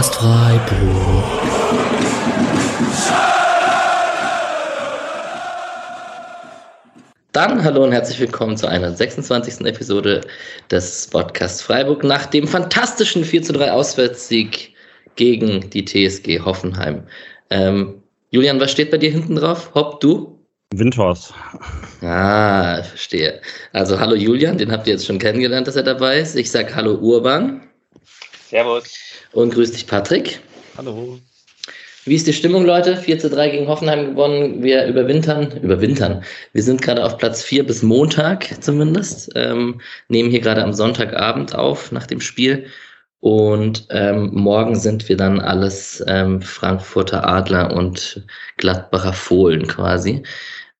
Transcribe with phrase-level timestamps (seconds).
[0.00, 1.24] Podcast Freiburg.
[7.32, 9.66] Dann hallo und herzlich willkommen zu einer 26.
[9.66, 10.22] Episode
[10.70, 14.74] des Podcast Freiburg nach dem fantastischen 4 zu 3 Auswärtssieg
[15.16, 17.02] gegen die TSG Hoffenheim.
[17.50, 19.70] Ähm, Julian, was steht bei dir hinten drauf?
[19.74, 20.38] Hopp, du?
[20.72, 21.34] Windhorst.
[22.00, 23.42] Ah, verstehe.
[23.74, 26.36] Also hallo Julian, den habt ihr jetzt schon kennengelernt, dass er dabei ist.
[26.36, 27.68] Ich sag hallo Urban.
[28.48, 29.09] Servus.
[29.32, 30.40] Und grüß dich Patrick.
[30.76, 31.18] Hallo.
[32.04, 32.96] Wie ist die Stimmung, Leute?
[32.96, 34.62] 4 zu 3 gegen Hoffenheim gewonnen.
[34.62, 36.24] Wir überwintern, überwintern.
[36.52, 39.30] Wir sind gerade auf Platz 4 bis Montag zumindest.
[39.36, 42.66] Ähm, nehmen hier gerade am Sonntagabend auf nach dem Spiel.
[43.20, 48.24] Und ähm, morgen sind wir dann alles ähm, Frankfurter Adler und
[48.56, 50.22] Gladbacher Fohlen quasi.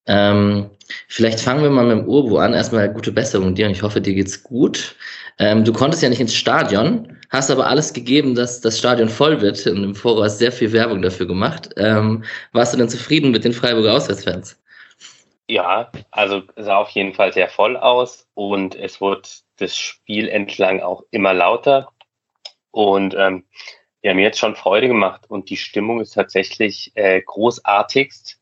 [0.07, 0.71] Ähm,
[1.07, 2.53] vielleicht fangen wir mal mit dem Urbu an.
[2.55, 4.95] Erstmal gute Besserung dir und ich hoffe, dir geht's gut.
[5.37, 9.41] Ähm, du konntest ja nicht ins Stadion, hast aber alles gegeben, dass das Stadion voll
[9.41, 11.69] wird und im Voraus sehr viel Werbung dafür gemacht.
[11.77, 14.61] Ähm, warst du denn zufrieden mit den Freiburger Auswärtsfans?
[15.47, 20.81] Ja, also sah auf jeden Fall sehr voll aus und es wurde das Spiel entlang
[20.81, 21.91] auch immer lauter.
[22.71, 23.45] Und ähm,
[24.01, 28.39] wir haben jetzt schon Freude gemacht und die Stimmung ist tatsächlich äh, großartigst.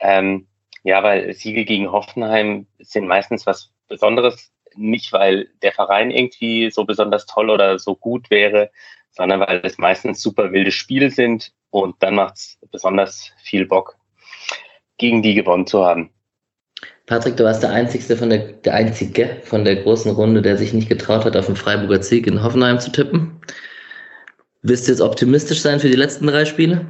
[0.00, 0.48] Ähm,
[0.82, 4.51] ja, weil Siege gegen Hoffenheim sind meistens was Besonderes.
[4.76, 8.70] Nicht, weil der Verein irgendwie so besonders toll oder so gut wäre,
[9.10, 13.96] sondern weil es meistens super wilde Spiele sind und dann macht es besonders viel Bock,
[14.98, 16.10] gegen die gewonnen zu haben.
[17.06, 20.72] Patrick, du warst der Einzige von der, der Einzige von der großen Runde, der sich
[20.72, 23.40] nicht getraut hat, auf den Freiburger Sieg in Hoffenheim zu tippen.
[24.62, 26.86] Willst du jetzt optimistisch sein für die letzten drei Spiele?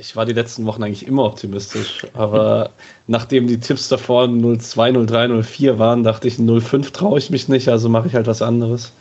[0.00, 2.70] Ich war die letzten Wochen eigentlich immer optimistisch, aber
[3.08, 7.68] nachdem die Tipps davor 0-2, 0-3, 0-4 waren, dachte ich, 0-5 traue ich mich nicht,
[7.68, 8.92] also mache ich halt was anderes.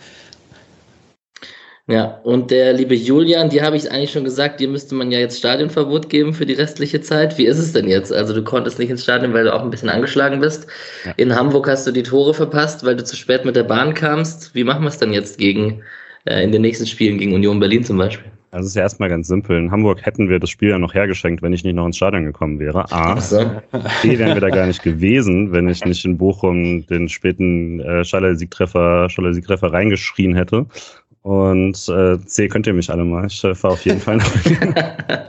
[1.86, 5.20] Ja, und der liebe Julian, die habe ich eigentlich schon gesagt, dir müsste man ja
[5.20, 7.38] jetzt Stadionverbot geben für die restliche Zeit.
[7.38, 8.12] Wie ist es denn jetzt?
[8.12, 10.66] Also du konntest nicht ins Stadion, weil du auch ein bisschen angeschlagen bist.
[11.06, 11.14] Ja.
[11.18, 14.56] In Hamburg hast du die Tore verpasst, weil du zu spät mit der Bahn kamst.
[14.56, 15.84] Wie machen wir es dann jetzt gegen
[16.26, 18.32] äh, in den nächsten Spielen gegen Union Berlin zum Beispiel?
[18.52, 19.58] Also es ist ja erstmal ganz simpel.
[19.58, 22.26] In Hamburg hätten wir das Spiel ja noch hergeschenkt, wenn ich nicht noch ins Stadion
[22.26, 22.90] gekommen wäre.
[22.92, 23.20] A.
[23.20, 23.40] So.
[24.02, 28.06] B wären wir da gar nicht gewesen, wenn ich nicht in Bochum den späten äh,
[28.06, 29.34] Schaller-Siegtreffer Schaller
[29.74, 30.66] reingeschrien hätte.
[31.24, 33.28] Und äh, C könnt ihr mich alle mal.
[33.28, 34.34] Ich äh, fahre auf jeden Fall nach.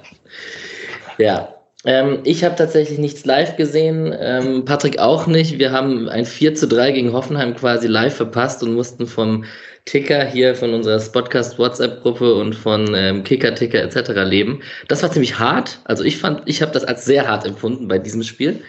[1.18, 1.48] ja,
[1.84, 5.58] ähm, ich habe tatsächlich nichts live gesehen, ähm, Patrick auch nicht.
[5.58, 9.44] Wir haben ein 4 zu 3 gegen Hoffenheim quasi live verpasst und mussten vom
[9.88, 14.10] Ticker hier von unserer Spotcast WhatsApp-Gruppe und von ähm, Kicker, Ticker etc.
[14.24, 14.60] leben.
[14.88, 15.80] Das war ziemlich hart.
[15.84, 18.62] Also ich fand, ich habe das als sehr hart empfunden bei diesem Spiel.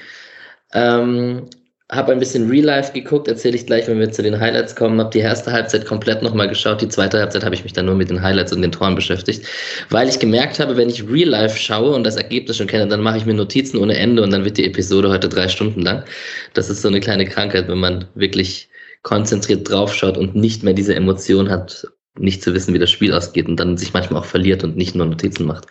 [0.73, 1.49] Ähm,
[1.91, 4.97] habe ein bisschen Real Life geguckt, erzähle ich gleich, wenn wir zu den Highlights kommen.
[4.99, 6.81] Habe die erste Halbzeit komplett nochmal geschaut.
[6.81, 9.45] Die zweite Halbzeit habe ich mich dann nur mit den Highlights und den Toren beschäftigt,
[9.89, 13.01] weil ich gemerkt habe, wenn ich Real Life schaue und das Ergebnis schon kenne, dann
[13.01, 16.05] mache ich mir Notizen ohne Ende und dann wird die Episode heute drei Stunden lang.
[16.53, 18.68] Das ist so eine kleine Krankheit, wenn man wirklich
[19.03, 21.87] konzentriert draufschaut und nicht mehr diese Emotion hat,
[22.17, 24.95] nicht zu wissen, wie das Spiel ausgeht und dann sich manchmal auch verliert und nicht
[24.95, 25.67] nur Notizen macht.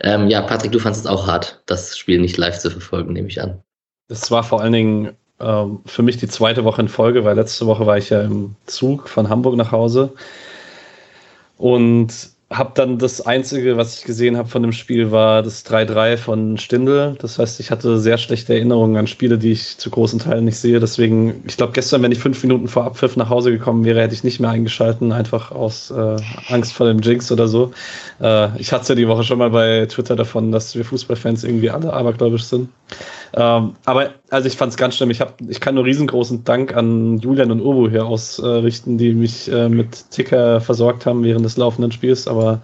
[0.00, 3.28] Ähm, ja, Patrick, du fandest es auch hart, das Spiel nicht live zu verfolgen, nehme
[3.28, 3.62] ich an.
[4.08, 7.66] Das war vor allen Dingen ähm, für mich die zweite Woche in Folge, weil letzte
[7.66, 10.12] Woche war ich ja im Zug von Hamburg nach Hause.
[11.58, 16.16] Und habe dann das Einzige, was ich gesehen habe von dem Spiel, war das 3-3
[16.16, 17.16] von Stindl.
[17.18, 20.58] Das heißt, ich hatte sehr schlechte Erinnerungen an Spiele, die ich zu großen Teilen nicht
[20.58, 20.78] sehe.
[20.78, 24.14] Deswegen, ich glaube, gestern, wenn ich fünf Minuten vor Abpfiff nach Hause gekommen wäre, hätte
[24.14, 26.16] ich nicht mehr eingeschalten, einfach aus äh,
[26.48, 27.72] Angst vor dem Jinx oder so.
[28.20, 31.92] Äh, ich hatte die Woche schon mal bei Twitter davon, dass wir Fußballfans irgendwie alle
[31.92, 32.68] abergläubisch sind.
[33.34, 35.10] Ähm, aber also ich fand es ganz schlimm.
[35.10, 39.50] Ich, hab, ich kann nur riesengroßen Dank an Julian und Urbu hier ausrichten, die mich
[39.50, 42.28] äh, mit Ticker versorgt haben während des laufenden Spiels.
[42.28, 42.60] Aber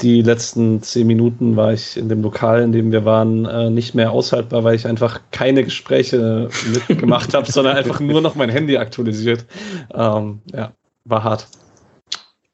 [0.00, 3.94] die letzten zehn Minuten war ich in dem Lokal, in dem wir waren, äh, nicht
[3.94, 8.76] mehr aushaltbar, weil ich einfach keine Gespräche mitgemacht habe, sondern einfach nur noch mein Handy
[8.76, 9.44] aktualisiert.
[9.94, 10.72] Ähm, ja,
[11.04, 11.46] war hart.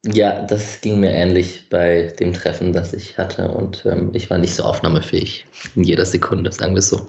[0.07, 4.39] Ja, das ging mir ähnlich bei dem Treffen, das ich hatte und ähm, ich war
[4.39, 5.45] nicht so aufnahmefähig
[5.77, 7.07] in jeder Sekunde, sagen wir es so.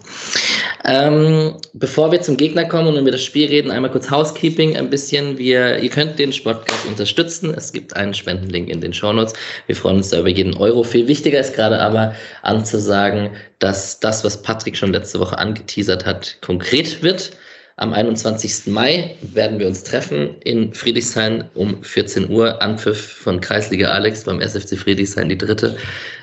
[0.84, 4.90] Ähm, bevor wir zum Gegner kommen und über das Spiel reden, einmal kurz Housekeeping ein
[4.90, 5.38] bisschen.
[5.38, 7.54] Wir, ihr könnt den Sportcast unterstützen.
[7.56, 9.36] Es gibt einen Spendenlink in den Shownotes.
[9.68, 10.84] Wir freuen uns da über jeden Euro.
[10.84, 13.30] Viel wichtiger ist gerade aber anzusagen,
[13.60, 17.32] dass das, was Patrick schon letzte Woche angeteasert hat, konkret wird.
[17.82, 18.68] Am 21.
[18.68, 22.62] Mai werden wir uns treffen in Friedrichshain um 14 Uhr.
[22.62, 25.30] Anpfiff von Kreisliga Alex beim SFC Friedrichshain.
[25.30, 25.76] Die dritte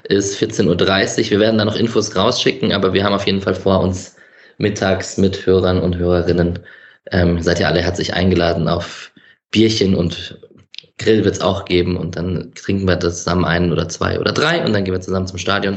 [0.05, 1.31] ist 14.30 Uhr.
[1.31, 4.15] Wir werden da noch Infos rausschicken, aber wir haben auf jeden Fall vor, uns
[4.59, 6.61] mittags mit Hörern und Hörerinnen,
[7.11, 9.11] ähm, seid ihr alle herzlich eingeladen auf
[9.51, 10.39] Bierchen und
[10.99, 14.31] Grill wird es auch geben und dann trinken wir das zusammen einen oder zwei oder
[14.31, 15.77] drei und dann gehen wir zusammen zum Stadion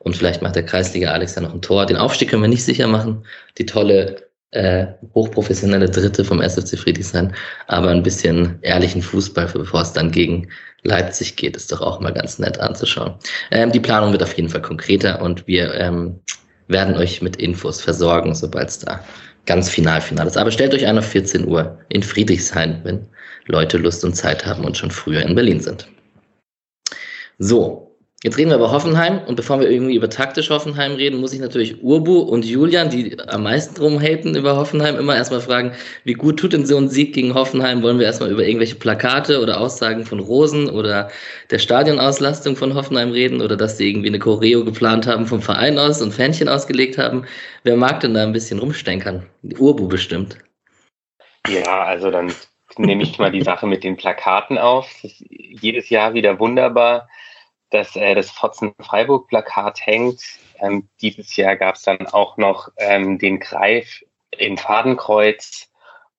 [0.00, 1.86] und vielleicht macht der Kreisliga Alex ja noch ein Tor.
[1.86, 3.24] Den Aufstieg können wir nicht sicher machen.
[3.58, 7.32] Die tolle äh, hochprofessionelle Dritte vom SFC Friedrichshain,
[7.68, 10.48] aber ein bisschen ehrlichen Fußball, bevor es dann gegen
[10.82, 13.14] Leipzig geht, ist doch auch mal ganz nett anzuschauen.
[13.50, 16.18] Ähm, die Planung wird auf jeden Fall konkreter und wir ähm,
[16.68, 19.04] werden euch mit Infos versorgen, sobald es da
[19.46, 20.36] ganz final final ist.
[20.36, 23.06] Aber stellt euch ein auf 14 Uhr in Friedrichshain, wenn
[23.46, 25.88] Leute Lust und Zeit haben und schon früher in Berlin sind.
[27.38, 27.89] So,
[28.22, 31.40] Jetzt reden wir über Hoffenheim und bevor wir irgendwie über taktisch Hoffenheim reden, muss ich
[31.40, 35.72] natürlich Urbu und Julian, die am meisten rumhaten über Hoffenheim, immer erstmal fragen,
[36.04, 37.82] wie gut tut denn so ein Sieg gegen Hoffenheim?
[37.82, 41.08] Wollen wir erstmal über irgendwelche Plakate oder Aussagen von Rosen oder
[41.50, 45.78] der Stadionauslastung von Hoffenheim reden oder dass sie irgendwie eine Choreo geplant haben vom Verein
[45.78, 47.24] aus und Fähnchen ausgelegt haben?
[47.64, 49.24] Wer mag denn da ein bisschen rumstenkern?
[49.58, 50.36] Urbu bestimmt.
[51.48, 52.34] Ja, also dann
[52.76, 54.90] nehme ich mal die Sache mit den Plakaten auf.
[55.02, 57.08] Jedes Jahr wieder wunderbar
[57.70, 60.22] dass äh, das Fotzen-Freiburg-Plakat hängt.
[60.58, 65.70] Ähm, dieses Jahr gab es dann auch noch ähm, den Greif im Fadenkreuz.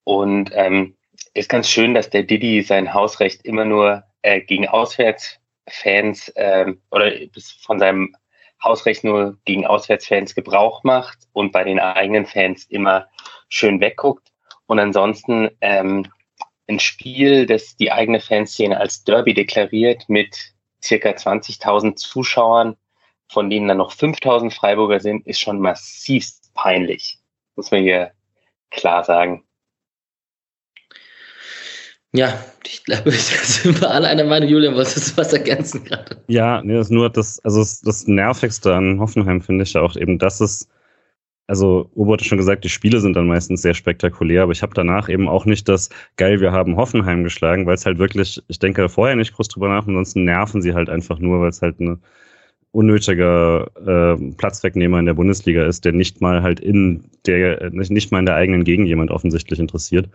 [0.04, 0.98] Und ähm,
[1.34, 7.12] ist ganz schön, dass der Didi sein Hausrecht immer nur äh, gegen Auswärtsfans äh, oder
[7.62, 8.16] von seinem
[8.64, 13.08] Hausrecht nur gegen Auswärtsfans Gebrauch macht und bei den eigenen Fans immer
[13.50, 14.32] schön wegguckt.
[14.68, 16.08] Und ansonsten ähm,
[16.68, 20.51] ein Spiel, das die eigene Fanszene als Derby deklariert mit
[20.84, 22.76] circa 20.000 Zuschauern,
[23.28, 27.20] von denen dann noch 5.000 Freiburger sind, ist schon massivst peinlich.
[27.56, 28.12] Muss man hier
[28.72, 29.44] klar sagen.
[32.14, 34.50] Ja, ich glaube, wir sind alle einer Meinung.
[34.50, 36.22] Julian, wolltest du was ergänzen gerade?
[36.28, 39.82] Ja, nee, das ist nur das, also das, das Nervigste an Hoffenheim finde ich ja
[39.82, 40.68] auch eben, dass es
[41.48, 44.74] also Ubo hat schon gesagt, die Spiele sind dann meistens sehr spektakulär, aber ich habe
[44.74, 48.60] danach eben auch nicht das geil, wir haben Hoffenheim geschlagen, weil es halt wirklich, ich
[48.60, 51.80] denke vorher nicht groß drüber nach, ansonsten nerven sie halt einfach nur, weil es halt
[51.82, 52.00] eine
[52.72, 58.12] unnötiger äh, Platzwegnehmer in der Bundesliga ist, der nicht mal halt in der, nicht, nicht
[58.12, 60.10] mal in der eigenen Gegend jemand offensichtlich interessiert.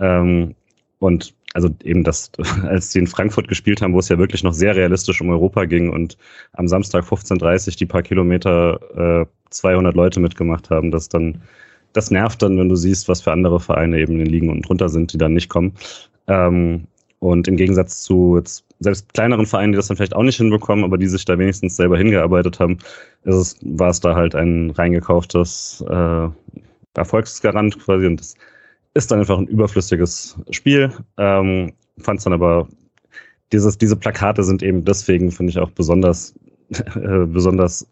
[0.00, 0.54] Ähm,
[0.98, 2.32] und also eben das,
[2.64, 5.64] als sie in Frankfurt gespielt haben, wo es ja wirklich noch sehr realistisch um Europa
[5.64, 6.16] ging und
[6.52, 11.42] am Samstag 15.30 die paar Kilometer äh, 200 Leute mitgemacht haben, das dann,
[11.92, 14.62] das nervt dann, wenn du siehst, was für andere Vereine eben in den Ligen unten
[14.62, 15.74] drunter sind, die dann nicht kommen.
[16.26, 16.86] Ähm,
[17.18, 20.84] und im Gegensatz zu jetzt selbst kleineren Vereinen, die das dann vielleicht auch nicht hinbekommen,
[20.84, 22.78] aber die sich da wenigstens selber hingearbeitet haben,
[23.24, 26.28] ist es, war es da halt ein reingekauftes äh,
[26.94, 28.34] Erfolgsgarant quasi und das
[28.94, 30.92] ist dann einfach ein überflüssiges Spiel.
[31.16, 32.68] Ähm, Fand es dann aber,
[33.52, 36.34] dieses, diese Plakate sind eben deswegen, finde ich, auch besonders,
[36.70, 37.86] äh, besonders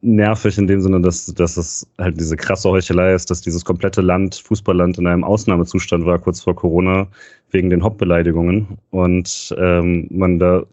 [0.00, 4.02] nervig in dem Sinne, dass, dass es halt diese krasse Heuchelei ist, dass dieses komplette
[4.02, 7.08] Land, Fußballland in einem Ausnahmezustand war, kurz vor Corona,
[7.50, 10.64] wegen den Hauptbeleidigungen und ähm, man da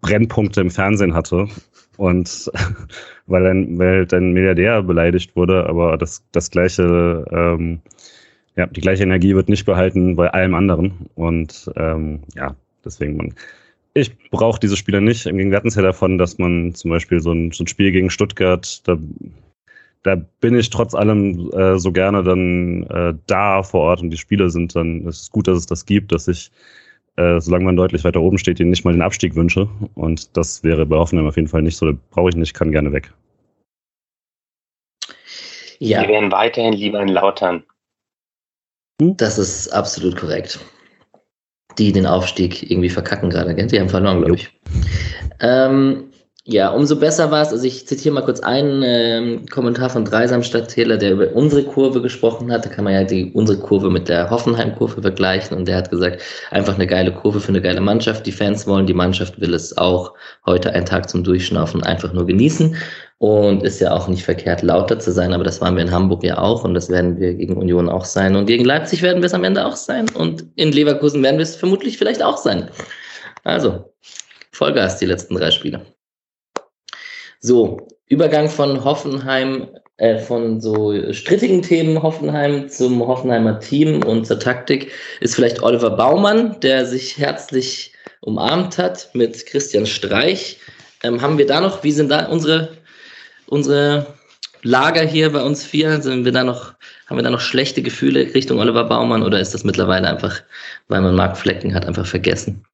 [0.00, 1.48] Brennpunkte im Fernsehen hatte
[1.96, 2.50] und
[3.26, 7.80] weil ein, weil halt ein Milliardär beleidigt wurde, aber das, das gleiche ähm,
[8.56, 11.06] ja, die gleiche Energie wird nicht behalten bei allem anderen.
[11.14, 12.54] Und ähm, ja,
[12.84, 13.34] deswegen man.
[13.96, 15.26] Ich brauche diese Spieler nicht.
[15.26, 18.98] Im Gegenteil davon, dass man zum Beispiel so ein, so ein Spiel gegen Stuttgart, da,
[20.02, 24.18] da bin ich trotz allem äh, so gerne dann äh, da vor Ort und die
[24.18, 26.50] Spieler sind dann, es ist gut, dass es das gibt, dass ich,
[27.16, 29.68] äh, solange man deutlich weiter oben steht, ihnen nicht mal den Abstieg wünsche.
[29.94, 31.92] Und das wäre bei Hoffenheim auf jeden Fall nicht so.
[32.10, 33.12] Brauche ich nicht, kann gerne weg.
[35.78, 36.02] Ja.
[36.02, 37.62] Wir werden weiterhin lieber in Lautern.
[38.98, 40.58] Das ist absolut korrekt.
[41.78, 43.54] Die den Aufstieg irgendwie verkacken gerade?
[43.54, 44.48] Die haben verloren, glaube ich.
[45.40, 46.04] Ähm,
[46.46, 47.52] ja, umso besser war es.
[47.52, 52.02] Also ich zitiere mal kurz einen ähm, Kommentar von Dreisam Stadttäler, der über unsere Kurve
[52.02, 52.66] gesprochen hat.
[52.66, 55.56] Da kann man ja die, unsere Kurve mit der Hoffenheim-Kurve vergleichen.
[55.56, 56.20] Und der hat gesagt,
[56.50, 58.26] einfach eine geile Kurve für eine geile Mannschaft.
[58.26, 60.12] Die Fans wollen, die Mannschaft will es auch
[60.44, 62.76] heute einen Tag zum Durchschnaufen einfach nur genießen.
[63.16, 66.24] Und ist ja auch nicht verkehrt, lauter zu sein, aber das waren wir in Hamburg
[66.24, 68.36] ja auch und das werden wir gegen Union auch sein.
[68.36, 70.10] Und gegen Leipzig werden wir es am Ende auch sein.
[70.10, 72.68] Und in Leverkusen werden wir es vermutlich vielleicht auch sein.
[73.44, 73.94] Also,
[74.52, 75.93] Vollgas die letzten drei Spiele.
[77.44, 84.40] So, Übergang von Hoffenheim, äh, von so strittigen Themen Hoffenheim zum Hoffenheimer Team und zur
[84.40, 90.58] Taktik ist vielleicht Oliver Baumann, der sich herzlich umarmt hat mit Christian Streich.
[91.02, 92.78] Ähm, haben wir da noch, wie sind da unsere
[93.44, 94.06] unsere
[94.62, 96.00] Lager hier bei uns vier?
[96.00, 96.72] Sind wir da noch,
[97.08, 100.40] haben wir da noch schlechte Gefühle Richtung Oliver Baumann oder ist das mittlerweile einfach,
[100.88, 102.64] weil man Mark Flecken hat, einfach vergessen?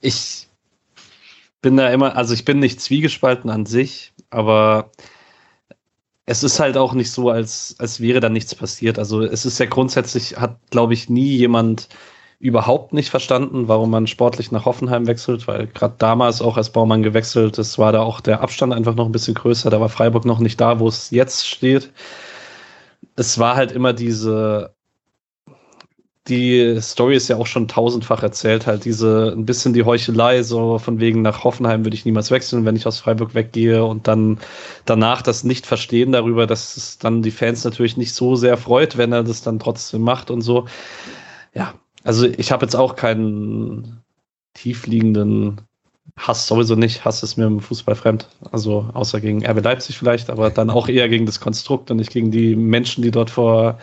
[0.00, 0.45] Ich
[1.66, 4.92] bin da immer, also ich bin nicht zwiegespalten an sich, aber
[6.24, 9.00] es ist halt auch nicht so, als, als wäre da nichts passiert.
[9.00, 11.88] Also es ist ja grundsätzlich, hat, glaube ich, nie jemand
[12.38, 17.02] überhaupt nicht verstanden, warum man sportlich nach Hoffenheim wechselt, weil gerade damals auch als Baumann
[17.02, 19.68] gewechselt ist, war da auch der Abstand einfach noch ein bisschen größer.
[19.68, 21.92] Da war Freiburg noch nicht da, wo es jetzt steht.
[23.16, 24.75] Es war halt immer diese
[26.28, 30.78] die Story ist ja auch schon tausendfach erzählt, halt diese ein bisschen die Heuchelei, so
[30.78, 34.38] von wegen nach Hoffenheim würde ich niemals wechseln, wenn ich aus Freiburg weggehe und dann
[34.84, 39.12] danach das Nicht-Verstehen darüber, dass es dann die Fans natürlich nicht so sehr freut, wenn
[39.12, 40.66] er das dann trotzdem macht und so.
[41.54, 44.02] Ja, also ich habe jetzt auch keinen
[44.54, 45.60] tiefliegenden
[46.16, 47.04] Hass sowieso nicht.
[47.04, 48.28] Hass ist mir im Fußball fremd.
[48.50, 52.10] Also außer gegen RB Leipzig vielleicht, aber dann auch eher gegen das Konstrukt und nicht
[52.10, 53.78] gegen die Menschen, die dort vor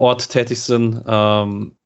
[0.00, 1.02] Ort tätig sind.
[1.06, 1.76] Ähm,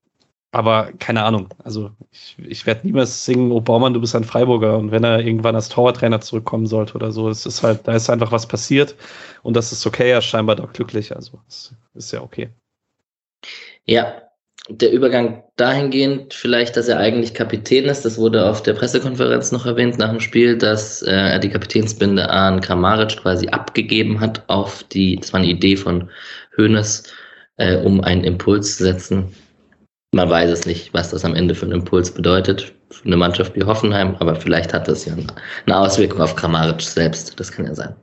[0.54, 1.49] aber keine Ahnung.
[1.64, 4.78] Also ich, ich werde niemals singen, oh Baumann, du bist ein Freiburger.
[4.78, 8.09] Und wenn er irgendwann als Torwarttrainer zurückkommen sollte oder so, es ist halt, da ist
[8.09, 8.94] einfach was passiert
[9.42, 11.14] und das ist okay, er ist scheinbar doch glücklich.
[11.14, 12.50] Also es ist ja okay.
[13.85, 14.23] Ja,
[14.68, 19.66] der Übergang dahingehend vielleicht, dass er eigentlich Kapitän ist, das wurde auf der Pressekonferenz noch
[19.66, 24.85] erwähnt nach dem Spiel, dass äh, er die Kapitänsbinde an Kramaric quasi abgegeben hat auf
[24.85, 26.09] die, das war eine Idee von
[26.56, 27.12] Hoeneß,
[27.57, 29.35] äh, um einen Impuls zu setzen.
[30.13, 33.55] Man weiß es nicht, was das am Ende für einen Impuls bedeutet für eine Mannschaft
[33.57, 37.39] wie Hoffenheim, aber vielleicht hat das ja eine Auswirkung auf Kramaric selbst.
[37.39, 37.95] Das kann ja sein.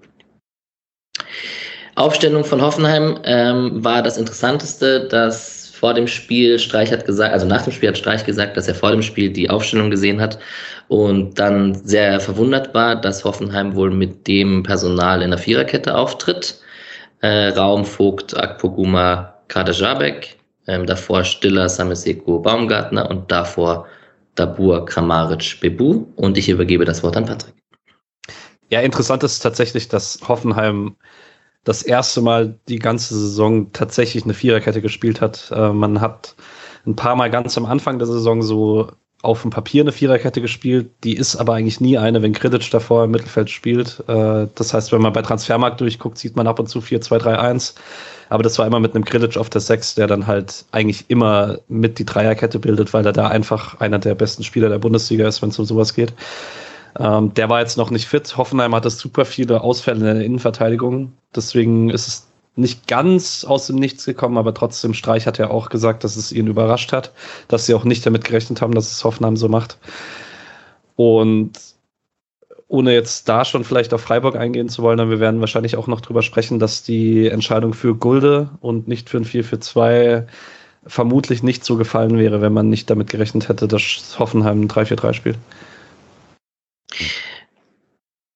[1.96, 7.46] Aufstellung von Hoffenheim ähm, war das Interessanteste, dass vor dem Spiel Streich hat gesagt, also
[7.46, 10.40] nach dem Spiel hat Streich gesagt, dass er vor dem Spiel die Aufstellung gesehen hat
[10.88, 16.60] und dann sehr verwundert war, dass Hoffenheim wohl mit dem Personal in der Viererkette auftritt.
[17.22, 23.86] Äh, Raum, Vogt, Akpoguma, Kader Jabek, ähm, davor Stiller, Sameseko, Baumgartner und davor
[24.36, 26.06] Dabur, Kramaric, Bebu.
[26.16, 27.54] Und ich übergebe das Wort an Patrick.
[28.70, 30.96] Ja, interessant ist tatsächlich, dass Hoffenheim
[31.66, 35.52] das erste Mal die ganze Saison tatsächlich eine Viererkette gespielt hat.
[35.54, 36.34] Äh, man hat
[36.88, 38.90] ein paar Mal ganz am Anfang der Saison so
[39.22, 43.04] auf dem Papier eine Viererkette gespielt, die ist aber eigentlich nie eine, wenn Kredic davor
[43.04, 44.02] im Mittelfeld spielt.
[44.08, 47.76] Äh, das heißt, wenn man bei Transfermarkt durchguckt, sieht man ab und zu 4-2-3-1.
[48.32, 51.60] Aber das war immer mit einem Kredic auf der 6, der dann halt eigentlich immer
[51.68, 55.42] mit die Dreierkette bildet, weil er da einfach einer der besten Spieler der Bundesliga ist,
[55.42, 56.14] wenn es um sowas geht.
[56.98, 58.38] Ähm, der war jetzt noch nicht fit.
[58.38, 61.12] Hoffenheim hatte super viele Ausfälle in der Innenverteidigung.
[61.36, 65.68] Deswegen ist es nicht ganz aus dem Nichts gekommen, aber trotzdem, Streich hat ja auch
[65.68, 67.12] gesagt, dass es ihn überrascht hat,
[67.50, 69.78] dass sie auch nicht damit gerechnet haben, dass es Hoffenheim so macht.
[70.96, 71.52] Und
[72.72, 75.88] ohne jetzt da schon vielleicht auf Freiburg eingehen zu wollen, dann wir werden wahrscheinlich auch
[75.88, 80.26] noch drüber sprechen, dass die Entscheidung für Gulde und nicht für ein 4-4-2
[80.88, 85.14] vermutlich nicht so gefallen wäre, wenn man nicht damit gerechnet hätte, dass Hoffenheim ein 3-4-3
[85.14, 85.38] spielt.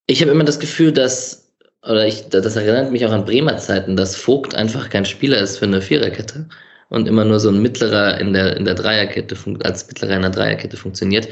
[0.05, 1.53] Ich habe immer das Gefühl, dass
[1.87, 5.59] oder ich, das erinnert mich auch an Bremer Zeiten, dass Vogt einfach kein Spieler ist
[5.59, 6.49] für eine Viererkette
[6.89, 10.31] und immer nur so ein Mittlerer in der, in der Dreierkette, als Mittlerer in der
[10.31, 11.29] Dreierkette funktioniert.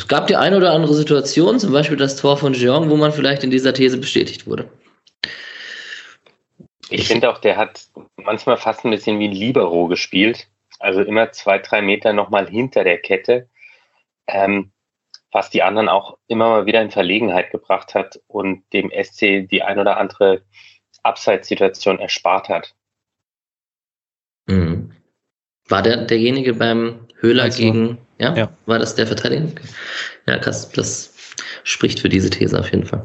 [0.00, 3.12] Es gab die eine oder andere Situation, zum Beispiel das Tor von Jeong, wo man
[3.12, 4.66] vielleicht in dieser These bestätigt wurde.
[6.88, 10.48] Ich finde auch, der hat manchmal fast ein bisschen wie ein Libero gespielt.
[10.78, 13.50] Also immer zwei, drei Meter nochmal hinter der Kette.
[14.26, 14.72] Ähm,
[15.32, 19.62] was die anderen auch immer mal wieder in Verlegenheit gebracht hat und dem SC die
[19.62, 20.40] ein oder andere
[21.02, 22.74] Abseitssituation erspart hat.
[24.46, 24.92] Mhm.
[25.68, 28.34] War der derjenige beim Höhler also, gegen, ja?
[28.36, 28.48] ja?
[28.66, 29.48] War das der Verteidiger?
[30.26, 31.12] Ja, krass, das
[31.64, 33.04] spricht für diese These auf jeden Fall.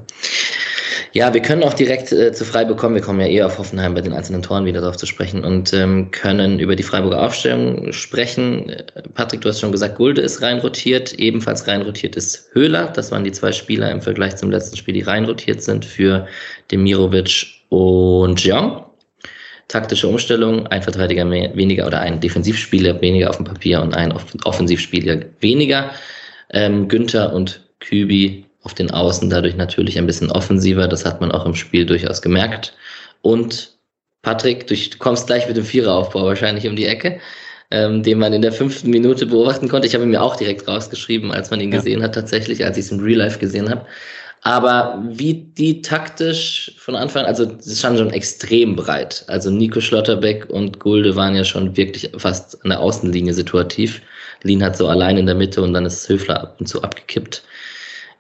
[1.13, 2.95] Ja, wir können auch direkt äh, zu Freiburg kommen.
[2.95, 5.72] Wir kommen ja eher auf Hoffenheim bei den einzelnen Toren wieder darauf zu sprechen und
[5.74, 8.75] ähm, können über die Freiburger Aufstellung sprechen.
[9.13, 11.13] Patrick, du hast schon gesagt, Gulde ist reinrotiert.
[11.13, 12.91] Ebenfalls reinrotiert ist Höhler.
[12.93, 16.27] Das waren die zwei Spieler im Vergleich zum letzten Spiel, die reinrotiert sind für
[16.69, 18.84] Demirovic und Jean.
[19.75, 24.13] Taktische Umstellung, ein Verteidiger mehr, weniger oder ein Defensivspieler weniger auf dem Papier und ein
[24.46, 25.91] Offensivspieler weniger.
[26.53, 30.88] Ähm, Günther und Kübi auf den Außen dadurch natürlich ein bisschen offensiver.
[30.88, 32.74] Das hat man auch im Spiel durchaus gemerkt.
[33.22, 33.75] Und
[34.22, 37.20] Patrick, du kommst gleich mit dem Viereraufbau wahrscheinlich um die Ecke,
[37.70, 39.89] ähm, den man in der fünften Minute beobachten konnte.
[39.89, 41.79] Ich habe ihn mir auch direkt rausgeschrieben, als man ihn ja.
[41.79, 43.86] gesehen hat, tatsächlich, als ich es im Real Life gesehen habe.
[44.45, 49.25] Aber wie die taktisch von Anfang, also es ist schon, schon extrem breit.
[49.27, 54.03] Also Nico Schlotterbeck und Gulde waren ja schon wirklich fast an der Außenlinie situativ.
[54.43, 57.43] Lien hat so allein in der Mitte und dann ist Höfler ab und zu abgekippt.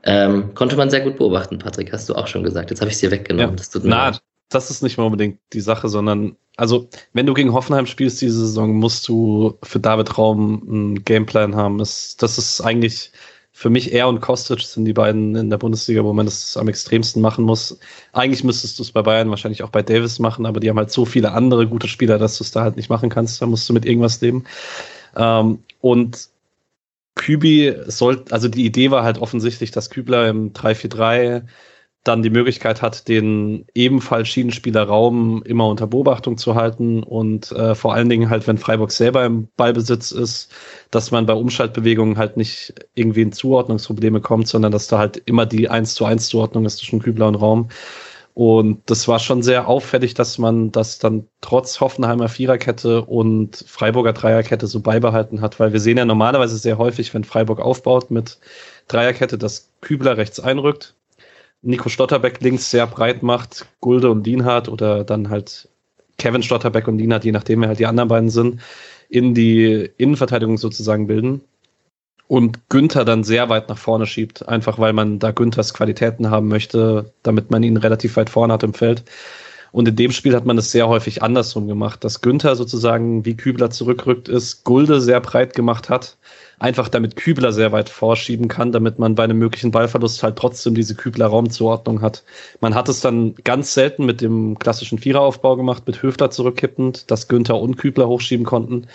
[0.01, 2.71] Ähm, konnte man sehr gut beobachten, Patrick, hast du auch schon gesagt.
[2.71, 3.51] Jetzt habe ich es dir weggenommen.
[3.51, 3.55] Ja.
[3.57, 4.21] Das tut mir Na, leid.
[4.49, 8.39] das ist nicht mal unbedingt die Sache, sondern, also, wenn du gegen Hoffenheim spielst diese
[8.39, 11.77] Saison, musst du für David Raum einen Gameplan haben.
[11.77, 13.11] Das, das ist eigentlich
[13.57, 16.67] für mich er und Kostic sind die beiden in der Bundesliga, wo man das am
[16.67, 17.79] extremsten machen muss.
[18.11, 20.91] Eigentlich müsstest du es bei Bayern wahrscheinlich auch bei Davis machen, aber die haben halt
[20.91, 23.41] so viele andere gute Spieler, dass du es da halt nicht machen kannst.
[23.41, 24.43] Da musst du mit irgendwas leben.
[25.15, 26.27] Ähm, und
[27.15, 31.43] Kübi sollte, also die Idee war halt offensichtlich, dass Kübler im 3-4-3
[32.05, 37.73] dann die Möglichkeit hat, den ebenfalls Schienenspieler Raum immer unter Beobachtung zu halten und äh,
[37.73, 40.51] vor allen Dingen halt, wenn Freiburg selber im Ballbesitz ist,
[40.91, 45.47] dass man bei Umschaltbewegungen halt nicht irgendwie in Zuordnungsprobleme kommt, sondern dass da halt immer
[45.47, 47.69] die 1 zu 1 Zuordnung ist zwischen Kübler und Raum.
[48.35, 54.11] Und das war schon sehr auffällig, dass man das dann trotz Hoffenheimer Viererkette und Freiburger
[54.11, 58.37] Dreierkette so beibehalten hat, weil wir sehen ja normalerweise sehr häufig, wenn Freiburg aufbaut mit
[58.89, 60.94] Dreierkette, dass Kübler rechts einrückt,
[61.65, 65.67] Nico Stotterbeck links sehr breit macht, Gulde und Dienhardt oder dann halt
[66.17, 68.61] Kevin Stotterbeck und Dienhardt, je nachdem wer halt die anderen beiden sind,
[69.09, 71.41] in die Innenverteidigung sozusagen bilden
[72.27, 76.47] und Günther dann sehr weit nach vorne schiebt, einfach weil man da Günthers Qualitäten haben
[76.47, 79.03] möchte, damit man ihn relativ weit vorne hat im Feld.
[79.71, 83.35] Und in dem Spiel hat man es sehr häufig andersrum gemacht, dass Günther sozusagen wie
[83.35, 86.17] Kübler zurückrückt ist, Gulde sehr breit gemacht hat,
[86.59, 90.75] einfach damit Kübler sehr weit vorschieben kann, damit man bei einem möglichen Ballverlust halt trotzdem
[90.75, 92.23] diese Kübler-Raumzuordnung hat.
[92.61, 97.27] Man hat es dann ganz selten mit dem klassischen Viereraufbau gemacht, mit Höfler zurückkippend, dass
[97.27, 98.87] Günther und Kübler hochschieben konnten.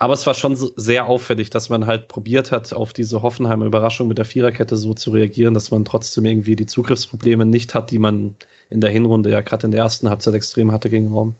[0.00, 4.06] Aber es war schon sehr auffällig, dass man halt probiert hat, auf diese Hoffenheimer Überraschung
[4.06, 7.98] mit der Viererkette so zu reagieren, dass man trotzdem irgendwie die Zugriffsprobleme nicht hat, die
[7.98, 8.36] man
[8.70, 11.34] in der Hinrunde ja gerade in der ersten Halbzeit extrem hatte gegen Raum.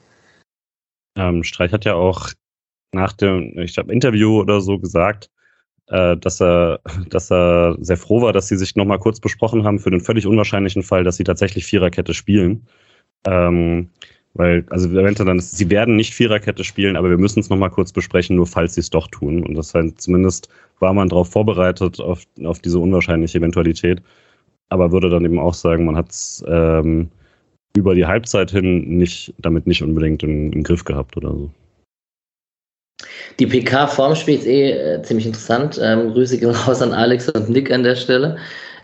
[1.16, 2.30] Ähm, Streich hat ja auch
[2.92, 5.30] nach dem, ich glaube, Interview oder so gesagt,
[5.88, 6.80] äh, dass er,
[7.10, 10.26] dass er sehr froh war, dass sie sich nochmal kurz besprochen haben für den völlig
[10.26, 12.66] unwahrscheinlichen Fall, dass sie tatsächlich Viererkette spielen.
[13.26, 13.90] Ähm,
[14.34, 17.92] weil, also eventuell dann, sie werden nicht Viererkette spielen, aber wir müssen es nochmal kurz
[17.92, 19.42] besprechen, nur falls sie es doch tun.
[19.42, 24.00] Und das heißt, zumindest war man darauf vorbereitet, auf, auf diese unwahrscheinliche Eventualität.
[24.68, 27.10] Aber würde dann eben auch sagen, man hat es ähm,
[27.76, 31.50] über die Halbzeit hin nicht, damit nicht unbedingt im, im Griff gehabt oder so.
[33.38, 35.78] Die PK vorm Spiel ist eh äh, ziemlich interessant.
[35.82, 38.38] Ähm, Grüße gehen raus an Alex und Nick an der Stelle.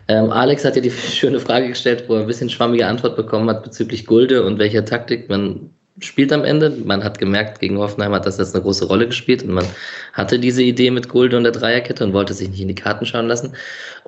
[0.07, 3.49] Ähm, Alex hat ja die schöne Frage gestellt, wo er ein bisschen schwammige Antwort bekommen
[3.49, 6.69] hat bezüglich Gulde und welcher Taktik man spielt am Ende.
[6.69, 9.65] Man hat gemerkt, gegen Hoffenheim hat das jetzt eine große Rolle gespielt und man
[10.13, 13.05] hatte diese Idee mit Gulde und der Dreierkette und wollte sich nicht in die Karten
[13.05, 13.53] schauen lassen.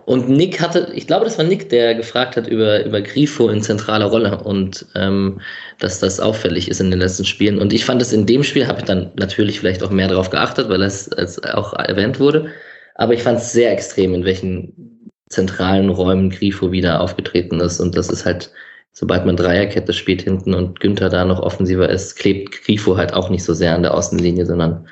[0.06, 3.62] Und Nick hatte, ich glaube, das war Nick, der gefragt hat über, über Grifo in
[3.62, 5.42] zentraler Rolle und ähm,
[5.80, 7.60] dass das auffällig ist in den letzten Spielen.
[7.60, 10.30] Und ich fand es in dem Spiel, habe ich dann natürlich vielleicht auch mehr darauf
[10.30, 12.52] geachtet, weil es als auch erwähnt wurde.
[12.96, 14.98] Aber ich fand es sehr extrem, in welchen
[15.30, 17.80] zentralen Räumen Grifo wieder aufgetreten ist.
[17.80, 18.52] Und das ist halt,
[18.98, 23.30] sobald man Dreierkette spielt hinten und Günther da noch offensiver ist, klebt Grifo halt auch
[23.30, 24.88] nicht so sehr an der Außenlinie, sondern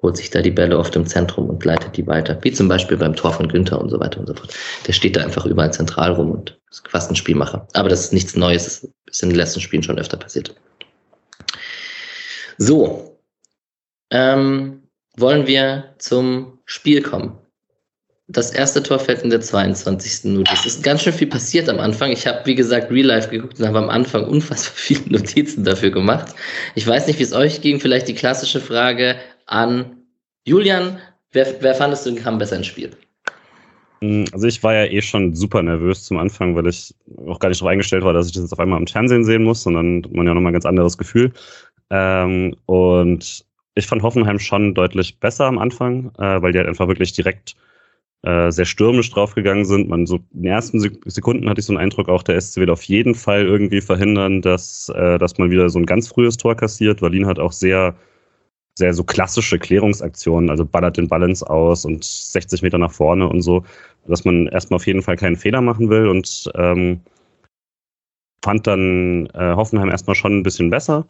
[0.00, 2.38] holt sich da die Bälle oft im Zentrum und leitet die weiter.
[2.40, 4.54] Wie zum Beispiel beim Tor von Günther und so weiter und so fort.
[4.86, 7.68] Der steht da einfach überall zentral rum und ist fast ein Spielmacher.
[7.74, 10.54] Aber das ist nichts Neues, das ist in den letzten Spielen schon öfter passiert.
[12.56, 13.18] So.
[14.10, 14.84] Ähm,
[15.18, 17.36] wollen wir zum Spiel kommen?
[18.32, 20.24] Das erste Tor fällt in der 22.
[20.24, 20.50] Minute.
[20.54, 22.10] Es ist ganz schön viel passiert am Anfang.
[22.10, 25.90] Ich habe, wie gesagt, Real Life geguckt und habe am Anfang unfassbar viele Notizen dafür
[25.90, 26.34] gemacht.
[26.74, 27.78] Ich weiß nicht, wie es euch ging.
[27.78, 29.16] Vielleicht die klassische Frage
[29.46, 29.98] an
[30.44, 30.98] Julian.
[31.32, 32.90] Wer, wer fandest du kam besser ins Spiel?
[34.00, 36.94] Hm, also ich war ja eh schon super nervös zum Anfang, weil ich
[37.26, 39.44] auch gar nicht darauf eingestellt war, dass ich das jetzt auf einmal im Fernsehen sehen
[39.44, 41.32] muss, sondern man ja nochmal ein ganz anderes Gefühl.
[41.90, 46.88] Ähm, und ich fand Hoffenheim schon deutlich besser am Anfang, äh, weil die halt einfach
[46.88, 47.56] wirklich direkt
[48.22, 49.88] äh, sehr stürmisch draufgegangen sind.
[49.88, 52.70] Man so in den ersten Sekunden hatte ich so einen Eindruck, auch der SC wird
[52.70, 56.54] auf jeden Fall irgendwie verhindern, dass, äh, dass man wieder so ein ganz frühes Tor
[56.54, 57.02] kassiert.
[57.02, 57.96] Wallin hat auch sehr,
[58.78, 63.42] sehr so klassische Klärungsaktionen, also ballert den Balance aus und 60 Meter nach vorne und
[63.42, 63.64] so,
[64.06, 67.00] dass man erstmal auf jeden Fall keinen Fehler machen will und ähm,
[68.44, 71.06] fand dann äh, Hoffenheim erstmal schon ein bisschen besser.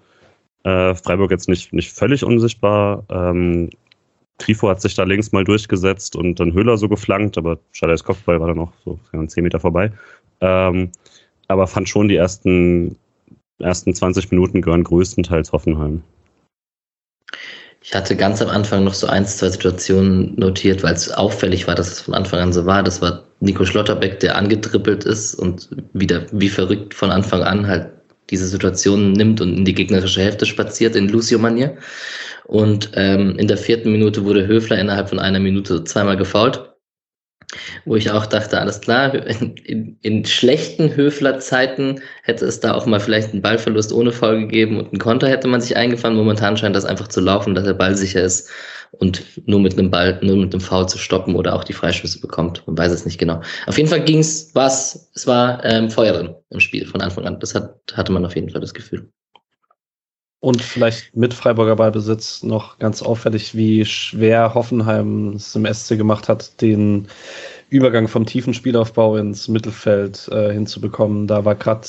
[0.64, 3.04] Äh, Freiburg jetzt nicht, nicht völlig unsichtbar.
[3.10, 3.70] Ähm,
[4.38, 8.40] Trifo hat sich da links mal durchgesetzt und dann Höhler so geflankt, aber Schaders Kopfball
[8.40, 9.92] war dann noch so 10 Meter vorbei.
[10.40, 10.90] Ähm,
[11.48, 12.96] aber fand schon die ersten,
[13.58, 16.02] ersten 20 Minuten gehören größtenteils Hoffenheim.
[17.84, 21.74] Ich hatte ganz am Anfang noch so ein, zwei Situationen notiert, weil es auffällig war,
[21.74, 22.82] dass es von Anfang an so war.
[22.82, 27.90] Das war Nico Schlotterbeck, der angetrippelt ist und wieder wie verrückt von Anfang an halt
[28.32, 31.76] diese Situation nimmt und in die gegnerische Hälfte spaziert in Lucio-Manier.
[32.44, 36.70] Und ähm, in der vierten Minute wurde Höfler innerhalb von einer Minute zweimal gefault.
[37.84, 43.00] Wo ich auch dachte, alles klar, in, in, schlechten Höfler-Zeiten hätte es da auch mal
[43.00, 46.16] vielleicht einen Ballverlust ohne Foul gegeben und einen Konter hätte man sich eingefahren.
[46.16, 48.50] Momentan scheint das einfach zu laufen, dass der Ball sicher ist
[48.92, 52.20] und nur mit einem Ball, nur mit einem Foul zu stoppen oder auch die Freischüsse
[52.20, 52.62] bekommt.
[52.66, 53.40] Man weiß es nicht genau.
[53.66, 57.26] Auf jeden Fall ging es, was, es war ähm, Feuer drin im Spiel von Anfang
[57.26, 57.40] an.
[57.40, 59.10] Das hat, hatte man auf jeden Fall das Gefühl.
[60.40, 66.28] Und vielleicht mit Freiburger Ballbesitz noch ganz auffällig, wie schwer Hoffenheim es im SC gemacht
[66.28, 67.06] hat, den
[67.70, 71.28] Übergang vom tiefen Spielaufbau ins Mittelfeld äh, hinzubekommen.
[71.28, 71.86] Da war gerade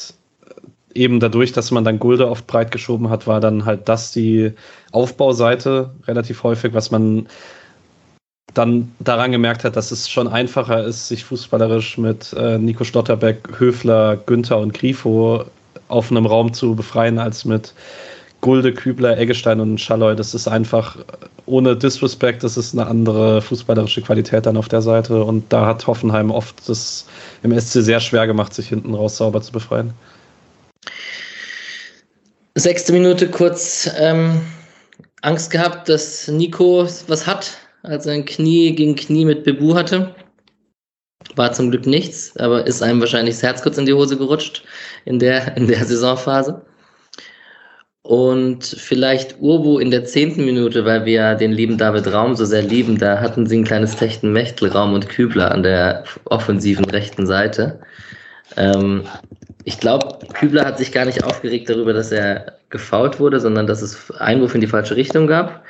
[0.93, 4.51] eben dadurch, dass man dann Gulde oft breit geschoben hat, war dann halt das die
[4.91, 7.27] Aufbauseite relativ häufig, was man
[8.53, 13.39] dann daran gemerkt hat, dass es schon einfacher ist, sich fußballerisch mit äh, Nico Stotterbeck,
[13.57, 15.45] Höfler, Günther und Grifo
[15.87, 17.73] auf einem Raum zu befreien, als mit
[18.41, 20.15] Gulde, Kübler, Eggestein und Schalloy.
[20.15, 20.97] Das ist einfach
[21.45, 25.23] ohne Disrespect, das ist eine andere fußballerische Qualität dann auf der Seite.
[25.23, 27.05] Und da hat Hoffenheim oft das
[27.41, 29.93] im SC sehr schwer gemacht, sich hinten raus sauber zu befreien.
[32.55, 34.41] Sechste Minute kurz ähm,
[35.21, 40.13] Angst gehabt, dass Nico was hat, als er ein Knie gegen Knie mit Bebu hatte.
[41.35, 44.63] War zum Glück nichts, aber ist einem wahrscheinlich das Herz kurz in die Hose gerutscht
[45.05, 46.61] in der, in der Saisonphase.
[48.03, 52.61] Und vielleicht Urbu in der zehnten Minute, weil wir den lieben David Raum so sehr
[52.61, 57.25] lieben, da hatten sie ein kleines Techten Mechtel, Raum und Kübler an der offensiven rechten
[57.25, 57.79] Seite.
[58.57, 59.05] Ähm,
[59.65, 63.81] ich glaube, Kübler hat sich gar nicht aufgeregt darüber, dass er gefault wurde, sondern dass
[63.81, 65.63] es Einwurf in die falsche Richtung gab.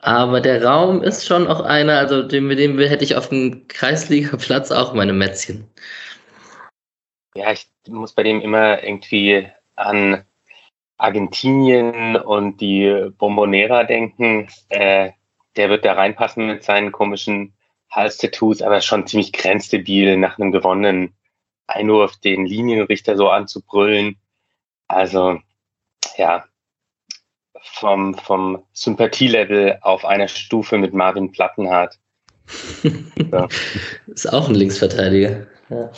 [0.00, 4.72] Aber der Raum ist schon auch einer, also mit dem hätte ich auf dem Kreisliga-Platz
[4.72, 5.68] auch meine Mätzchen.
[7.34, 10.24] Ja, ich muss bei dem immer irgendwie an
[10.98, 15.10] Argentinien und die Bombonera denken, äh,
[15.56, 17.54] der wird da reinpassen mit seinen komischen
[17.90, 21.14] Hals-Tattoos, aber schon ziemlich grenzdebil nach einem gewonnenen
[21.74, 24.16] Einwurf den Linienrichter so anzubrüllen.
[24.88, 25.38] Also,
[26.16, 26.44] ja,
[27.62, 31.98] vom, vom Sympathielevel auf einer Stufe mit Marvin Plattenhardt.
[33.32, 33.48] ja.
[34.08, 35.46] Ist auch ein Linksverteidiger.
[35.70, 35.90] Ja.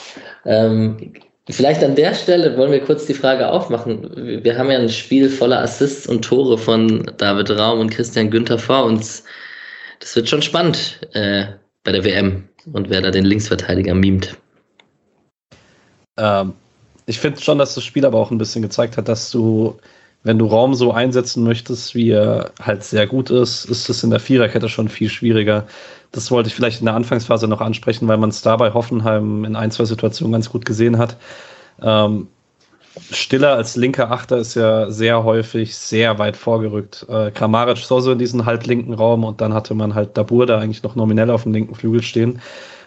[0.45, 1.15] Ähm,
[1.51, 4.43] Vielleicht an der Stelle wollen wir kurz die Frage aufmachen.
[4.43, 8.59] Wir haben ja ein Spiel voller Assists und Tore von David Raum und Christian Günther
[8.59, 9.25] vor uns.
[10.01, 11.45] Das wird schon spannend äh,
[11.83, 14.39] bei der WM und wer da den Linksverteidiger mimt.
[16.17, 16.55] Ähm,
[17.07, 19.77] ich finde schon, dass das Spiel aber auch ein bisschen gezeigt hat, dass du,
[20.23, 24.11] wenn du Raum so einsetzen möchtest, wie er halt sehr gut ist, ist es in
[24.11, 25.67] der Viererkette schon viel schwieriger.
[26.13, 29.45] Das wollte ich vielleicht in der Anfangsphase noch ansprechen, weil man es da bei Hoffenheim
[29.45, 31.17] in ein, zwei Situationen ganz gut gesehen hat.
[31.83, 32.29] Ähm,
[33.11, 37.05] Stiller als linker Achter ist ja sehr häufig sehr weit vorgerückt.
[37.09, 40.85] Äh, Kramaric so in diesen halblinken Raum und dann hatte man halt Dabur da eigentlich
[40.85, 42.41] noch nominell auf dem linken Flügel stehen,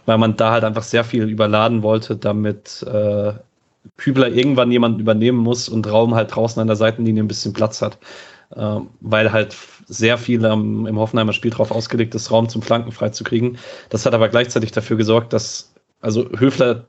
[0.07, 3.33] weil man da halt einfach sehr viel überladen wollte, damit äh,
[3.97, 7.81] Kübler irgendwann jemanden übernehmen muss und Raum halt draußen an der Seitenlinie ein bisschen Platz
[7.81, 7.97] hat.
[8.55, 12.93] Äh, weil halt sehr viel ähm, im Hoffenheimer Spiel darauf ausgelegt ist, Raum zum Flanken
[12.93, 13.57] freizukriegen.
[13.89, 16.85] Das hat aber gleichzeitig dafür gesorgt, dass, also Höfler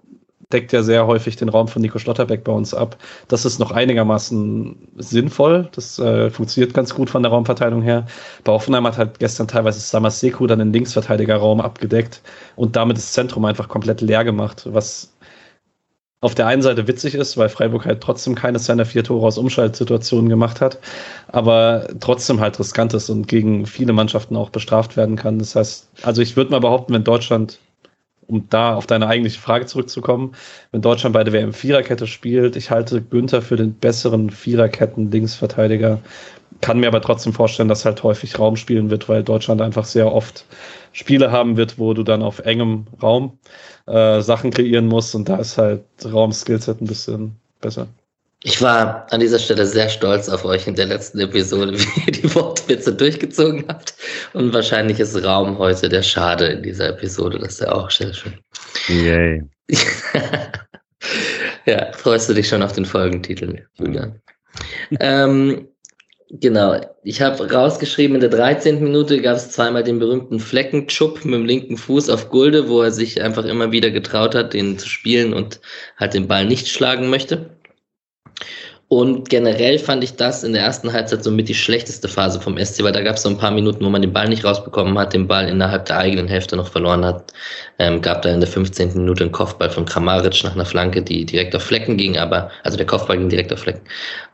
[0.53, 2.97] deckt ja sehr häufig den Raum von Nico Schlotterbeck bei uns ab.
[3.29, 5.69] Das ist noch einigermaßen sinnvoll.
[5.73, 8.07] Das äh, funktioniert ganz gut von der Raumverteilung her.
[8.45, 12.23] Bei Hoffenheim hat halt gestern teilweise Samaseku dann den Linksverteidigerraum abgedeckt
[12.57, 15.13] und damit das Zentrum einfach komplett leer gemacht, was
[16.21, 19.39] auf der einen Seite witzig ist, weil Freiburg halt trotzdem keine seiner vier Tore aus
[19.39, 20.79] Umschaltsituationen gemacht hat,
[21.29, 25.39] aber trotzdem halt riskant ist und gegen viele Mannschaften auch bestraft werden kann.
[25.39, 27.61] Das heißt, also ich würde mal behaupten, wenn Deutschland,
[28.29, 30.35] um da auf deine eigentliche Frage zurückzukommen,
[30.71, 35.99] wenn Deutschland bei der WM Viererkette spielt, ich halte Günther für den besseren Viererketten-Linksverteidiger,
[36.61, 40.13] kann mir aber trotzdem vorstellen, dass halt häufig Raum spielen wird, weil Deutschland einfach sehr
[40.13, 40.45] oft
[40.93, 43.39] Spiele haben wird, wo du dann auf engem Raum
[43.87, 47.89] äh, Sachen kreieren musst und da ist halt Raum-Skillset ein bisschen besser.
[48.45, 52.13] Ich war an dieser Stelle sehr stolz auf euch in der letzten Episode, wie ihr
[52.13, 53.95] die Wortwitze durchgezogen habt.
[54.33, 57.39] Und wahrscheinlich ist Raum heute der Schade in dieser Episode.
[57.39, 58.35] Das ist ja auch sehr schön.
[58.87, 59.43] Yay.
[61.67, 64.21] ja, freust du dich schon auf den Folgentitel, Julian?
[65.01, 65.69] ähm,
[66.31, 68.83] Genau, ich habe rausgeschrieben, in der 13.
[68.83, 72.91] Minute gab es zweimal den berühmten Fleckenchup mit dem linken Fuß auf Gulde, wo er
[72.91, 75.59] sich einfach immer wieder getraut hat, den zu spielen und
[75.97, 77.58] halt den Ball nicht schlagen möchte.
[78.89, 82.83] Und generell fand ich das in der ersten Halbzeit somit die schlechteste Phase vom SC,
[82.83, 85.13] weil da gab es so ein paar Minuten, wo man den Ball nicht rausbekommen hat,
[85.13, 87.35] den Ball innerhalb der eigenen Hälfte noch verloren hat.
[87.79, 88.95] Ähm, gab da in der 15.
[88.95, 92.79] Minute einen Kopfball von Kramaric nach einer Flanke, die direkt auf Flecken ging, aber, also
[92.79, 93.83] der Kopfball ging direkt auf Flecken.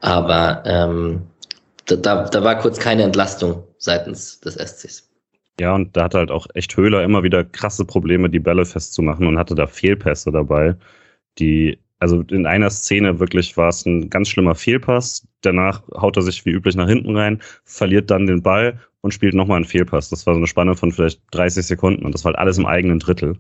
[0.03, 1.23] Aber ähm,
[1.87, 5.11] da, da, da war kurz keine Entlastung seitens des SCs.
[5.59, 9.27] Ja, und da hatte halt auch echt Höhler immer wieder krasse Probleme, die Bälle festzumachen
[9.27, 10.77] und hatte da Fehlpässe dabei,
[11.38, 15.27] die, also in einer Szene wirklich war es ein ganz schlimmer Fehlpass.
[15.40, 19.33] Danach haut er sich wie üblich nach hinten rein, verliert dann den Ball und spielt
[19.33, 20.11] nochmal einen Fehlpass.
[20.11, 22.67] Das war so eine Spanne von vielleicht 30 Sekunden und das war halt alles im
[22.67, 23.38] eigenen Drittel.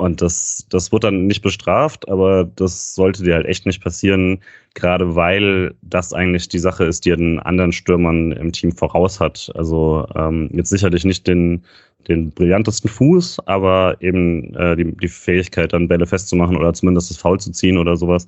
[0.00, 4.40] Und das, das wird dann nicht bestraft, aber das sollte dir halt echt nicht passieren,
[4.72, 9.52] gerade weil das eigentlich die Sache ist, die den anderen Stürmern im Team voraus hat.
[9.56, 11.62] Also ähm, jetzt sicherlich nicht den,
[12.08, 17.18] den brillantesten Fuß, aber eben äh, die, die Fähigkeit, dann Bälle festzumachen oder zumindest das
[17.18, 18.26] Foul zu ziehen oder sowas.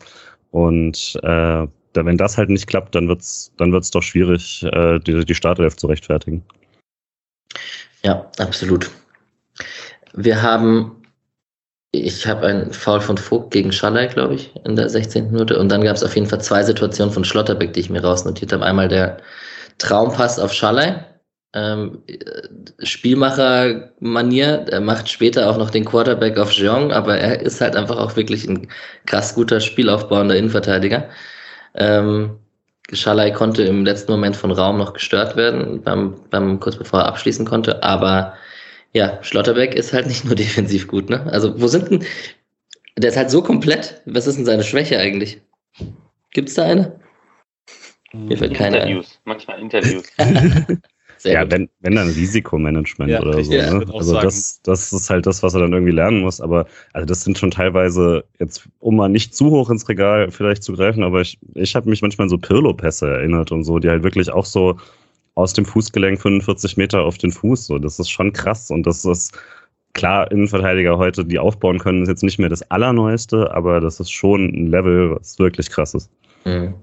[0.50, 5.24] Und äh, wenn das halt nicht klappt, dann wird's dann wird's doch schwierig, äh, die,
[5.24, 6.42] die Startelf zu rechtfertigen.
[8.04, 8.90] Ja, absolut.
[10.12, 11.01] Wir haben
[11.92, 15.30] ich habe einen Foul von Vogt gegen Schaller, glaube ich, in der 16.
[15.30, 15.58] Minute.
[15.58, 18.52] Und dann gab es auf jeden Fall zwei Situationen von Schlotterbeck, die ich mir rausnotiert
[18.52, 18.64] habe.
[18.64, 19.18] Einmal der
[19.78, 21.04] Traumpass auf Schaller.
[21.54, 22.02] Ähm,
[22.82, 24.66] Spielmacher-Manier.
[24.70, 28.16] Er macht später auch noch den Quarterback auf Jeong, aber er ist halt einfach auch
[28.16, 28.68] wirklich ein
[29.04, 31.10] krass guter Spielaufbauender Innenverteidiger.
[31.74, 32.38] Ähm,
[32.90, 37.06] Schalay konnte im letzten Moment von Raum noch gestört werden, beim, beim, kurz bevor er
[37.06, 38.34] abschließen konnte, aber
[38.92, 41.24] ja, Schlotterbeck ist halt nicht nur defensiv gut, ne?
[41.32, 42.04] Also, wo sind denn.
[42.98, 44.02] Der ist halt so komplett.
[44.04, 45.40] Was ist denn seine Schwäche eigentlich?
[46.32, 47.00] Gibt's da eine?
[48.12, 49.20] Mir fällt keine Interviews, ein.
[49.24, 50.04] manchmal Interviews.
[51.24, 53.52] ja, wenn, wenn dann Risikomanagement ja, oder so.
[53.52, 53.86] Ja, ne?
[53.94, 56.40] Also das, das ist halt das, was er dann irgendwie lernen muss.
[56.40, 60.62] Aber also das sind schon teilweise, jetzt um mal nicht zu hoch ins Regal vielleicht
[60.62, 63.88] zu greifen, aber ich, ich habe mich manchmal an so Pirlo-Pässe erinnert und so, die
[63.88, 64.76] halt wirklich auch so
[65.34, 67.66] aus dem Fußgelenk 45 Meter auf den Fuß.
[67.66, 69.36] So, das ist schon krass und das ist
[69.94, 74.10] klar, Innenverteidiger heute, die aufbauen können, ist jetzt nicht mehr das Allerneueste, aber das ist
[74.10, 76.10] schon ein Level, was wirklich krass ist.
[76.44, 76.74] Mhm.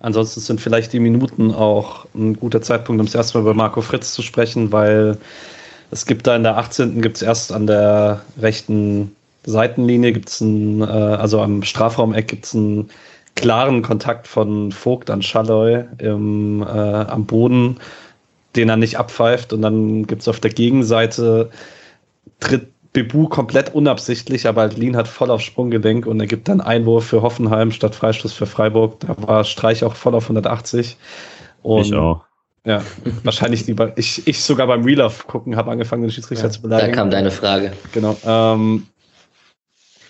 [0.00, 3.80] Ansonsten sind vielleicht die Minuten auch ein guter Zeitpunkt, um das erste Mal über Marco
[3.80, 5.16] Fritz zu sprechen, weil
[5.90, 7.00] es gibt da in der 18.
[7.00, 9.16] gibt es erst an der rechten
[9.46, 12.90] Seitenlinie, gibt's ein, äh, also am Strafraumeck gibt es einen
[13.34, 17.78] klaren Kontakt von Vogt an Schalloy im, äh, am Boden,
[18.56, 19.52] den er nicht abpfeift.
[19.52, 21.50] Und dann gibt es auf der Gegenseite,
[22.40, 27.06] tritt Bebu komplett unabsichtlich, aber Lien hat voll auf Sprunggelenk und er gibt dann Einwurf
[27.06, 29.00] für Hoffenheim statt Freistoß für Freiburg.
[29.00, 30.96] Da war Streich auch voll auf 180.
[31.62, 32.24] Und ich auch.
[32.64, 32.82] Ja,
[33.24, 33.92] wahrscheinlich lieber.
[33.98, 36.92] Ich, ich sogar beim Real gucken habe angefangen, den Schiedsrichter ja, zu beleidigen.
[36.92, 37.72] Da kam deine Frage.
[37.92, 38.16] Genau.
[38.24, 38.86] Ähm,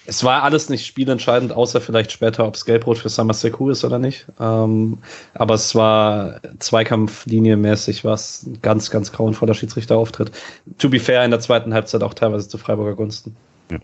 [0.07, 3.99] es war alles nicht spielentscheidend, außer vielleicht später, ob es Gelbrot für Samaseku ist oder
[3.99, 4.27] nicht.
[4.39, 4.99] Ähm,
[5.33, 10.31] aber es war Zweikampflinienmäßig was ein ganz, ganz grauenvoller Schiedsrichterauftritt.
[10.79, 13.35] To be fair, in der zweiten Halbzeit auch teilweise zu Freiburger Gunsten.
[13.71, 13.79] Ja.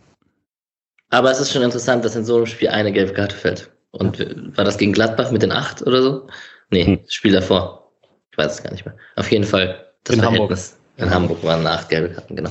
[1.08, 3.70] Aber es ist schon interessant, dass in so einem Spiel eine gelbe Karte fällt.
[3.90, 4.26] Und ja.
[4.56, 6.26] war das gegen Gladbach mit den acht oder so?
[6.70, 7.00] Nee, hm.
[7.02, 7.90] das Spiel davor.
[8.30, 8.94] Ich weiß es gar nicht mehr.
[9.16, 10.72] Auf jeden Fall das in Verhältnis.
[10.72, 10.80] Hamburg.
[10.98, 11.14] In ja.
[11.14, 12.50] Hamburg waren acht gelbe Karten, genau.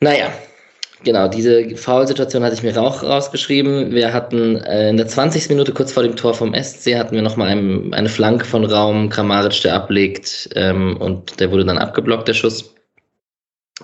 [0.00, 0.30] Naja,
[1.04, 3.92] Genau, diese Foul-Situation hatte ich mir auch rausgeschrieben.
[3.92, 5.48] Wir hatten äh, in der 20.
[5.48, 9.08] Minute kurz vor dem Tor vom SC hatten wir nochmal ein, eine Flanke von Raum,
[9.08, 12.74] Kramaric, der ablegt ähm, und der wurde dann abgeblockt, der Schuss.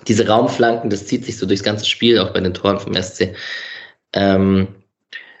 [0.07, 3.33] Diese Raumflanken, das zieht sich so durchs ganze Spiel, auch bei den Toren vom SC,
[4.11, 4.67] ähm,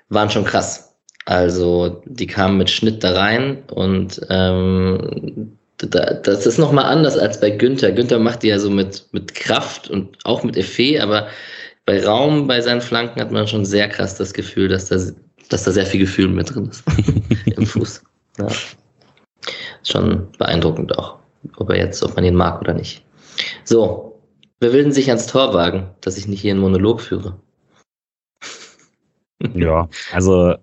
[0.07, 0.95] waren schon krass.
[1.25, 7.49] Also die kamen mit Schnitt da rein und ähm, das ist nochmal anders als bei
[7.49, 7.91] Günther.
[7.91, 11.27] Günther macht die ja so mit, mit Kraft und auch mit Effet, aber
[11.85, 14.97] bei Raum, bei seinen Flanken hat man schon sehr krass das Gefühl, dass da,
[15.49, 16.83] dass da sehr viel Gefühl mit drin ist
[17.45, 18.03] im Fuß.
[18.39, 18.47] Ja.
[19.83, 21.19] Schon beeindruckend auch,
[21.57, 23.05] ob er jetzt, ob man ihn mag oder nicht.
[23.63, 24.19] So,
[24.59, 27.39] wer will denn sich ans Tor wagen, dass ich nicht hier einen Monolog führe?
[29.53, 30.55] ja, also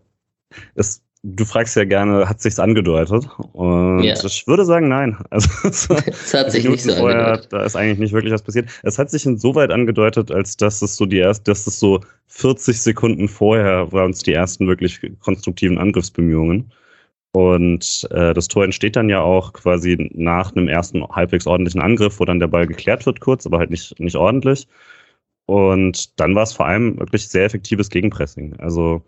[0.74, 3.28] es du fragst ja gerne, hat sich's angedeutet?
[3.52, 4.14] Und ja.
[4.14, 5.16] ich würde sagen, nein.
[5.30, 7.52] Also es hat sich nicht so vorher, angedeutet.
[7.52, 8.68] Da ist eigentlich nicht wirklich was passiert.
[8.82, 12.80] Es hat sich insoweit angedeutet, als dass es so die erst, dass es so 40
[12.80, 16.72] Sekunden vorher waren es die ersten wirklich konstruktiven Angriffsbemühungen.
[17.32, 22.20] Und äh, das Tor entsteht dann ja auch quasi nach einem ersten halbwegs ordentlichen Angriff,
[22.20, 24.68] wo dann der Ball geklärt wird kurz, aber halt nicht, nicht ordentlich.
[25.46, 28.54] Und dann war es vor allem wirklich sehr effektives Gegenpressing.
[28.60, 29.02] Also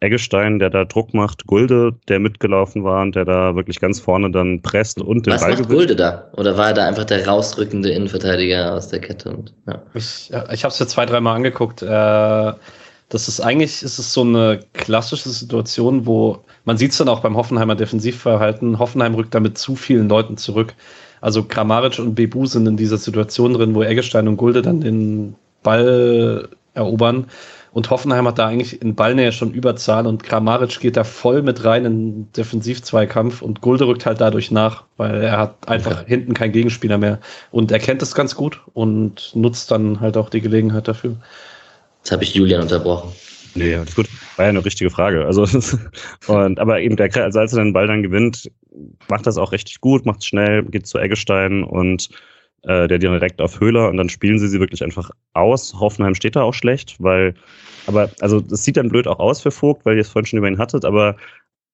[0.00, 4.30] Eggestein, der da Druck macht, Gulde, der mitgelaufen war und der da wirklich ganz vorne
[4.30, 6.28] dann presst und den Was Ball macht Gulde da?
[6.36, 9.30] Oder war er da einfach der rausrückende Innenverteidiger aus der Kette?
[9.30, 9.82] Und, ja.
[9.94, 11.82] Ich, ich habe es ja zwei, dreimal angeguckt.
[11.82, 12.52] Äh,
[13.08, 17.20] das ist eigentlich ist es so eine klassische Situation, wo man sieht es dann auch
[17.20, 18.78] beim Hoffenheimer Defensivverhalten.
[18.78, 20.74] Hoffenheim rückt da mit zu vielen Leuten zurück.
[21.20, 25.34] Also Kramaric und Bebu sind in dieser Situation drin, wo Eggestein und Gulde dann den
[25.62, 27.26] Ball erobern.
[27.72, 31.64] Und Hoffenheim hat da eigentlich in Ballnähe schon Überzahl und Kramaric geht da voll mit
[31.64, 36.04] rein in Defensivzweikampf und Gulde rückt halt dadurch nach, weil er hat einfach okay.
[36.06, 40.30] hinten keinen Gegenspieler mehr und er kennt es ganz gut und nutzt dann halt auch
[40.30, 41.16] die Gelegenheit dafür.
[41.98, 43.12] Jetzt habe ich Julian unterbrochen.
[43.54, 44.08] Nee, alles gut.
[44.36, 45.24] War ja eine richtige Frage.
[45.26, 45.46] Also,
[46.26, 48.50] und, aber eben der, also als er den Ball dann gewinnt,
[49.08, 52.08] macht das auch richtig gut, macht es schnell, geht zu Eggestein und
[52.62, 55.74] äh, der direkt auf Höhler und dann spielen sie sie wirklich einfach aus.
[55.78, 57.34] Hoffenheim steht da auch schlecht, weil,
[57.86, 60.38] aber, also es sieht dann blöd auch aus für Vogt, weil ihr es vorhin schon
[60.38, 61.16] über ihn hattet, aber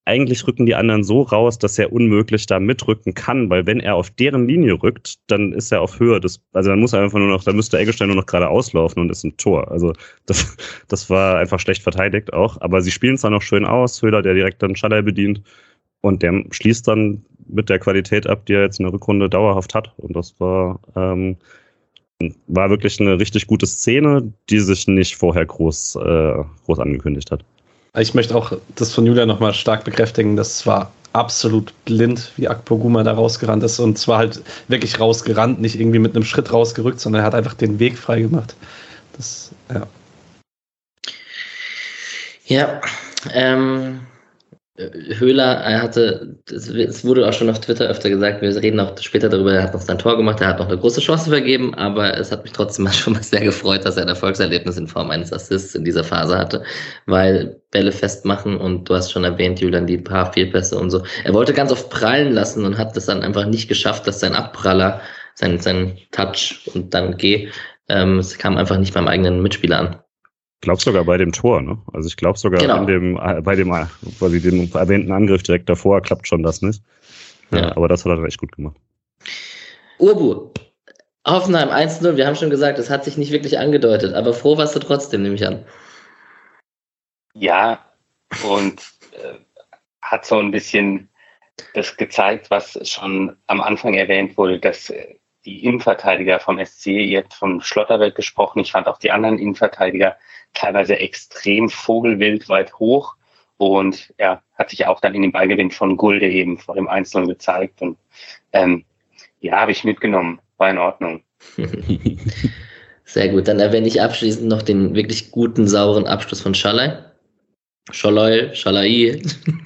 [0.06, 3.94] eigentlich rücken die anderen so raus, dass er unmöglich da mitrücken kann, weil wenn er
[3.94, 7.18] auf deren Linie rückt, dann ist er auf Höhe des, also dann muss er einfach
[7.18, 9.70] nur noch, dann müsste Eggestein nur noch gerade auslaufen und ist ein Tor.
[9.70, 9.94] Also
[10.26, 10.56] das,
[10.88, 12.60] das war einfach schlecht verteidigt auch.
[12.60, 14.02] Aber sie spielen es dann noch schön aus.
[14.02, 15.42] Höhler, der direkt dann Schaller bedient
[16.02, 19.74] und der schließt dann mit der Qualität ab, die er jetzt in der Rückrunde dauerhaft
[19.74, 19.92] hat.
[19.96, 21.36] Und das war, ähm,
[22.46, 27.44] war wirklich eine richtig gute Szene, die sich nicht vorher groß, äh, groß angekündigt hat.
[27.96, 30.36] Ich möchte auch das von Julia nochmal stark bekräftigen.
[30.36, 33.78] Das war absolut blind, wie Akpoguma da rausgerannt ist.
[33.78, 37.54] Und zwar halt wirklich rausgerannt, nicht irgendwie mit einem Schritt rausgerückt, sondern er hat einfach
[37.54, 38.56] den Weg frei gemacht.
[39.16, 39.86] Das, ja.
[42.46, 42.80] Ja,
[43.32, 44.00] ähm,
[44.76, 49.28] Höhler, er hatte, es wurde auch schon auf Twitter öfter gesagt, wir reden auch später
[49.28, 52.18] darüber, er hat noch sein Tor gemacht, er hat noch eine große Chance vergeben, aber
[52.18, 55.32] es hat mich trotzdem schon mal sehr gefreut, dass er ein Erfolgserlebnis in Form eines
[55.32, 56.64] Assists in dieser Phase hatte,
[57.06, 61.04] weil Bälle festmachen und du hast schon erwähnt, Julian, die paar Fehlpässe und so.
[61.22, 64.34] Er wollte ganz oft prallen lassen und hat es dann einfach nicht geschafft, dass sein
[64.34, 65.00] Abpraller,
[65.36, 67.48] sein, sein Touch und dann G,
[67.88, 70.03] ähm, es kam einfach nicht beim eigenen Mitspieler an
[70.64, 71.78] glaube sogar bei dem Tor, ne?
[71.92, 72.84] Also ich glaube sogar genau.
[72.84, 73.86] dem, äh, bei dem äh,
[74.18, 76.82] quasi dem erwähnten Angriff direkt davor klappt schon das nicht.
[77.50, 77.76] Ja.
[77.76, 78.76] aber das hat er echt gut gemacht.
[79.98, 80.50] Urbu,
[81.26, 84.74] Hoffenheim 1-0, wir haben schon gesagt, es hat sich nicht wirklich angedeutet, aber froh warst
[84.74, 85.64] du trotzdem, nehme ich an.
[87.34, 87.84] Ja,
[88.48, 88.80] und
[89.12, 89.38] äh,
[90.02, 91.08] hat so ein bisschen
[91.74, 97.34] das gezeigt, was schon am Anfang erwähnt wurde, dass äh, die Innenverteidiger vom SC, jetzt
[97.34, 100.16] vom Schlotterberg gesprochen, ich fand auch die anderen Innenverteidiger
[100.54, 103.16] teilweise extrem vogelwild weit hoch
[103.56, 107.28] und ja, hat sich auch dann in dem Ballgewinn von Gulde eben vor dem Einzelnen
[107.28, 107.98] gezeigt und
[108.52, 108.84] ähm,
[109.40, 111.22] ja, habe ich mitgenommen, war in Ordnung.
[113.04, 116.96] Sehr gut, dann erwähne ich abschließend noch den wirklich guten, sauren Abschluss von Schalay.
[117.92, 119.20] Scholoi, Schalai,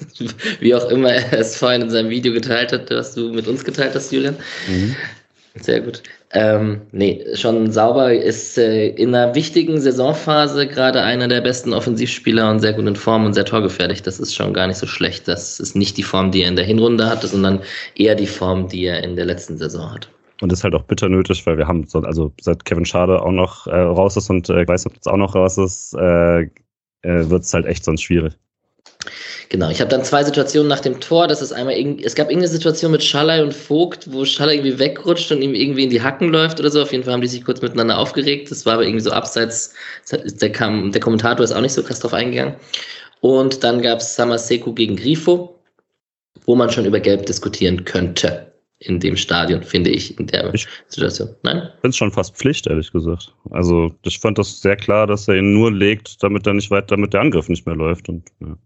[0.60, 3.64] wie auch immer er es vorhin in seinem Video geteilt hat, was du mit uns
[3.64, 4.36] geteilt hast, Julian.
[4.66, 4.96] Mhm.
[5.60, 6.02] Sehr gut.
[6.32, 12.50] Ähm, nee, schon sauber ist äh, in einer wichtigen Saisonphase gerade einer der besten Offensivspieler
[12.50, 14.02] und sehr gut in Form und sehr torgefährlich.
[14.02, 15.26] Das ist schon gar nicht so schlecht.
[15.26, 17.60] Das ist nicht die Form, die er in der Hinrunde hatte, sondern
[17.96, 20.08] eher die Form, die er in der letzten Saison hat.
[20.40, 23.32] Und ist halt auch bitter nötig, weil wir haben, so, also seit Kevin Schade auch
[23.32, 26.48] noch äh, raus ist und äh, Weißer jetzt auch noch raus ist, äh, äh,
[27.02, 28.34] wird es halt echt sonst schwierig.
[29.50, 31.26] Genau, ich habe dann zwei Situationen nach dem Tor.
[31.26, 35.32] Das ist einmal, es gab irgendeine Situation mit Schallei und Vogt, wo Schallei irgendwie wegrutscht
[35.32, 36.82] und ihm irgendwie in die Hacken läuft oder so.
[36.82, 38.50] Auf jeden Fall haben die sich kurz miteinander aufgeregt.
[38.50, 39.72] Das war aber irgendwie so abseits.
[40.10, 42.56] Der, kam, der Kommentator ist auch nicht so krass drauf eingegangen.
[43.20, 45.58] Und dann gab es Samaseku gegen Grifo,
[46.44, 50.68] wo man schon über Gelb diskutieren könnte in dem Stadion, finde ich, in der ich
[50.88, 51.30] Situation.
[51.42, 51.56] Nein?
[51.56, 53.34] Ich finde es schon fast Pflicht, ehrlich gesagt.
[53.50, 56.88] Also ich fand das sehr klar, dass er ihn nur legt, damit er nicht weiter,
[56.88, 58.08] damit der Angriff nicht mehr läuft.
[58.08, 58.56] Und, ja.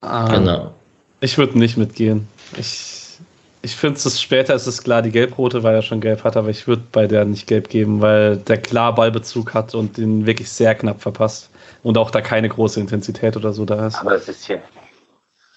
[0.00, 0.74] Ah, genau.
[1.20, 2.28] Ich würde nicht mitgehen.
[2.56, 3.18] Ich,
[3.62, 6.48] ich finde es später ist es klar, die Gelbrote, weil er schon gelb hat, aber
[6.48, 10.50] ich würde bei der nicht gelb geben, weil der klar Ballbezug hat und den wirklich
[10.50, 11.50] sehr knapp verpasst.
[11.82, 13.96] Und auch da keine große Intensität oder so da ist.
[13.96, 14.58] Aber es ist ja,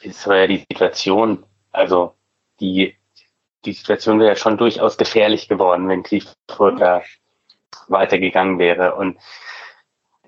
[0.01, 2.13] es war ja die Situation, also
[2.59, 2.95] die,
[3.65, 7.01] die Situation wäre ja schon durchaus gefährlich geworden, wenn Clifford da
[7.87, 8.95] weitergegangen wäre.
[8.95, 9.17] Und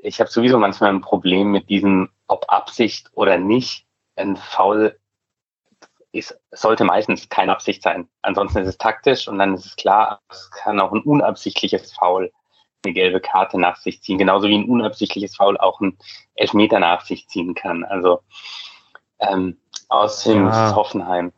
[0.01, 4.97] ich habe sowieso manchmal ein Problem mit diesem, ob Absicht oder nicht, ein Foul
[6.11, 8.07] ist, sollte meistens keine Absicht sein.
[8.21, 12.31] Ansonsten ist es taktisch und dann ist es klar, es kann auch ein unabsichtliches Foul
[12.83, 15.97] eine gelbe Karte nach sich ziehen, genauso wie ein unabsichtliches Foul auch ein
[16.35, 17.83] Elfmeter nach sich ziehen kann.
[17.83, 18.21] Also
[19.19, 19.57] ähm,
[19.89, 20.75] aus dem ja.
[20.75, 21.31] Hoffenheim.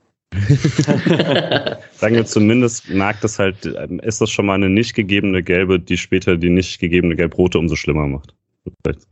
[1.94, 5.80] Sagen wir zumindest, mag das halt, ähm, ist das schon mal eine nicht gegebene gelbe,
[5.80, 8.37] die später die nicht gegebene gelb-rote umso schlimmer macht.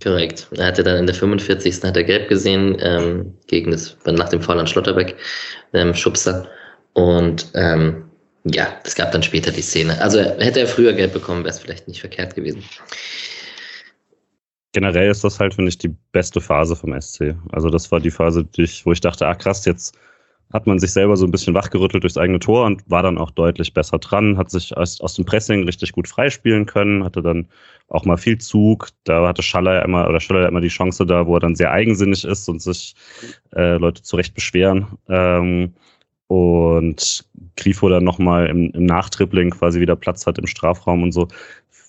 [0.01, 0.47] Korrekt.
[0.51, 1.83] Er hatte dann in der 45.
[1.83, 5.15] hat er gelb gesehen, ähm, gegen das, nach dem Fall an Schlotterbeck,
[5.73, 6.47] ähm, Schubser.
[6.93, 8.05] Und ähm,
[8.45, 9.99] ja, es gab dann später die Szene.
[10.01, 12.63] Also hätte er früher gelb bekommen, wäre es vielleicht nicht verkehrt gewesen.
[14.73, 17.35] Generell ist das halt, finde ich, die beste Phase vom SC.
[17.51, 19.97] Also das war die Phase, die ich, wo ich dachte, ah krass, jetzt
[20.53, 23.31] hat man sich selber so ein bisschen wachgerüttelt durchs eigene Tor und war dann auch
[23.31, 27.47] deutlich besser dran, hat sich aus, aus dem Pressing richtig gut freispielen können, hatte dann
[27.89, 28.89] auch mal viel Zug.
[29.03, 32.23] Da hatte Schaller immer oder Schaller immer die Chance da, wo er dann sehr eigensinnig
[32.23, 32.95] ist und sich
[33.55, 34.87] äh, Leute zurecht beschweren.
[35.09, 35.73] Ähm,
[36.27, 37.25] und
[37.55, 41.27] Grifo dann nochmal im, im Nachtribbling quasi wieder Platz hat im Strafraum und so.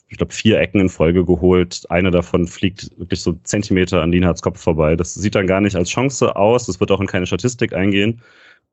[0.08, 1.84] Ich glaube, vier Ecken in Folge geholt.
[1.88, 4.94] Eine davon fliegt wirklich so Zentimeter an Lienhards Kopf vorbei.
[4.94, 6.66] Das sieht dann gar nicht als Chance aus.
[6.66, 8.20] Das wird auch in keine Statistik eingehen.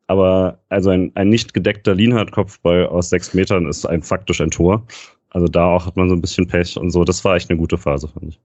[0.07, 4.85] Aber also ein, ein nicht gedeckter Lienhardt-Kopfball aus sechs Metern ist ein faktisch ein Tor.
[5.29, 7.03] Also da auch hat man so ein bisschen Pech und so.
[7.03, 8.39] Das war echt eine gute Phase, fand ich.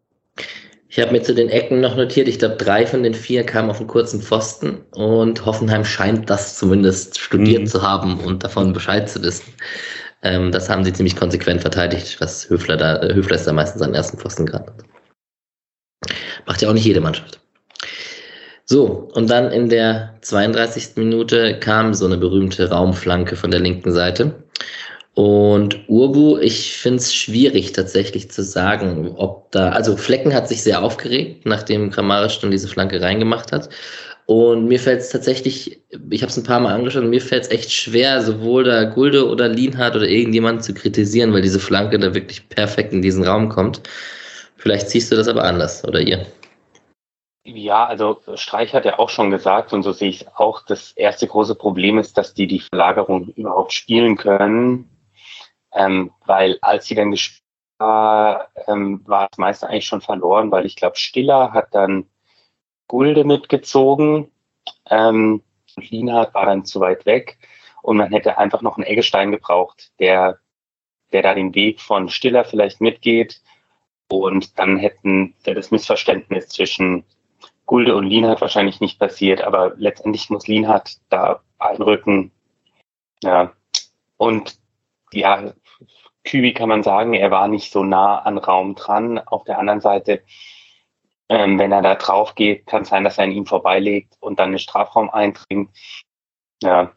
[0.91, 3.69] Ich habe mir zu den Ecken noch notiert, ich glaube, drei von den vier kamen
[3.69, 7.67] auf einen kurzen Pfosten und Hoffenheim scheint das zumindest studiert mhm.
[7.67, 9.53] zu haben und davon Bescheid zu wissen.
[10.23, 13.83] Ähm, das haben sie ziemlich konsequent verteidigt, was Höfler da, äh, Höfler ist da meistens
[13.83, 14.73] an ersten Pfosten gerade.
[16.47, 17.41] Macht ja auch nicht jede Mannschaft.
[18.71, 20.97] So, und dann in der 32.
[20.97, 24.35] Minute kam so eine berühmte Raumflanke von der linken Seite.
[25.15, 30.63] Und Urbu, ich finde es schwierig tatsächlich zu sagen, ob da, also Flecken hat sich
[30.63, 33.71] sehr aufgeregt, nachdem Kramaric dann diese Flanke reingemacht hat.
[34.27, 37.51] Und mir fällt es tatsächlich, ich habe es ein paar Mal angeschaut, mir fällt es
[37.51, 42.15] echt schwer, sowohl da Gulde oder Lienhardt oder irgendjemand zu kritisieren, weil diese Flanke da
[42.15, 43.81] wirklich perfekt in diesen Raum kommt.
[44.59, 46.27] Vielleicht siehst du das aber anders, oder ihr?
[47.55, 50.93] Ja, also Streich hat ja auch schon gesagt, und so sehe ich es auch, das
[50.93, 54.91] erste große Problem ist, dass die die Verlagerung überhaupt spielen können.
[55.73, 57.43] Ähm, weil als sie dann gespielt
[57.79, 62.11] war, ähm, war das meiste eigentlich schon verloren, weil ich glaube, Stiller hat dann
[62.87, 64.31] Gulde mitgezogen
[64.91, 65.43] ähm,
[65.77, 67.39] und Lienhardt war dann zu weit weg.
[67.83, 70.39] Und man hätte einfach noch einen Eggestein gebraucht, der,
[71.13, 73.41] der da den Weg von Stiller vielleicht mitgeht.
[74.11, 77.05] Und dann hätten der das Missverständnis zwischen
[77.69, 82.33] Gulde und Lienhardt wahrscheinlich nicht passiert, aber letztendlich muss Lienhardt da einrücken.
[83.23, 83.53] Ja.
[84.17, 84.59] Und
[85.13, 85.53] ja,
[86.25, 89.19] Kübi kann man sagen, er war nicht so nah an Raum dran.
[89.19, 90.23] Auf der anderen Seite,
[91.29, 94.39] ähm, wenn er da drauf geht, kann es sein, dass er an ihm vorbeilegt und
[94.39, 95.71] dann den Strafraum eindringt.
[96.63, 96.93] Ja.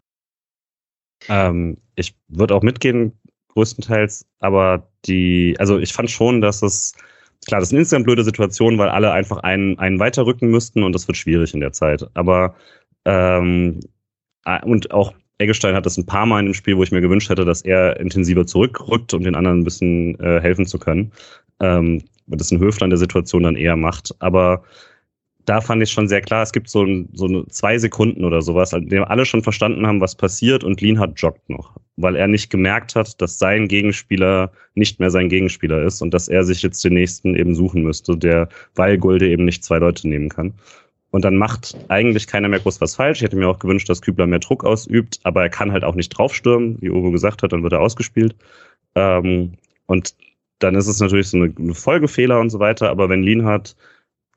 [1.28, 3.20] Ähm, ich würde auch mitgehen,
[3.50, 6.96] größtenteils, aber die, also ich fand schon, dass es,
[7.46, 10.94] klar, das ist eine insgesamt blöde Situation, weil alle einfach einen, einen weiterrücken müssten und
[10.94, 12.08] das wird schwierig in der Zeit.
[12.14, 12.56] Aber
[13.06, 13.80] ähm,
[14.64, 17.30] und auch Eggestein hat das ein paar Mal in dem Spiel, wo ich mir gewünscht
[17.30, 21.12] hätte, dass er intensiver zurückrückt, um den anderen ein bisschen äh, helfen zu können.
[21.60, 24.16] Ähm, das ein Höfler in der Situation dann eher macht.
[24.20, 24.64] Aber
[25.46, 28.42] da fand ich schon sehr klar, es gibt so, ein, so eine zwei Sekunden oder
[28.42, 32.28] sowas, in dem alle schon verstanden haben, was passiert und Lienhardt joggt noch, weil er
[32.28, 36.62] nicht gemerkt hat, dass sein Gegenspieler nicht mehr sein Gegenspieler ist und dass er sich
[36.62, 40.54] jetzt den nächsten eben suchen müsste, der, weil Gulde eben nicht zwei Leute nehmen kann.
[41.12, 43.20] Und dann macht eigentlich keiner mehr groß was falsch.
[43.20, 45.96] Ich hätte mir auch gewünscht, dass Kübler mehr Druck ausübt, aber er kann halt auch
[45.96, 48.36] nicht draufstürmen, wie Uwe gesagt hat, dann wird er ausgespielt.
[48.96, 49.54] Ähm,
[49.88, 50.16] und
[50.60, 53.76] dann ist es natürlich so eine, eine Folgefehler und so weiter, aber wenn Lienhardt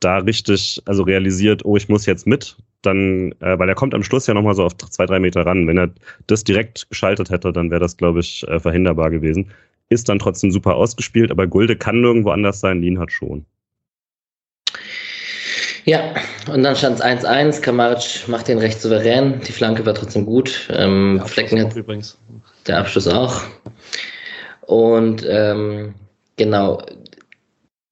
[0.01, 4.03] da richtig, also realisiert, oh, ich muss jetzt mit, dann, äh, weil er kommt am
[4.03, 5.66] Schluss ja nochmal so auf zwei, drei Meter ran.
[5.66, 5.90] Wenn er
[6.26, 9.51] das direkt geschaltet hätte, dann wäre das, glaube ich, äh, verhinderbar gewesen.
[9.88, 13.45] Ist dann trotzdem super ausgespielt, aber Gulde kann nirgendwo anders sein, Lienhardt schon.
[15.84, 16.14] Ja,
[16.51, 17.61] und dann stand es 1-1.
[17.61, 19.40] Kamaric macht den recht souverän.
[19.47, 20.68] Die Flanke war trotzdem gut.
[20.72, 22.18] Ähm, Flecken hat übrigens.
[22.66, 23.42] Der Abschluss auch.
[24.62, 25.95] Und ähm,
[26.36, 26.82] genau,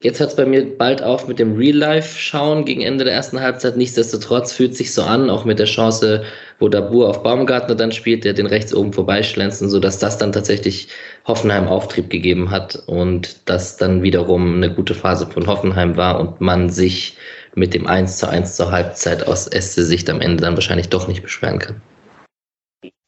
[0.03, 3.77] Jetzt hört es bei mir bald auf mit dem Real-Life-Schauen gegen Ende der ersten Halbzeit.
[3.77, 6.25] Nichtsdestotrotz fühlt sich so an, auch mit der Chance,
[6.59, 10.33] wo Dabur auf Baumgartner dann spielt, der den rechts oben vorbeischlänzt, so dass das dann
[10.33, 10.89] tatsächlich
[11.25, 16.41] Hoffenheim Auftrieb gegeben hat und das dann wiederum eine gute Phase von Hoffenheim war und
[16.41, 17.17] man sich
[17.55, 21.07] mit dem 1 zu 1 zur Halbzeit aus Este Sicht am Ende dann wahrscheinlich doch
[21.07, 21.81] nicht beschweren kann.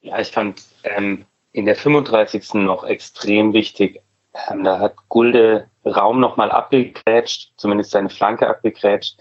[0.00, 2.54] Ja, ich fand ähm, in der 35.
[2.54, 4.03] noch extrem wichtig.
[4.34, 9.20] Ähm, da hat Gulde Raum nochmal abgegrätscht, zumindest seine Flanke abgegrätscht.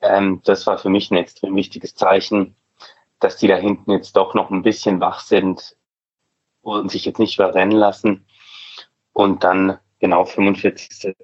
[0.00, 2.54] Ähm, das war für mich ein extrem wichtiges Zeichen,
[3.18, 5.76] dass die da hinten jetzt doch noch ein bisschen wach sind
[6.60, 8.26] und sich jetzt nicht überrennen lassen.
[9.12, 11.16] Und dann genau 45.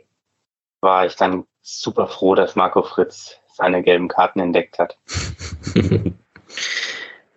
[0.80, 4.98] war ich dann super froh, dass Marco Fritz seine gelben Karten entdeckt hat.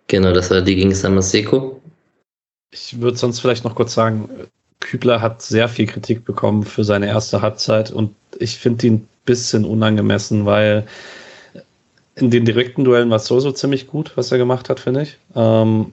[0.06, 1.80] genau, das war die gegen Samaseko.
[2.70, 4.48] Ich würde sonst vielleicht noch kurz sagen,
[4.86, 9.08] Kübler hat sehr viel Kritik bekommen für seine erste Halbzeit und ich finde ihn ein
[9.24, 10.86] bisschen unangemessen, weil
[12.14, 15.18] in den direkten Duellen war es so, ziemlich gut, was er gemacht hat, finde ich.
[15.34, 15.92] Ähm,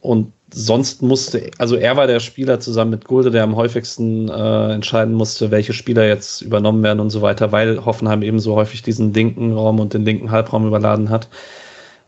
[0.00, 4.72] und sonst musste, also er war der Spieler zusammen mit Gulde, der am häufigsten äh,
[4.72, 8.82] entscheiden musste, welche Spieler jetzt übernommen werden und so weiter, weil Hoffenheim eben so häufig
[8.82, 11.28] diesen linken Raum und den linken Halbraum überladen hat.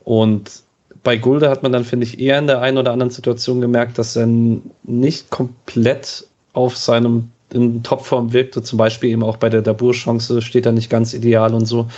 [0.04, 0.62] Und
[1.02, 3.98] bei Gulde hat man dann, finde ich, eher in der einen oder anderen Situation gemerkt,
[3.98, 4.28] dass er
[4.82, 10.66] nicht komplett auf seinem in Topform wirkte, zum Beispiel eben auch bei der Dabur-Chance steht
[10.66, 11.88] er nicht ganz ideal und so.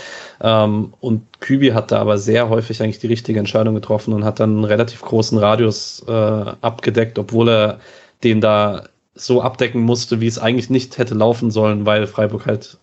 [0.41, 4.39] Ähm, und Kübi hat da aber sehr häufig eigentlich die richtige Entscheidung getroffen und hat
[4.39, 7.79] dann einen relativ großen Radius äh, abgedeckt, obwohl er
[8.23, 8.85] den da
[9.15, 12.79] so abdecken musste, wie es eigentlich nicht hätte laufen sollen, weil Freiburg halt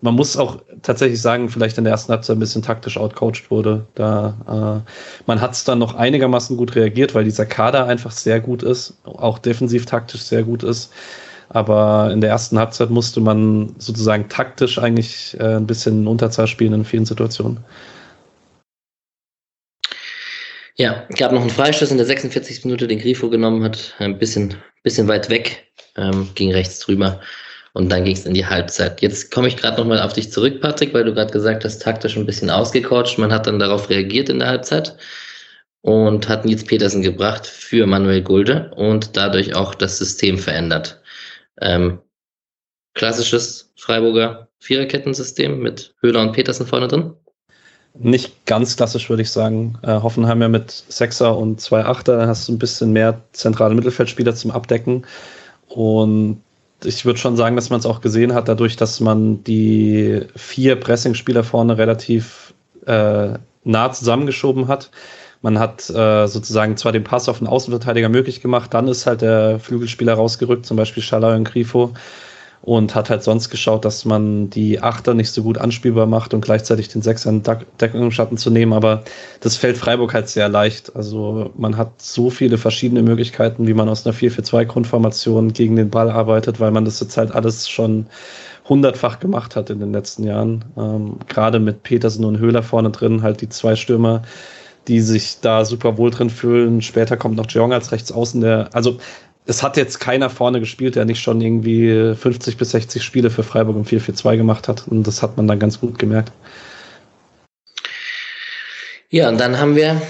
[0.00, 3.86] man muss auch tatsächlich sagen, vielleicht in der ersten Halbzeit ein bisschen taktisch outcoached wurde.
[3.94, 4.90] Da äh,
[5.26, 8.94] man hat es dann noch einigermaßen gut reagiert, weil dieser Kader einfach sehr gut ist,
[9.04, 10.92] auch defensiv taktisch sehr gut ist.
[11.48, 16.74] Aber in der ersten Halbzeit musste man sozusagen taktisch eigentlich äh, ein bisschen Unterzahl spielen
[16.74, 17.58] in vielen Situationen.
[20.76, 22.64] Ja, gab noch einen Freistoß in der 46.
[22.64, 27.20] Minute, den Grifo genommen hat, ein bisschen, bisschen weit weg, ähm, ging rechts drüber
[27.78, 29.00] und dann ging es in die Halbzeit.
[29.02, 32.16] Jetzt komme ich gerade nochmal auf dich zurück, Patrick, weil du gerade gesagt hast, taktisch
[32.16, 33.18] ein bisschen ausgecoacht.
[33.18, 34.96] Man hat dann darauf reagiert in der Halbzeit
[35.82, 41.00] und hat Nils Petersen gebracht für Manuel Gulde und dadurch auch das System verändert.
[41.60, 42.00] Ähm,
[42.94, 47.14] klassisches Freiburger Viererkettensystem mit Höhler und Petersen vorne drin
[47.94, 49.78] nicht ganz klassisch, würde ich sagen.
[49.82, 53.74] Äh, Hoffenheim ja mit Sechser und zwei Achter, da hast du ein bisschen mehr zentrale
[53.74, 55.04] Mittelfeldspieler zum Abdecken.
[55.68, 56.42] Und
[56.84, 60.76] ich würde schon sagen, dass man es auch gesehen hat, dadurch, dass man die vier
[60.76, 62.54] Pressing-Spieler vorne relativ
[62.86, 64.90] äh, nah zusammengeschoben hat.
[65.40, 69.22] Man hat äh, sozusagen zwar den Pass auf den Außenverteidiger möglich gemacht, dann ist halt
[69.22, 71.94] der Flügelspieler rausgerückt, zum Beispiel Schaller und Grifo
[72.62, 76.40] und hat halt sonst geschaut, dass man die Achter nicht so gut anspielbar macht und
[76.40, 77.42] gleichzeitig den Sechser in
[77.80, 78.72] Deckung im Schatten zu nehmen.
[78.72, 79.04] Aber
[79.40, 80.94] das fällt Freiburg halt sehr leicht.
[80.96, 86.10] Also man hat so viele verschiedene Möglichkeiten, wie man aus einer 4-4-2-Grundformation gegen den Ball
[86.10, 88.06] arbeitet, weil man das jetzt halt alles schon
[88.68, 90.64] hundertfach gemacht hat in den letzten Jahren.
[90.76, 94.22] Ähm, Gerade mit Petersen und Höhler vorne drin, halt die zwei Stürmer,
[94.88, 96.82] die sich da super wohl drin fühlen.
[96.82, 98.98] Später kommt noch Jeong als Rechtsaußen, der, also
[99.48, 103.42] es hat jetzt keiner vorne gespielt, der nicht schon irgendwie 50 bis 60 Spiele für
[103.42, 104.86] Freiburg im 4-4-2 gemacht hat.
[104.86, 106.32] Und das hat man dann ganz gut gemerkt.
[109.08, 110.02] Ja, und dann haben wir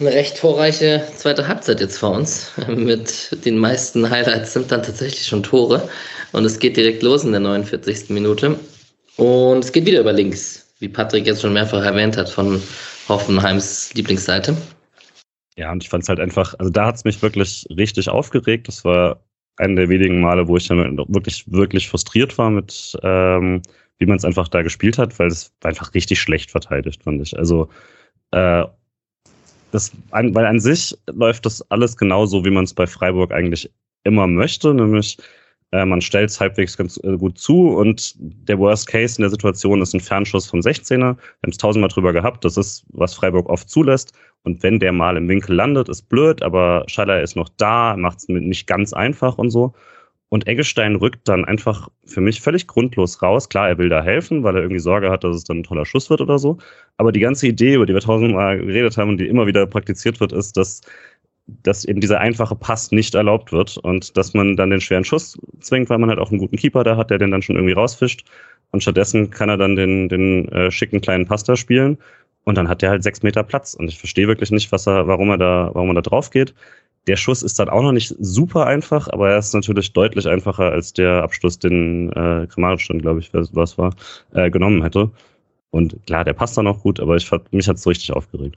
[0.00, 2.52] eine recht vorreiche zweite Halbzeit jetzt vor uns.
[2.68, 5.86] Mit den meisten Highlights sind dann tatsächlich schon Tore.
[6.32, 8.08] Und es geht direkt los in der 49.
[8.08, 8.58] Minute.
[9.18, 12.62] Und es geht wieder über links, wie Patrick jetzt schon mehrfach erwähnt hat, von
[13.10, 14.56] Hoffenheims Lieblingsseite.
[15.56, 18.68] Ja, und ich fand es halt einfach, also da hat es mich wirklich richtig aufgeregt.
[18.68, 19.22] Das war
[19.56, 23.62] einer der wenigen Male, wo ich dann wirklich, wirklich frustriert war mit, ähm,
[23.98, 27.38] wie man es einfach da gespielt hat, weil es einfach richtig schlecht verteidigt, fand ich.
[27.38, 27.70] Also,
[28.32, 28.64] äh,
[29.72, 33.70] das, weil an sich läuft das alles genauso, wie man es bei Freiburg eigentlich
[34.04, 35.16] immer möchte, nämlich
[35.72, 39.30] äh, man stellt es halbwegs ganz äh, gut zu und der Worst Case in der
[39.30, 40.98] Situation ist ein Fernschuss vom 16er.
[40.98, 42.44] Wir haben es tausendmal drüber gehabt.
[42.44, 44.12] Das ist, was Freiburg oft zulässt.
[44.44, 48.18] Und wenn der mal im Winkel landet, ist blöd, aber Schaller ist noch da, macht
[48.18, 49.74] es nicht ganz einfach und so.
[50.28, 53.48] Und Eggestein rückt dann einfach für mich völlig grundlos raus.
[53.48, 55.86] Klar, er will da helfen, weil er irgendwie Sorge hat, dass es dann ein toller
[55.86, 56.58] Schuss wird oder so.
[56.96, 60.18] Aber die ganze Idee, über die wir tausendmal geredet haben und die immer wieder praktiziert
[60.20, 60.80] wird, ist, dass
[61.46, 65.38] dass eben dieser einfache Pass nicht erlaubt wird und dass man dann den schweren Schuss
[65.60, 67.74] zwingt, weil man halt auch einen guten Keeper da hat, der den dann schon irgendwie
[67.74, 68.24] rausfischt.
[68.72, 71.98] Und stattdessen kann er dann den, den äh, schicken kleinen Pass da spielen.
[72.44, 73.74] Und dann hat er halt sechs Meter Platz.
[73.74, 76.54] Und ich verstehe wirklich nicht, was er, warum er da, warum er da drauf geht.
[77.06, 80.72] Der Schuss ist dann auch noch nicht super einfach, aber er ist natürlich deutlich einfacher
[80.72, 83.94] als der Abschluss, den äh, Kramaric dann, glaube ich, was war,
[84.32, 85.12] äh, genommen hätte.
[85.70, 88.56] Und klar, der passt dann auch gut, aber ich, mich hat es so richtig aufgeregt.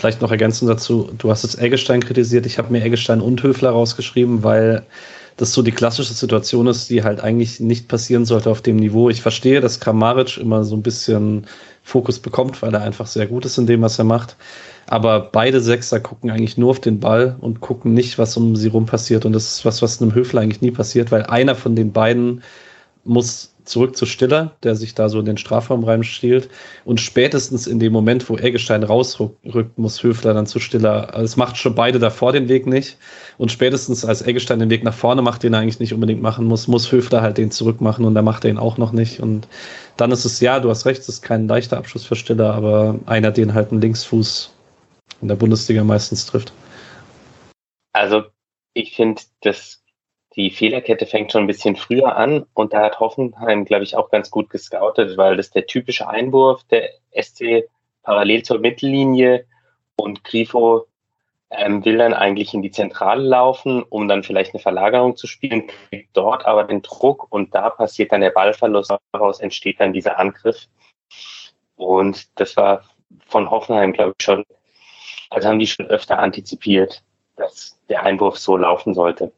[0.00, 3.68] Vielleicht noch ergänzend dazu, du hast jetzt Eggestein kritisiert, ich habe mir Eggestein und Höfler
[3.68, 4.86] rausgeschrieben, weil
[5.36, 9.10] das so die klassische Situation ist, die halt eigentlich nicht passieren sollte auf dem Niveau.
[9.10, 11.46] Ich verstehe, dass Kramaric immer so ein bisschen
[11.82, 14.38] Fokus bekommt, weil er einfach sehr gut ist in dem, was er macht.
[14.86, 18.68] Aber beide Sechser gucken eigentlich nur auf den Ball und gucken nicht, was um sie
[18.68, 19.26] rum passiert.
[19.26, 22.42] Und das ist was, was einem Höfler eigentlich nie passiert, weil einer von den beiden
[23.04, 26.50] muss zurück zu Stiller, der sich da so in den Strafraum reinstiehlt.
[26.84, 31.14] Und spätestens in dem Moment, wo Eggestein rausrückt, muss Höfler dann zu Stiller.
[31.14, 32.98] Also es macht schon beide davor den Weg nicht.
[33.38, 36.46] Und spätestens als Eggestein den Weg nach vorne macht, den er eigentlich nicht unbedingt machen
[36.46, 39.20] muss, muss Höfler halt den zurück machen und da macht er ihn auch noch nicht.
[39.20, 39.48] Und
[39.96, 42.98] dann ist es, ja, du hast recht, es ist kein leichter Abschluss für Stiller, aber
[43.06, 44.52] einer, den halt ein Linksfuß
[45.22, 46.52] in der Bundesliga meistens trifft.
[47.92, 48.24] Also
[48.74, 49.79] ich finde, das
[50.40, 54.10] die Fehlerkette fängt schon ein bisschen früher an und da hat Hoffenheim, glaube ich, auch
[54.10, 57.68] ganz gut gescoutet, weil das der typische Einwurf der SC
[58.02, 59.44] parallel zur Mittellinie
[59.96, 60.86] und Grifo
[61.50, 65.66] ähm, will dann eigentlich in die Zentrale laufen, um dann vielleicht eine Verlagerung zu spielen,
[65.88, 70.18] kriegt dort aber den Druck und da passiert dann der Ballverlust, daraus entsteht dann dieser
[70.18, 70.68] Angriff.
[71.76, 72.84] Und das war
[73.26, 74.44] von Hoffenheim, glaube ich, schon,
[75.28, 77.02] also haben die schon öfter antizipiert,
[77.36, 79.32] dass der Einwurf so laufen sollte.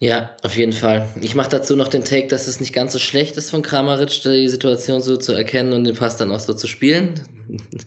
[0.00, 1.08] Ja, auf jeden Fall.
[1.20, 4.22] Ich mache dazu noch den Take, dass es nicht ganz so schlecht ist von Kramaric,
[4.22, 7.20] die Situation so zu erkennen und den Pass dann auch so zu spielen,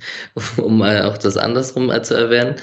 [0.57, 2.55] um mal auch das andersrum zu erwähnen.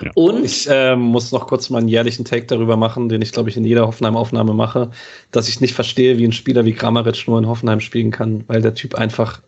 [0.00, 0.10] Ja.
[0.14, 3.48] Und ich äh, muss noch kurz mal einen jährlichen Take darüber machen, den ich glaube
[3.48, 4.90] ich in jeder Hoffenheim-Aufnahme mache,
[5.30, 8.60] dass ich nicht verstehe, wie ein Spieler wie Kramaric nur in Hoffenheim spielen kann, weil
[8.60, 9.40] der Typ einfach,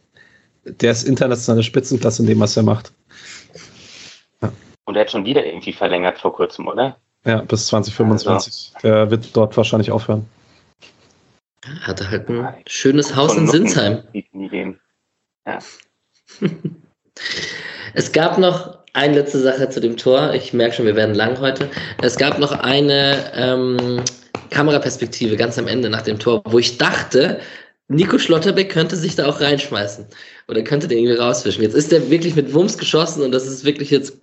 [0.64, 2.92] der ist internationale Spitzenklasse in dem, was er macht.
[4.40, 4.52] Ja.
[4.84, 6.96] Und er hat schon wieder irgendwie verlängert vor kurzem, oder?
[7.28, 8.72] Ja, bis 2025.
[8.74, 8.88] Also.
[8.88, 10.26] Der wird dort wahrscheinlich aufhören.
[11.82, 14.02] Hatte halt ein schönes Haus in Sinsheim.
[15.46, 15.58] Ja.
[17.92, 20.32] es gab noch eine letzte Sache zu dem Tor.
[20.32, 21.68] Ich merke schon, wir werden lang heute.
[22.00, 24.02] Es gab noch eine ähm,
[24.48, 27.40] Kameraperspektive ganz am Ende nach dem Tor, wo ich dachte,
[27.88, 30.06] Nico Schlotterbeck könnte sich da auch reinschmeißen
[30.48, 31.62] oder könnte den irgendwie rausfischen.
[31.62, 34.14] Jetzt ist der wirklich mit Wumms geschossen und das ist wirklich jetzt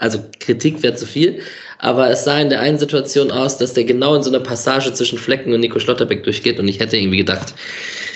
[0.00, 1.42] also Kritik wäre zu viel,
[1.80, 4.92] aber es sah in der einen Situation aus, dass der genau in so einer Passage
[4.92, 7.54] zwischen Flecken und Nico Schlotterbeck durchgeht und ich hätte irgendwie gedacht,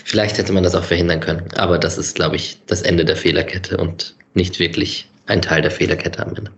[0.04, 1.48] vielleicht hätte man das auch verhindern können.
[1.56, 5.70] Aber das ist, glaube ich, das Ende der Fehlerkette und nicht wirklich ein Teil der
[5.70, 6.50] Fehlerkette am Ende.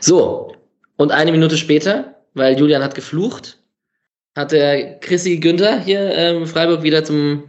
[0.00, 0.54] So,
[0.96, 3.58] und eine Minute später, weil Julian hat geflucht,
[4.36, 7.44] hat der Chrissy Günther hier ähm, Freiburg wieder zum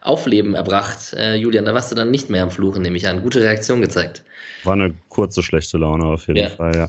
[0.00, 1.12] Aufleben erbracht.
[1.14, 3.22] Äh, Julian, da warst du dann nicht mehr am Fluchen, nehme ich an.
[3.22, 4.24] Gute Reaktion gezeigt.
[4.64, 6.50] War eine kurze schlechte Laune auf jeden ja.
[6.50, 6.88] Fall, ja.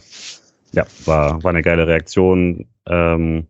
[0.73, 2.67] Ja, war, war eine geile Reaktion.
[2.87, 3.47] Ähm,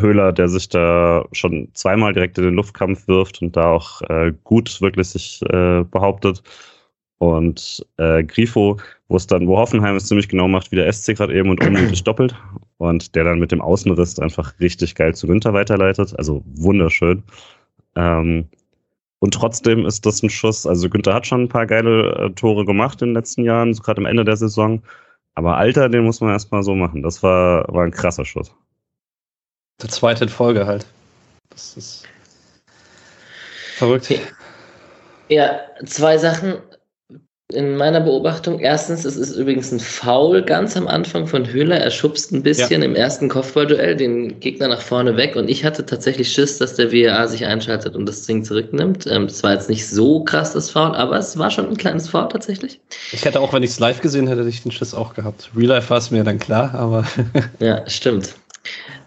[0.00, 4.32] Höhler, der sich da schon zweimal direkt in den Luftkampf wirft und da auch äh,
[4.44, 6.42] gut wirklich sich äh, behauptet.
[7.18, 8.76] Und äh, Grifo,
[9.08, 11.64] wo es dann, wo Hoffenheim es ziemlich genau macht, wie der SC gerade eben und
[11.64, 12.34] unnötig doppelt.
[12.78, 16.14] Und der dann mit dem Außenriss einfach richtig geil zu Günther weiterleitet.
[16.16, 17.24] Also wunderschön.
[17.96, 18.46] Ähm,
[19.18, 20.64] und trotzdem ist das ein Schuss.
[20.64, 23.82] Also Günther hat schon ein paar geile äh, Tore gemacht in den letzten Jahren, so
[23.82, 24.80] gerade am Ende der Saison.
[25.34, 27.02] Aber Alter, den muss man erstmal so machen.
[27.02, 28.52] Das war, war ein krasser Schuss.
[29.80, 30.86] Der zweite in Folge halt.
[31.50, 32.08] Das ist
[33.76, 34.12] verrückt.
[35.28, 36.58] Ja, zwei Sachen
[37.54, 38.60] in meiner Beobachtung.
[38.60, 41.78] Erstens, es ist übrigens ein Foul ganz am Anfang von Höhler.
[41.78, 42.86] Er schubst ein bisschen ja.
[42.86, 46.92] im ersten Kopfballduell den Gegner nach vorne weg und ich hatte tatsächlich Schiss, dass der
[46.92, 49.06] VAR sich einschaltet und das Ding zurücknimmt.
[49.06, 52.10] Ähm, das war jetzt nicht so krass, das Foul, aber es war schon ein kleines
[52.10, 52.80] Foul tatsächlich.
[53.12, 55.50] Ich hätte auch, wenn ich es live gesehen hätte, ich den Schiss auch gehabt.
[55.56, 57.06] Real Life war es mir dann klar, aber.
[57.60, 58.34] ja, stimmt.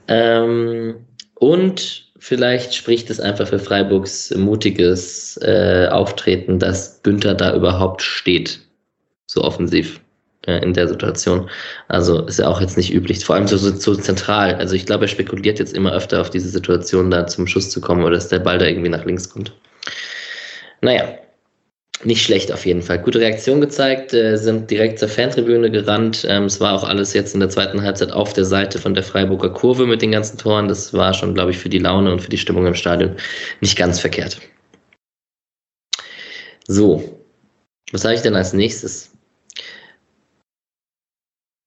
[0.07, 0.95] Ähm,
[1.35, 8.59] und vielleicht spricht es einfach für Freiburgs mutiges äh, Auftreten, dass Günther da überhaupt steht,
[9.25, 9.99] so offensiv
[10.45, 11.49] äh, in der Situation.
[11.87, 14.53] Also ist ja auch jetzt nicht üblich, vor allem so, so, so, zentral.
[14.53, 17.81] Also ich glaube, er spekuliert jetzt immer öfter auf diese Situation, da zum Schuss zu
[17.81, 19.51] kommen oder dass der Ball da irgendwie nach links kommt.
[20.81, 21.15] Naja,
[22.05, 22.99] nicht schlecht auf jeden Fall.
[22.99, 26.25] Gute Reaktion gezeigt, äh, sind direkt zur Fantribüne gerannt.
[26.27, 29.03] Ähm, es war auch alles jetzt in der zweiten Halbzeit auf der Seite von der
[29.03, 30.67] Freiburger Kurve mit den ganzen Toren.
[30.67, 33.15] Das war schon, glaube ich, für die Laune und für die Stimmung im Stadion
[33.61, 34.39] nicht ganz verkehrt.
[36.67, 37.21] So,
[37.91, 39.11] was habe ich denn als nächstes?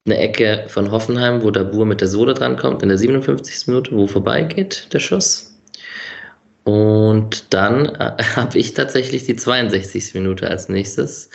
[0.07, 3.68] Eine Ecke von Hoffenheim, wo der Bur mit der Sohle drankommt, in der 57.
[3.68, 5.53] Minute, wo vorbeigeht der Schuss.
[6.65, 10.15] Und dann äh, habe ich tatsächlich die 62.
[10.15, 11.31] Minute als nächstes,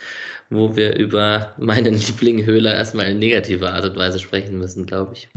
[0.50, 5.14] wo wir über meinen Liebling Höhler erstmal in negativer Art und Weise sprechen müssen, glaube
[5.14, 5.28] ich.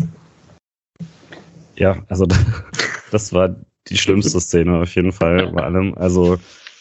[1.75, 2.27] Ja, also
[3.11, 3.55] das war
[3.87, 5.93] die schlimmste Szene auf jeden Fall bei allem.
[5.95, 6.37] Also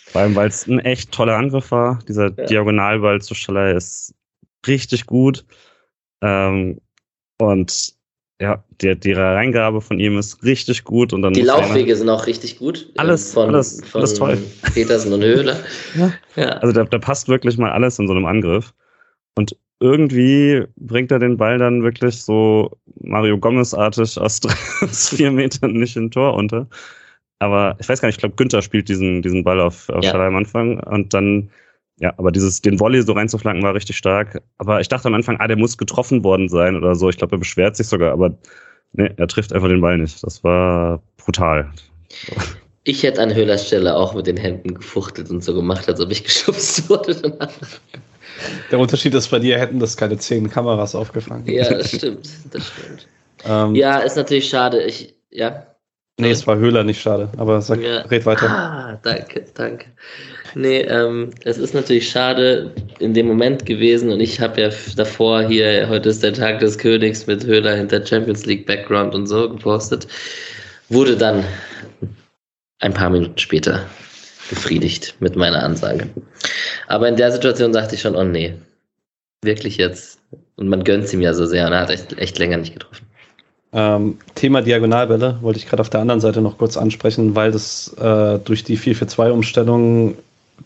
[0.06, 1.98] vor allem, weil es ein echt toller Angriff war.
[2.08, 2.46] Dieser ja.
[2.46, 4.14] Diagonalball zu Schaller ist
[4.66, 5.44] richtig gut.
[6.22, 6.80] Ähm,
[7.38, 7.94] und
[8.42, 11.12] ja, die, die Reingabe von ihm ist richtig gut.
[11.12, 12.90] Und dann die Laufwege sind auch richtig gut.
[12.96, 14.36] Alles, von, alles, von alles toll.
[14.74, 15.56] Petersen und Höhle.
[15.94, 16.12] ja.
[16.34, 16.48] ja.
[16.56, 18.74] Also da, da passt wirklich mal alles in so einem Angriff.
[19.36, 24.40] Und irgendwie bringt er den Ball dann wirklich so Mario Gomez-artig aus,
[24.80, 26.66] aus vier Metern nicht in Tor unter.
[27.38, 30.14] Aber ich weiß gar nicht, ich glaube, Günther spielt diesen, diesen Ball auf, auf ja.
[30.14, 31.48] am Anfang und dann
[32.02, 34.42] ja, aber dieses, den Volley so reinzuflanken war richtig stark.
[34.58, 37.08] Aber ich dachte am Anfang, ah, der muss getroffen worden sein oder so.
[37.08, 38.36] Ich glaube, er beschwert sich sogar, aber
[38.92, 40.20] nee, er trifft einfach den Ball nicht.
[40.24, 41.70] Das war brutal.
[42.82, 46.10] Ich hätte an Höhlers Stelle auch mit den Händen gefuchtelt und so gemacht, als ob
[46.10, 47.38] ich geschubst wurde.
[48.72, 51.46] Der Unterschied ist, bei dir hätten das keine zehn Kameras aufgefangen.
[51.46, 52.28] Ja, das stimmt.
[52.50, 53.06] Das stimmt.
[53.44, 54.82] Ähm, ja, ist natürlich schade.
[54.82, 55.68] Ich, ja.
[56.18, 58.00] Nee, es war Höhler nicht schade, aber sag, ja.
[58.00, 58.50] red weiter.
[58.50, 59.86] Ah, danke, danke.
[60.54, 65.42] Nee, ähm, es ist natürlich schade in dem Moment gewesen und ich habe ja davor
[65.42, 69.48] hier, heute ist der Tag des Königs mit Höhler hinter Champions League Background und so
[69.48, 70.06] gepostet.
[70.88, 71.44] Wurde dann
[72.80, 73.86] ein paar Minuten später
[74.50, 76.08] befriedigt mit meiner Ansage.
[76.88, 78.54] Aber in der Situation dachte ich schon, oh nee,
[79.42, 80.18] wirklich jetzt.
[80.56, 83.06] Und man gönnt ihm ja so sehr und er hat echt, echt länger nicht getroffen.
[83.72, 87.94] Ähm, Thema Diagonalbälle wollte ich gerade auf der anderen Seite noch kurz ansprechen, weil das
[87.98, 90.16] äh, durch die 4-4-2-Umstellung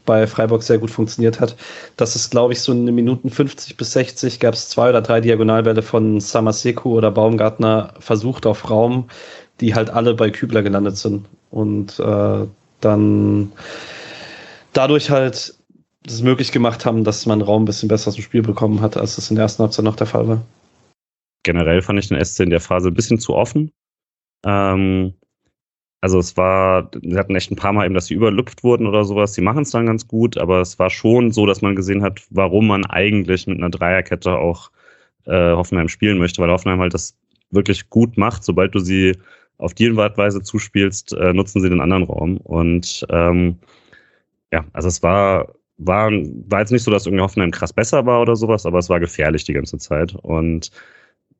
[0.05, 1.57] bei Freiburg sehr gut funktioniert hat.
[1.97, 5.03] Das ist, glaube ich, so in den Minuten 50 bis 60 gab es zwei oder
[5.03, 9.09] drei Diagonalbälle von Samaseku oder Baumgartner versucht auf Raum,
[9.61, 11.27] die halt alle bei Kübler gelandet sind.
[11.51, 12.47] Und äh,
[12.81, 13.53] dann
[14.73, 15.55] dadurch halt
[16.07, 19.19] es möglich gemacht haben, dass man Raum ein bisschen besser zum Spiel bekommen hat, als
[19.19, 20.43] es in der ersten Halbzeit noch der Fall war
[21.47, 23.73] generell fand ich den SC in der Phase ein bisschen zu offen.
[24.45, 25.15] Ähm,
[26.01, 29.05] also es war, sie hatten echt ein paar Mal eben, dass sie überlüpft wurden oder
[29.05, 29.33] sowas.
[29.33, 32.23] Die machen es dann ganz gut, aber es war schon so, dass man gesehen hat,
[32.31, 34.71] warum man eigentlich mit einer Dreierkette auch
[35.27, 37.17] äh, Hoffenheim spielen möchte, weil Hoffenheim halt das
[37.51, 38.45] wirklich gut macht.
[38.45, 39.17] Sobald du sie
[39.59, 42.37] auf die Art Weise zuspielst, äh, nutzen sie den anderen Raum.
[42.39, 43.59] Und ähm,
[44.53, 48.21] ja, also es war, war, war jetzt nicht so, dass irgendwie Hoffenheim krass besser war
[48.21, 50.15] oder sowas, aber es war gefährlich die ganze Zeit.
[50.15, 50.71] Und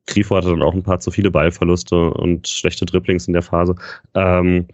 [0.07, 3.75] Grifo hatte dann auch ein paar zu viele Ballverluste und schlechte Dribblings in der Phase.
[4.15, 4.67] Ähm,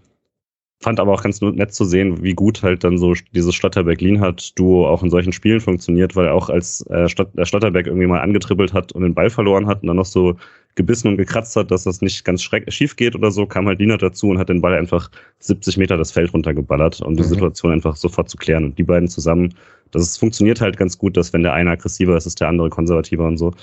[0.83, 5.01] fand aber auch ganz nett zu sehen, wie gut halt dann so dieses Schlotterbeck-Lienhardt-Duo auch
[5.01, 9.01] in solchen Spielen funktioniert, weil auch als äh, der Schlotterbeck irgendwie mal angetribbelt hat und
[9.01, 10.35] den Ball verloren hat und dann noch so
[10.75, 14.01] gebissen und gekratzt hat, dass das nicht ganz schief geht oder so, kam halt Lienhardt
[14.01, 15.09] dazu und hat den Ball einfach
[15.39, 17.27] 70 Meter das Feld runtergeballert, um die mhm.
[17.27, 18.65] Situation einfach sofort zu klären.
[18.65, 19.53] Und die beiden zusammen,
[19.91, 23.25] das funktioniert halt ganz gut, dass wenn der eine aggressiver ist, ist der andere konservativer
[23.25, 23.53] und so.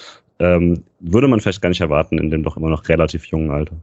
[0.41, 3.77] Ähm, würde man vielleicht gar nicht erwarten in dem doch immer noch relativ jungen Alter.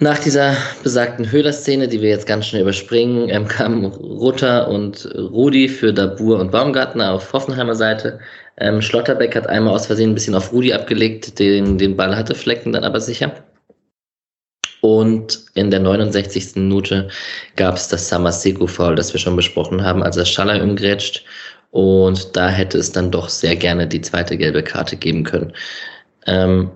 [0.00, 5.68] Nach dieser besagten Höhler-Szene, die wir jetzt ganz schnell überspringen, ähm, kamen Rutter und Rudi
[5.68, 8.20] für Dabur und Baumgartner auf Hoffenheimer Seite.
[8.58, 12.36] Ähm, Schlotterbeck hat einmal aus Versehen ein bisschen auf Rudi abgelegt, den, den Ball hatte
[12.36, 13.32] Flecken dann aber sicher.
[14.80, 16.54] Und in der 69.
[16.54, 17.08] Minute
[17.56, 21.24] gab es das Samaseko-Foul, das wir schon besprochen haben, als er Schaller umgrätscht.
[21.70, 25.52] Und da hätte es dann doch sehr gerne die zweite gelbe Karte geben können.
[26.26, 26.70] Ähm,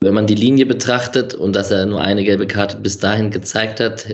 [0.00, 3.80] wenn man die Linie betrachtet und dass er nur eine gelbe Karte bis dahin gezeigt
[3.80, 4.06] hat,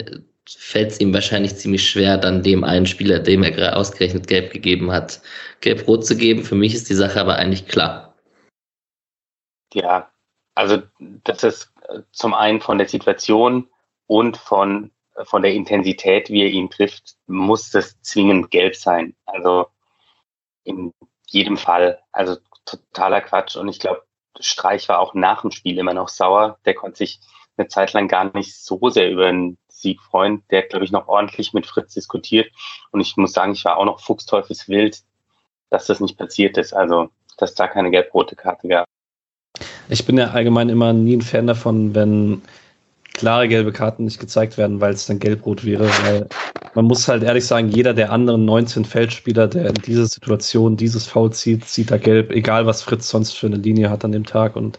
[0.48, 4.90] fällt es ihm wahrscheinlich ziemlich schwer, dann dem einen Spieler, dem er ausgerechnet gelb gegeben
[4.90, 5.20] hat,
[5.60, 6.44] gelb-rot zu geben.
[6.44, 8.14] Für mich ist die Sache aber eigentlich klar.
[9.74, 10.10] Ja,
[10.54, 10.82] also
[11.24, 11.72] das ist
[12.12, 13.68] zum einen von der Situation
[14.06, 14.90] und von,
[15.24, 19.14] von der Intensität, wie er ihn trifft, muss das zwingend gelb sein.
[19.26, 19.66] Also
[20.64, 20.92] in
[21.26, 22.00] jedem Fall.
[22.12, 23.56] Also totaler Quatsch.
[23.56, 24.02] Und ich glaube,
[24.40, 26.58] Streich war auch nach dem Spiel immer noch sauer.
[26.64, 27.20] Der konnte sich
[27.56, 30.42] eine Zeit lang gar nicht so sehr über einen Sieg freuen.
[30.50, 32.50] Der hat, glaube ich, noch ordentlich mit Fritz diskutiert.
[32.90, 35.02] Und ich muss sagen, ich war auch noch fuchsteufelswild,
[35.70, 36.72] dass das nicht passiert ist.
[36.72, 38.86] Also, dass da keine gelb-rote Karte gab.
[39.88, 42.42] Ich bin ja allgemein immer nie ein Fan davon, wenn
[43.12, 46.28] klare gelbe Karten nicht gezeigt werden, weil es dann gelb-rot wäre, weil
[46.74, 51.06] man muss halt ehrlich sagen, jeder der anderen 19 Feldspieler, der in dieser Situation dieses
[51.06, 54.24] Foul zieht, sieht da gelb, egal was Fritz sonst für eine Linie hat an dem
[54.24, 54.78] Tag und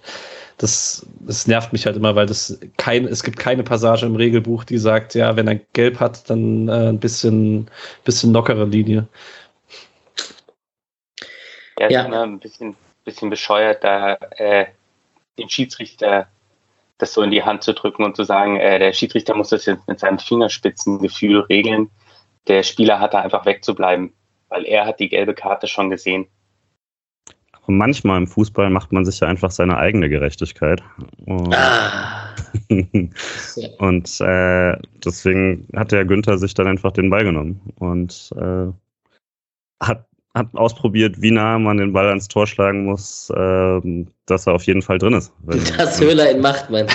[0.58, 4.64] das, das nervt mich halt immer, weil das kein, es gibt keine Passage im Regelbuch,
[4.64, 7.70] die sagt, ja, wenn er gelb hat, dann äh, ein bisschen,
[8.04, 9.08] bisschen lockere Linie.
[11.80, 12.02] Ja, ja.
[12.02, 14.66] ist immer ein bisschen, bisschen bescheuert, da äh,
[15.38, 16.28] den Schiedsrichter
[16.98, 19.66] das so in die Hand zu drücken und zu sagen, äh, der Schiedsrichter muss das
[19.66, 21.90] jetzt mit seinem Fingerspitzengefühl regeln.
[22.48, 24.14] Der Spieler hat da einfach wegzubleiben,
[24.50, 26.28] weil er hat die gelbe Karte schon gesehen.
[27.66, 30.84] Und manchmal im Fußball macht man sich ja einfach seine eigene Gerechtigkeit.
[31.26, 32.36] Und, ah.
[33.80, 38.68] und äh, deswegen hat der Günther sich dann einfach den Ball genommen und äh,
[39.82, 44.54] hat hat ausprobiert, wie nah man den Ball ans Tor schlagen muss, ähm, dass er
[44.54, 45.32] auf jeden Fall drin ist.
[45.78, 46.88] Das Höhler in Macht, mein.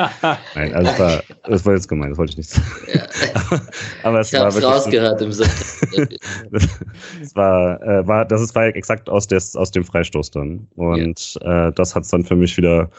[0.54, 2.66] Nein, also das war, das war jetzt gemein, das wollte ich nicht sagen.
[2.92, 3.60] Ja.
[4.02, 4.64] Aber es ich war wirklich.
[4.64, 5.50] rausgehört im Sinne.
[7.22, 10.66] es war, äh, war, das ist, war exakt aus, des, aus dem Freistoß dann.
[10.76, 11.68] Und ja.
[11.68, 12.90] äh, das hat es dann für mich wieder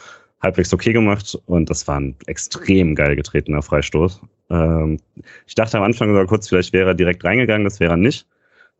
[0.42, 4.20] halbwegs okay gemacht und das war ein extrem geil getretener Freistoß.
[4.50, 4.98] Ähm,
[5.46, 8.26] ich dachte am Anfang sogar kurz, vielleicht wäre er direkt reingegangen, das wäre er nicht.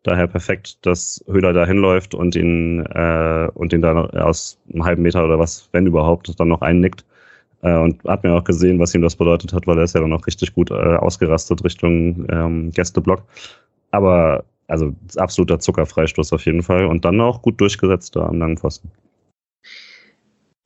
[0.04, 5.02] Daher perfekt, dass Höhler da hinläuft und ihn, äh, und ihn da aus einem halben
[5.02, 7.04] Meter oder was, wenn überhaupt, dann noch einnickt.
[7.62, 10.02] Äh, und hat mir auch gesehen, was ihm das bedeutet hat, weil er ist ja
[10.02, 13.22] dann noch richtig gut äh, ausgerastet Richtung ähm, Gästeblock.
[13.92, 18.58] Aber also absoluter Zuckerfreistoß auf jeden Fall und dann auch gut durchgesetzt da am langen
[18.58, 18.90] Pfosten.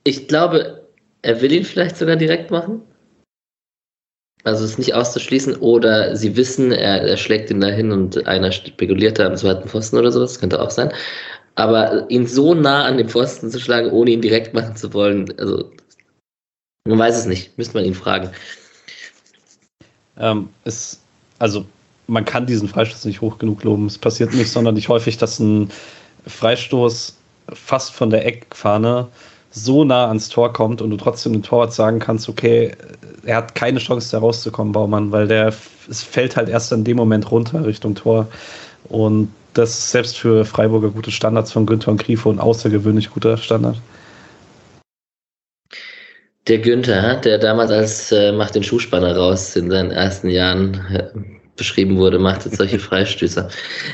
[0.03, 0.85] Ich glaube,
[1.21, 2.81] er will ihn vielleicht sogar direkt machen.
[4.43, 5.57] Also ist nicht auszuschließen.
[5.57, 9.97] Oder sie wissen, er, er schlägt ihn dahin und einer spekuliert da am zweiten Pfosten
[9.97, 10.91] oder sowas, könnte auch sein.
[11.55, 15.33] Aber ihn so nah an den Pfosten zu schlagen, ohne ihn direkt machen zu wollen,
[15.37, 15.69] also
[16.87, 18.29] man weiß es nicht, müsste man ihn fragen.
[20.17, 20.99] Ähm, es,
[21.37, 21.65] also
[22.07, 23.85] man kann diesen Freistoß nicht hoch genug loben.
[23.85, 25.69] Es passiert nicht sonderlich häufig, dass ein
[26.25, 27.15] Freistoß
[27.53, 29.07] fast von der Eckfahne
[29.51, 32.71] so nah ans Tor kommt und du trotzdem dem Torwart sagen kannst, okay,
[33.25, 35.53] er hat keine Chance, da rauszukommen, Baumann, weil der
[35.89, 38.27] es fällt halt erst in dem Moment runter Richtung Tor.
[38.85, 43.37] Und das ist selbst für Freiburger gute Standards von Günther und Grifo ein außergewöhnlich guter
[43.37, 43.77] Standard.
[46.47, 51.07] Der Günther, der damals als äh, macht den Schuhspanner raus in seinen ersten Jahren äh,
[51.55, 53.49] beschrieben wurde, macht jetzt solche Freistöße.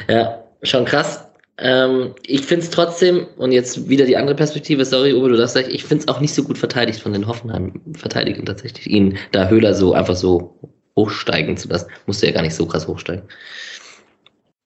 [0.08, 1.25] Ja, schon krass.
[1.58, 5.54] Ähm, ich finde es trotzdem, und jetzt wieder die andere Perspektive, sorry, Uwe, du darfst
[5.54, 9.48] sagen, ich finde es auch nicht so gut verteidigt von den Hoffenheim-Verteidigern tatsächlich, ihn da
[9.48, 10.60] Höhler so einfach so
[10.98, 11.90] hochsteigen zu lassen.
[12.06, 13.28] Musste ja gar nicht so krass hochsteigen.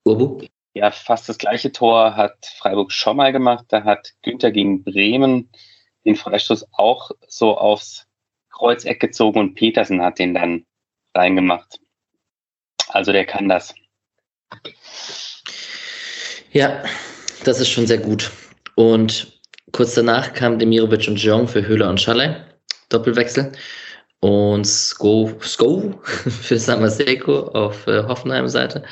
[0.04, 0.42] Urbu?
[0.74, 3.66] Ja, fast das gleiche Tor hat Freiburg schon mal gemacht.
[3.68, 5.50] Da hat Günther gegen Bremen
[6.04, 8.06] den Freistoß auch so aufs
[8.50, 10.66] Kreuzeck gezogen und Petersen hat den dann
[11.14, 11.80] reingemacht.
[12.88, 13.74] Also der kann das.
[16.52, 16.82] Ja,
[17.44, 18.30] das ist schon sehr gut.
[18.74, 19.40] Und
[19.72, 22.44] kurz danach kam Demirovic und Jong für Höhler und Schalle.
[22.88, 23.52] Doppelwechsel.
[24.20, 28.82] Und Sko, Sko für Samaseko auf äh, Hoffenheim-Seite.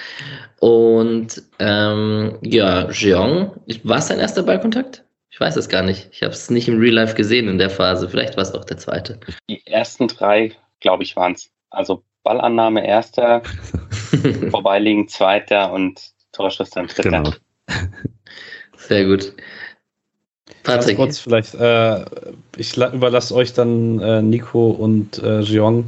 [0.61, 3.52] Und ähm, ja, Jeong,
[3.82, 5.04] war es sein erster Ballkontakt?
[5.30, 6.09] Ich weiß es gar nicht.
[6.12, 8.09] Ich habe es nicht im Real Life gesehen in der Phase.
[8.09, 9.20] Vielleicht war es auch der zweite.
[9.50, 11.50] Die ersten drei, glaube ich, waren es.
[11.70, 13.42] Also Ballannahme erster,
[14.50, 16.00] Vorbeiliegen zweiter und
[16.32, 17.11] Torschuss dann dritter.
[17.11, 17.32] Genau.
[18.76, 19.32] Sehr gut.
[20.62, 20.96] Patrick.
[20.96, 22.04] Kurz vielleicht, äh,
[22.56, 25.86] ich überlasse euch dann äh, Nico und äh, Jeong.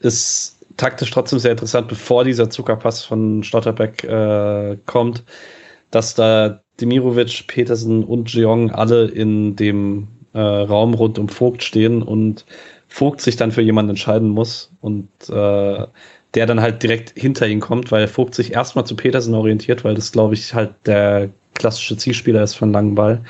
[0.00, 5.24] Ist taktisch trotzdem sehr interessant, bevor dieser Zuckerpass von Stotterbeck äh, kommt,
[5.90, 12.02] dass da Demirovic, Petersen und Jeong alle in dem äh, Raum rund um Vogt stehen
[12.02, 12.44] und
[12.88, 15.86] Vogt sich dann für jemanden entscheiden muss und äh,
[16.36, 19.94] der dann halt direkt hinter ihn kommt, weil Vogt sich erstmal zu Petersen orientiert, weil
[19.94, 23.22] das, glaube ich, halt der klassische Zielspieler ist von langen Ball.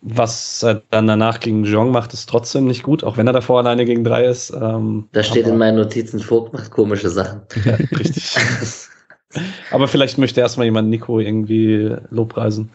[0.00, 3.58] Was er dann danach gegen Jeong macht, ist trotzdem nicht gut, auch wenn er davor
[3.58, 4.50] alleine gegen drei ist.
[4.50, 7.40] Ähm, da steht in meinen Notizen, Vogt macht komische Sachen.
[7.64, 8.36] Ja, richtig.
[9.72, 12.70] aber vielleicht möchte erstmal jemand Nico irgendwie lobpreisen.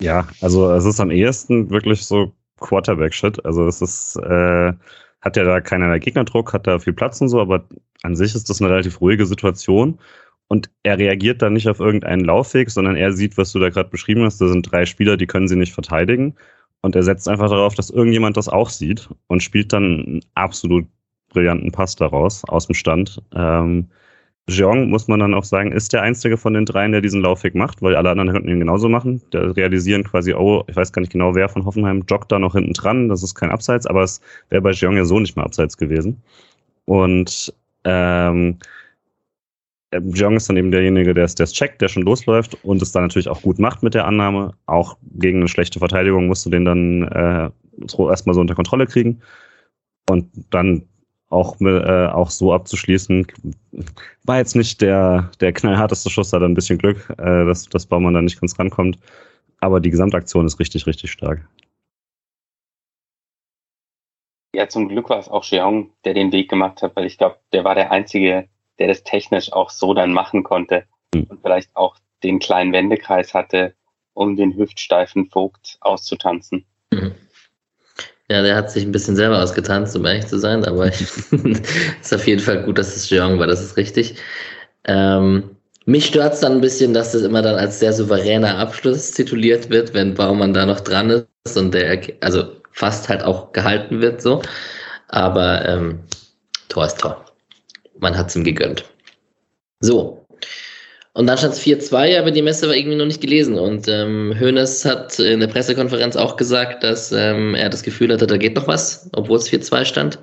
[0.00, 3.44] Ja, also es ist am ehesten wirklich so Quarterback-Shit.
[3.44, 4.72] Also es ist, äh,
[5.22, 7.64] hat ja da keinerlei Gegnerdruck, hat da viel Platz und so, aber
[8.02, 9.98] an sich ist das eine relativ ruhige Situation.
[10.48, 13.88] Und er reagiert dann nicht auf irgendeinen Laufweg, sondern er sieht, was du da gerade
[13.88, 14.38] beschrieben hast.
[14.40, 16.34] Da sind drei Spieler, die können sie nicht verteidigen.
[16.82, 20.86] Und er setzt einfach darauf, dass irgendjemand das auch sieht und spielt dann einen absolut
[21.30, 23.22] brillanten Pass daraus, aus dem Stand.
[23.34, 23.88] Ähm,
[24.48, 27.54] Jeong, muss man dann auch sagen, ist der einzige von den dreien, der diesen Laufweg
[27.54, 29.22] macht, weil alle anderen könnten ihn genauso machen.
[29.32, 32.54] Der realisieren quasi, oh, ich weiß gar nicht genau, wer von Hoffenheim joggt da noch
[32.54, 35.44] hinten dran, das ist kein Abseits, aber es wäre bei Jeong ja so nicht mehr
[35.44, 36.20] Abseits gewesen.
[36.86, 38.58] Und ähm,
[39.92, 43.28] Jeong ist dann eben derjenige, der es checkt, der schon losläuft und es dann natürlich
[43.28, 44.54] auch gut macht mit der Annahme.
[44.66, 47.50] Auch gegen eine schlechte Verteidigung musst du den dann äh,
[48.08, 49.20] erstmal so unter Kontrolle kriegen.
[50.08, 50.88] Und dann
[51.32, 53.26] auch, äh, auch so abzuschließen.
[54.24, 58.14] War jetzt nicht der, der knallharteste Schuss, hat ein bisschen Glück, äh, dass, dass Baumann
[58.14, 58.98] da nicht ganz rankommt.
[59.60, 61.48] Aber die Gesamtaktion ist richtig, richtig stark.
[64.54, 67.38] Ja, zum Glück war es auch Jeong, der den Weg gemacht hat, weil ich glaube,
[67.52, 71.24] der war der Einzige, der das technisch auch so dann machen konnte mhm.
[71.24, 73.74] und vielleicht auch den kleinen Wendekreis hatte,
[74.12, 76.66] um den hüftsteifen Vogt auszutanzen.
[76.92, 77.14] Mhm.
[78.32, 80.86] Ja, der hat sich ein bisschen selber ausgetanzt, um ehrlich zu sein, aber
[82.00, 84.14] ist auf jeden Fall gut, dass es Jeong war, das ist richtig.
[84.84, 85.50] Ähm,
[85.84, 89.68] mich stört es dann ein bisschen, dass das immer dann als sehr souveräner Abschluss tituliert
[89.68, 94.22] wird, wenn Baumann da noch dran ist und der, also fast halt auch gehalten wird,
[94.22, 94.40] so.
[95.08, 96.00] Aber ähm,
[96.70, 97.26] Tor ist Tor.
[97.98, 98.90] Man hat es ihm gegönnt.
[99.80, 100.21] So,
[101.14, 103.58] und dann stand es 4-2, aber die Messe war irgendwie noch nicht gelesen.
[103.58, 108.26] Und ähm, Hoeneß hat in der Pressekonferenz auch gesagt, dass ähm, er das Gefühl hatte,
[108.26, 110.18] da geht noch was, obwohl es 4-2 stand.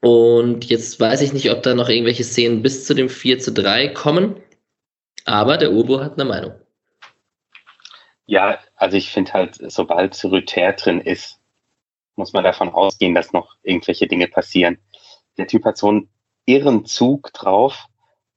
[0.00, 3.88] Und jetzt weiß ich nicht, ob da noch irgendwelche Szenen bis zu dem 4 3
[3.88, 4.36] kommen.
[5.24, 6.52] Aber der Urbo hat eine Meinung.
[8.26, 11.40] Ja, also ich finde halt, sobald Rüther drin ist,
[12.14, 14.78] muss man davon ausgehen, dass noch irgendwelche Dinge passieren.
[15.38, 16.10] Der Typ hat so einen
[16.44, 17.86] irren Zug drauf.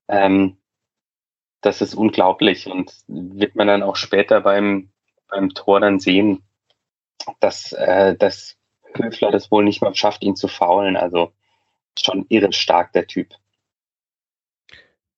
[0.08, 0.58] Ähm,
[1.62, 4.90] das ist unglaublich und wird man dann auch später beim,
[5.30, 6.44] beim Tor dann sehen,
[7.40, 8.58] dass, äh, dass
[8.96, 10.98] Höfler das wohl nicht mal schafft, ihn zu faulen.
[10.98, 11.32] Also
[11.98, 13.30] schon irre stark, der Typ.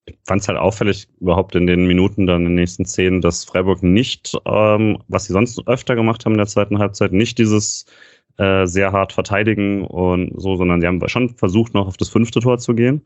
[0.05, 3.45] Ich fand es halt auffällig überhaupt in den Minuten dann in den nächsten Szenen, dass
[3.45, 7.85] Freiburg nicht, ähm, was sie sonst öfter gemacht haben in der zweiten Halbzeit, nicht dieses
[8.37, 12.41] äh, sehr hart verteidigen und so, sondern sie haben schon versucht, noch auf das fünfte
[12.41, 13.05] Tor zu gehen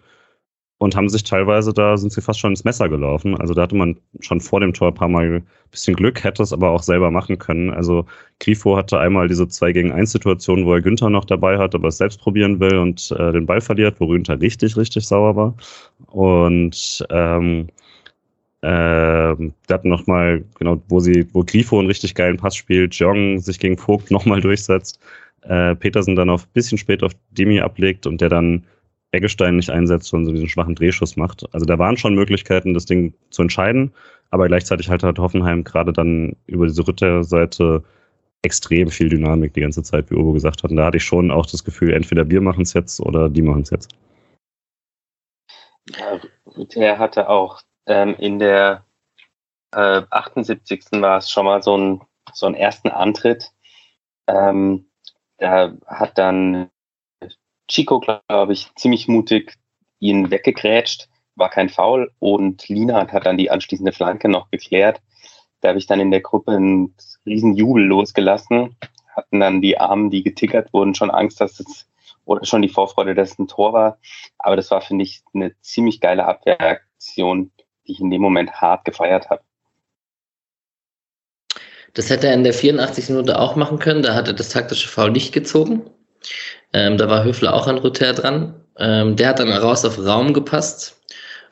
[0.80, 3.36] und haben sich teilweise, da sind sie fast schon ins Messer gelaufen.
[3.40, 6.44] Also da hatte man schon vor dem Tor ein paar Mal ein bisschen Glück, hätte
[6.44, 7.72] es aber auch selber machen können.
[7.72, 8.06] Also
[8.40, 11.88] Grifo hatte einmal diese 2 gegen 1 Situation, wo er Günther noch dabei hat, aber
[11.88, 15.56] es selbst probieren will und äh, den Ball verliert, wo Günther richtig, richtig sauer war.
[16.08, 17.68] Und ähm,
[18.62, 23.40] äh, der hat nochmal, genau, wo sie, wo Grifo einen richtig geilen Pass spielt, Jong
[23.40, 25.00] sich gegen Vogt nochmal durchsetzt,
[25.42, 28.64] äh, Petersen dann auf bisschen spät auf Demi ablegt und der dann
[29.12, 31.46] Eggestein nicht einsetzt und so diesen schwachen Drehschuss macht.
[31.54, 33.94] Also da waren schon Möglichkeiten, das Ding zu entscheiden,
[34.32, 37.84] aber gleichzeitig halt hat Hoffenheim gerade dann über diese Rütterseite
[38.42, 40.72] extrem viel Dynamik die ganze Zeit, wie Uwe gesagt hat.
[40.72, 43.42] Und da hatte ich schon auch das Gefühl, entweder wir machen es jetzt oder die
[43.42, 43.92] machen es jetzt.
[45.98, 48.86] Ja, Rütter hatte auch ähm, in der
[49.74, 50.86] äh, 78.
[50.94, 52.02] war es schon mal so, ein,
[52.34, 53.52] so einen ersten Antritt.
[54.28, 54.90] Ähm,
[55.38, 56.70] da hat dann
[57.68, 59.56] Chico, glaube ich, ziemlich mutig
[60.00, 65.02] ihn weggegrätscht, war kein Foul und Lina hat dann die anschließende Flanke noch geklärt.
[65.62, 66.96] Da habe ich dann in der Gruppe einen
[67.26, 68.76] riesen Jubel losgelassen,
[69.16, 71.88] hatten dann die Armen, die getickert wurden, schon Angst, dass es
[72.26, 73.98] oder schon die Vorfreude, dass es ein Tor war.
[74.38, 77.52] Aber das war, finde ich, eine ziemlich geile Abwehraktion,
[77.88, 79.42] die ich in dem Moment hart gefeiert habe.
[81.94, 83.10] Das hätte er in der 84.
[83.10, 84.04] Minute auch machen können.
[84.04, 85.90] Da hat er das taktische Foul nicht gezogen.
[86.74, 88.56] Ähm, da war Höfler auch an Rüther dran.
[88.78, 91.02] Ähm, der hat dann raus auf Raum gepasst.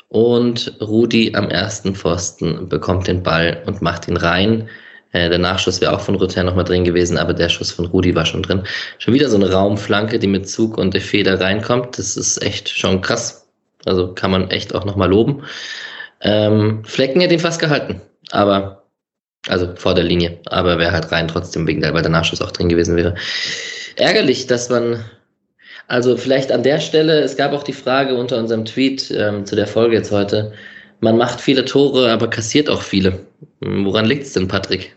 [0.07, 4.69] Und Rudi am ersten Pfosten bekommt den Ball und macht ihn rein.
[5.11, 8.13] Äh, der Nachschuss wäre auch von Rüther nochmal drin gewesen, aber der Schuss von Rudi
[8.15, 8.63] war schon drin.
[8.99, 11.97] Schon wieder so eine Raumflanke, die mit Zug und der Feder reinkommt.
[11.97, 13.47] Das ist echt schon krass.
[13.86, 15.43] Also kann man echt auch nochmal loben.
[16.21, 18.01] Ähm, Flecken hätte ihn fast gehalten,
[18.32, 18.84] aber
[19.47, 22.51] also vor der Linie, aber wäre halt rein trotzdem wegen der, weil der Nachschuss auch
[22.51, 23.15] drin gewesen wäre
[23.96, 25.04] ärgerlich, dass man,
[25.88, 29.56] also vielleicht an der Stelle, es gab auch die Frage unter unserem Tweet ähm, zu
[29.56, 30.54] der Folge jetzt heute,
[31.02, 33.26] man macht viele Tore, aber kassiert auch viele.
[33.60, 34.96] Woran liegt es denn, Patrick?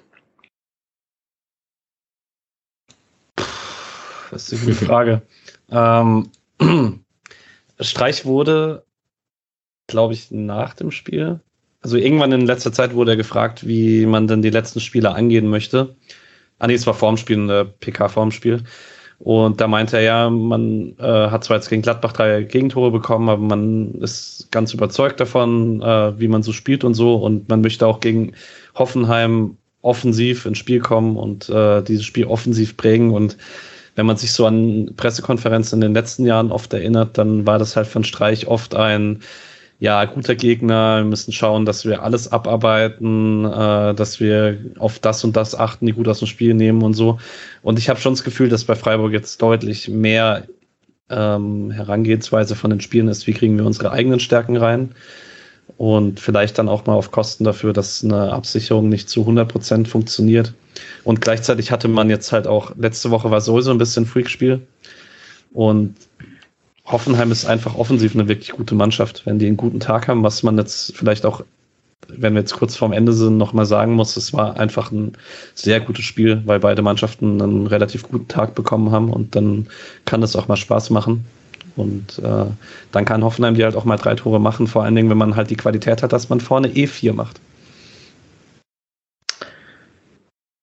[4.31, 5.23] Das ist eine gute Frage.
[5.71, 6.31] ähm,
[7.81, 8.85] Streich wurde,
[9.87, 11.41] glaube ich, nach dem Spiel.
[11.81, 15.49] Also irgendwann in letzter Zeit wurde er gefragt, wie man denn die letzten Spiele angehen
[15.49, 15.97] möchte.
[16.59, 18.65] Ah nee, es war vorm Spiel, ein PK vorm Spiel.
[19.19, 23.29] Und da meinte er ja, man äh, hat zwar jetzt gegen Gladbach drei Gegentore bekommen,
[23.29, 27.17] aber man ist ganz überzeugt davon, äh, wie man so spielt und so.
[27.17, 28.35] Und man möchte auch gegen
[28.77, 33.11] Hoffenheim offensiv ins Spiel kommen und äh, dieses Spiel offensiv prägen.
[33.13, 33.37] Und
[33.97, 37.75] wenn man sich so an Pressekonferenzen in den letzten Jahren oft erinnert, dann war das
[37.75, 39.23] halt von Streich oft ein
[39.81, 45.23] ja, guter Gegner, wir müssen schauen, dass wir alles abarbeiten, äh, dass wir auf das
[45.23, 47.19] und das achten, die gut aus dem Spiel nehmen und so.
[47.63, 50.45] Und ich habe schon das Gefühl, dass bei Freiburg jetzt deutlich mehr
[51.11, 54.91] ähm, Herangehensweise von den Spielen ist, wie kriegen wir unsere eigenen Stärken rein.
[55.77, 59.87] Und vielleicht dann auch mal auf Kosten dafür, dass eine Absicherung nicht zu 100 Prozent
[59.87, 60.55] funktioniert.
[61.05, 64.61] Und gleichzeitig hatte man jetzt halt auch, letzte Woche war sowieso ein bisschen Freakspiel.
[65.53, 65.95] Und
[66.91, 69.27] Hoffenheim ist einfach offensiv eine wirklich gute Mannschaft.
[69.27, 71.45] Wenn die einen guten Tag haben, was man jetzt vielleicht auch,
[72.09, 75.13] wenn wir jetzt kurz vorm Ende sind, nochmal sagen muss, es war einfach ein
[75.55, 79.67] sehr gutes Spiel, weil beide Mannschaften einen relativ guten Tag bekommen haben und dann
[80.07, 81.27] kann es auch mal Spaß machen.
[81.77, 82.47] Und äh,
[82.91, 85.37] dann kann Hoffenheim die halt auch mal drei Tore machen, vor allen Dingen, wenn man
[85.37, 87.39] halt die Qualität hat, dass man vorne E4 macht.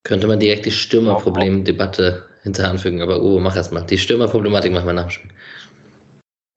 [0.04, 3.82] Könnte man direkt die Stürmerproblemdebatte hinterher anfügen, aber oh, mach erst mal.
[3.82, 5.32] Die Stürmerproblematik machen wir nach dem Spiel.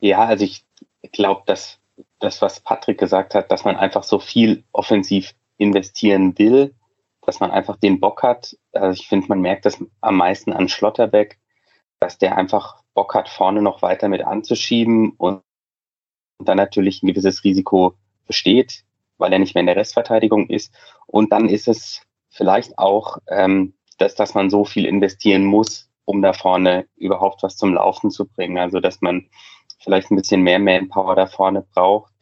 [0.01, 0.64] Ja, also ich
[1.12, 1.78] glaube, dass
[2.18, 6.74] das, was Patrick gesagt hat, dass man einfach so viel offensiv investieren will,
[7.22, 8.57] dass man einfach den Bock hat.
[8.72, 11.38] Also ich finde, man merkt das am meisten an Schlotterbeck,
[12.01, 15.42] dass der einfach Bock hat, vorne noch weiter mit anzuschieben und,
[16.38, 17.94] und dann natürlich ein gewisses Risiko
[18.26, 18.84] besteht,
[19.18, 20.72] weil er nicht mehr in der Restverteidigung ist.
[21.07, 26.22] Und dann ist es vielleicht auch, ähm, dass, dass man so viel investieren muss, um
[26.22, 28.59] da vorne überhaupt was zum Laufen zu bringen.
[28.59, 29.28] Also dass man
[29.79, 32.12] vielleicht ein bisschen mehr Manpower da vorne braucht,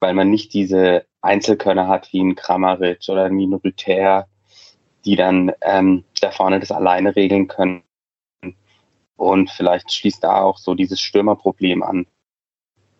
[0.00, 4.28] weil man nicht diese Einzelkönner hat wie ein Kramaric oder ein Rüther,
[5.04, 7.82] die dann ähm, da vorne das alleine regeln können.
[9.16, 12.06] Und vielleicht schließt da auch so dieses Stürmerproblem an,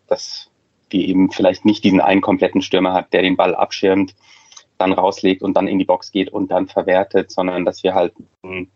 [0.07, 0.49] dass
[0.89, 4.15] wir eben vielleicht nicht diesen einen kompletten Stürmer hat, der den Ball abschirmt,
[4.77, 8.13] dann rauslegt und dann in die Box geht und dann verwertet, sondern dass wir halt
[8.43, 8.71] einen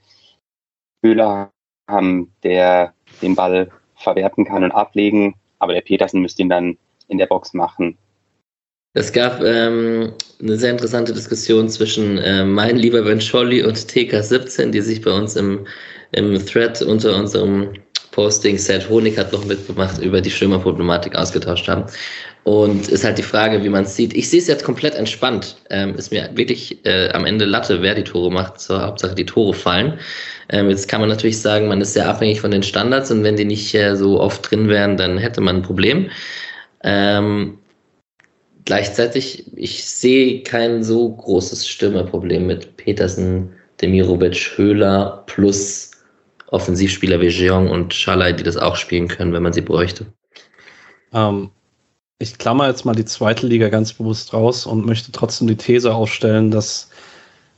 [1.03, 1.51] Höhler
[1.89, 3.71] haben, der den Ball
[4.01, 5.35] verwerten kann und ablegen.
[5.59, 6.77] Aber der Petersen müsste ihn dann
[7.07, 7.97] in der Box machen.
[8.93, 14.71] Es gab ähm, eine sehr interessante Diskussion zwischen äh, mein lieber Ben Scholli und TK17,
[14.71, 15.65] die sich bei uns im,
[16.11, 17.73] im Thread unter unserem
[18.11, 21.85] Posting Set Honig hat noch mitgemacht über die Stürmerproblematik ausgetauscht haben.
[22.43, 24.15] Und ist halt die Frage, wie man es sieht.
[24.15, 25.57] Ich sehe es jetzt komplett entspannt.
[25.69, 28.59] Ähm, ist mir wirklich äh, am Ende Latte, wer die Tore macht.
[28.59, 29.99] Zur Hauptsache die Tore fallen.
[30.49, 33.35] Ähm, jetzt kann man natürlich sagen, man ist sehr abhängig von den Standards und wenn
[33.35, 36.09] die nicht äh, so oft drin wären, dann hätte man ein Problem.
[36.83, 37.59] Ähm,
[38.65, 45.91] gleichzeitig, ich sehe kein so großes Stürmerproblem mit Petersen, Demirovic, Höhler plus
[46.47, 50.05] Offensivspieler wie Jeong und Schalay, die das auch spielen können, wenn man sie bräuchte.
[51.13, 51.51] Ähm,
[52.21, 55.93] ich klammer jetzt mal die zweite Liga ganz bewusst raus und möchte trotzdem die These
[55.93, 56.89] aufstellen, dass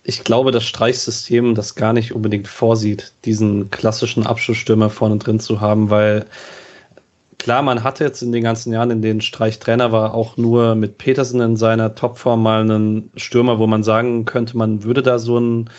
[0.06, 5.62] ich glaube, das Streichsystem das gar nicht unbedingt vorsieht, diesen klassischen Abschlussstürmer vorne drin zu
[5.62, 6.26] haben, weil
[7.38, 10.76] klar, man hatte jetzt in den ganzen Jahren, in denen Streich Trainer war, auch nur
[10.76, 15.20] mit Petersen in seiner Topform mal einen Stürmer, wo man sagen könnte, man würde da
[15.20, 15.70] so ein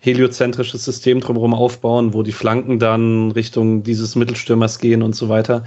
[0.00, 5.64] heliozentrisches System drumherum aufbauen, wo die Flanken dann Richtung dieses Mittelstürmers gehen und so weiter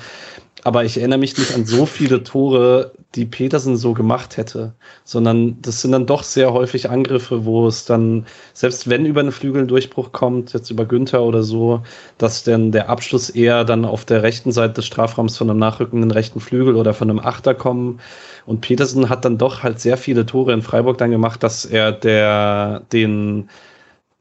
[0.67, 4.73] aber ich erinnere mich nicht an so viele Tore, die Petersen so gemacht hätte,
[5.05, 9.31] sondern das sind dann doch sehr häufig Angriffe, wo es dann, selbst wenn über einen
[9.31, 11.83] Flügel ein Durchbruch kommt, jetzt über Günther oder so,
[12.17, 16.11] dass dann der Abschluss eher dann auf der rechten Seite des Strafraums von einem nachrückenden
[16.11, 18.01] rechten Flügel oder von einem Achter kommen.
[18.45, 21.93] Und Petersen hat dann doch halt sehr viele Tore in Freiburg dann gemacht, dass er
[21.93, 23.47] der, den,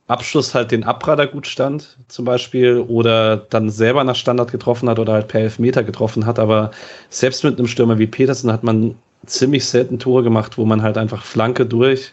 [0.09, 4.99] Abschluss halt den Abprader gut stand, zum Beispiel, oder dann selber nach Standard getroffen hat
[4.99, 6.39] oder halt per Elfmeter getroffen hat.
[6.39, 6.71] Aber
[7.11, 8.95] selbst mit einem Stürmer wie Petersen hat man
[9.27, 12.13] ziemlich selten Tore gemacht, wo man halt einfach Flanke durch,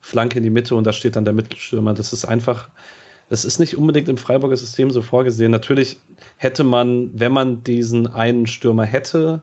[0.00, 1.94] Flanke in die Mitte und da steht dann der Mittelstürmer.
[1.94, 2.68] Das ist einfach,
[3.28, 5.52] das ist nicht unbedingt im Freiburger System so vorgesehen.
[5.52, 5.98] Natürlich
[6.38, 9.42] hätte man, wenn man diesen einen Stürmer hätte,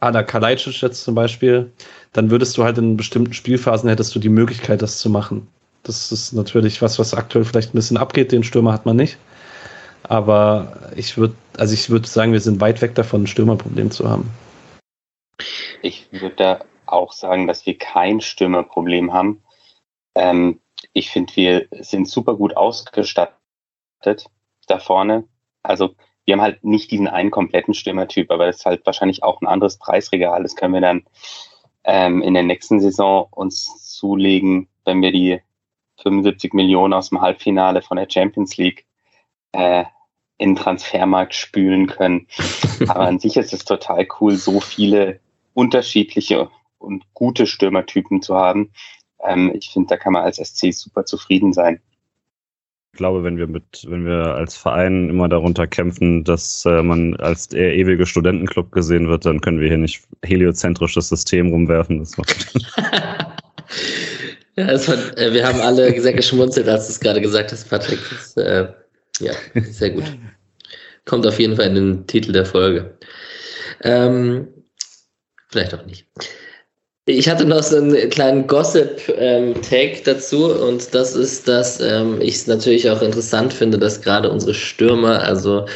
[0.00, 1.72] Ada Kalajdzic jetzt zum Beispiel,
[2.12, 5.48] dann würdest du halt in bestimmten Spielphasen hättest du die Möglichkeit, das zu machen.
[5.82, 8.32] Das ist natürlich was, was aktuell vielleicht ein bisschen abgeht.
[8.32, 9.18] Den Stürmer hat man nicht.
[10.02, 14.08] Aber ich würde, also ich würde sagen, wir sind weit weg davon, ein Stürmerproblem zu
[14.08, 14.30] haben.
[15.82, 19.42] Ich würde da auch sagen, dass wir kein Stürmerproblem haben.
[20.14, 20.60] Ähm,
[20.92, 23.36] ich finde, wir sind super gut ausgestattet
[24.66, 25.24] da vorne.
[25.62, 29.40] Also wir haben halt nicht diesen einen kompletten Stürmertyp, aber das ist halt wahrscheinlich auch
[29.40, 30.42] ein anderes Preisregal.
[30.42, 31.04] Das können wir dann
[31.84, 35.40] ähm, in der nächsten Saison uns zulegen, wenn wir die
[36.02, 38.86] 75 Millionen aus dem Halbfinale von der Champions League
[39.52, 39.84] äh,
[40.38, 42.26] in den Transfermarkt spülen können.
[42.88, 45.20] Aber an sich ist es total cool, so viele
[45.54, 46.48] unterschiedliche
[46.78, 48.72] und gute Stürmertypen zu haben.
[49.22, 51.80] Ähm, ich finde, da kann man als SC super zufrieden sein.
[52.92, 57.14] Ich glaube, wenn wir mit, wenn wir als Verein immer darunter kämpfen, dass äh, man
[57.16, 62.00] als der ewige Studentenclub gesehen wird, dann können wir hier nicht heliozentrisches System rumwerfen.
[62.00, 62.16] Das
[64.60, 67.98] Ja, war, äh, wir haben alle sehr geschmunzelt, als du es gerade gesagt hast, Patrick.
[68.10, 68.68] Das, äh,
[69.20, 69.32] ja,
[69.70, 70.04] sehr gut.
[71.04, 72.96] Kommt auf jeden Fall in den Titel der Folge.
[73.82, 74.48] Ähm,
[75.48, 76.06] vielleicht auch nicht.
[77.06, 82.36] Ich hatte noch so einen kleinen Gossip-Tag ähm, dazu und das ist, dass ähm, ich
[82.36, 85.66] es natürlich auch interessant finde, dass gerade unsere Stürmer, also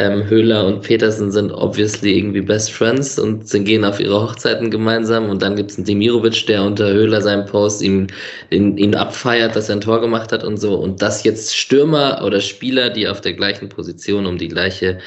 [0.00, 4.70] ähm, Höhler und Petersen sind obviously irgendwie Best Friends und sind, gehen auf ihre Hochzeiten
[4.70, 8.06] gemeinsam und dann gibt es einen Demirovic, der unter Höhler seinem Post ihm,
[8.48, 12.22] ihn, ihn abfeiert, dass er ein Tor gemacht hat und so und dass jetzt Stürmer
[12.24, 14.98] oder Spieler, die auf der gleichen Position um die gleiche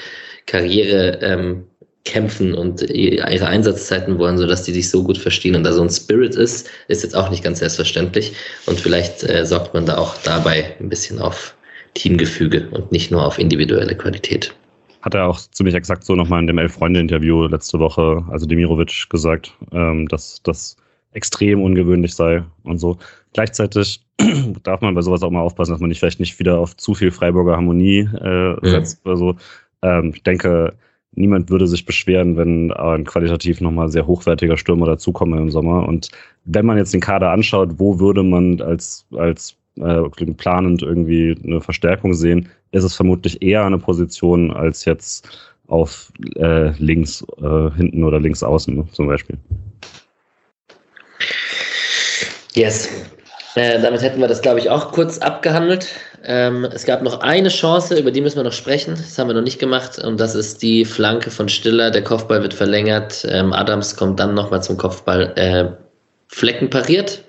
[0.45, 1.63] Karriere ähm,
[2.05, 5.89] kämpfen und ihre Einsatzzeiten wollen, sodass die sich so gut verstehen und da so ein
[5.89, 8.33] Spirit ist, ist jetzt auch nicht ganz selbstverständlich.
[8.65, 11.55] Und vielleicht äh, sorgt man da auch dabei ein bisschen auf
[11.93, 14.53] Teamgefüge und nicht nur auf individuelle Qualität.
[15.03, 19.53] Hat er auch ziemlich exakt so nochmal in dem Elf-Freunde-Interview letzte Woche, also Demirovic, gesagt,
[19.73, 20.77] ähm, dass das
[21.11, 22.97] extrem ungewöhnlich sei und so.
[23.33, 24.01] Gleichzeitig
[24.63, 26.93] darf man bei sowas auch mal aufpassen, dass man nicht vielleicht nicht wieder auf zu
[26.93, 29.05] viel Freiburger Harmonie äh, setzt.
[29.05, 29.11] Mhm.
[29.11, 29.35] Also
[29.81, 30.73] ähm, ich denke,
[31.11, 35.85] niemand würde sich beschweren, wenn ein qualitativ nochmal sehr hochwertiger Stürmer dazukommt im Sommer.
[35.85, 36.11] Und
[36.45, 40.01] wenn man jetzt den Kader anschaut, wo würde man als, als äh,
[40.37, 45.27] planend irgendwie eine Verstärkung sehen, ist es vermutlich eher eine Position als jetzt
[45.67, 49.37] auf äh, links äh, hinten oder links außen ne, zum Beispiel.
[52.53, 52.89] Yes.
[53.55, 55.87] Äh, damit hätten wir das, glaube ich, auch kurz abgehandelt.
[56.25, 58.95] Ähm, es gab noch eine Chance, über die müssen wir noch sprechen.
[58.95, 59.99] Das haben wir noch nicht gemacht.
[59.99, 61.91] Und das ist die Flanke von Stiller.
[61.91, 63.25] Der Kopfball wird verlängert.
[63.29, 65.33] Ähm, Adams kommt dann nochmal zum Kopfball.
[65.35, 65.71] Äh,
[66.27, 67.23] Flecken pariert.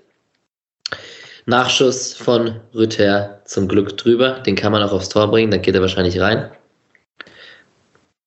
[1.46, 4.40] Nachschuss von Rüther zum Glück drüber.
[4.40, 5.50] Den kann man auch aufs Tor bringen.
[5.50, 6.50] Dann geht er wahrscheinlich rein.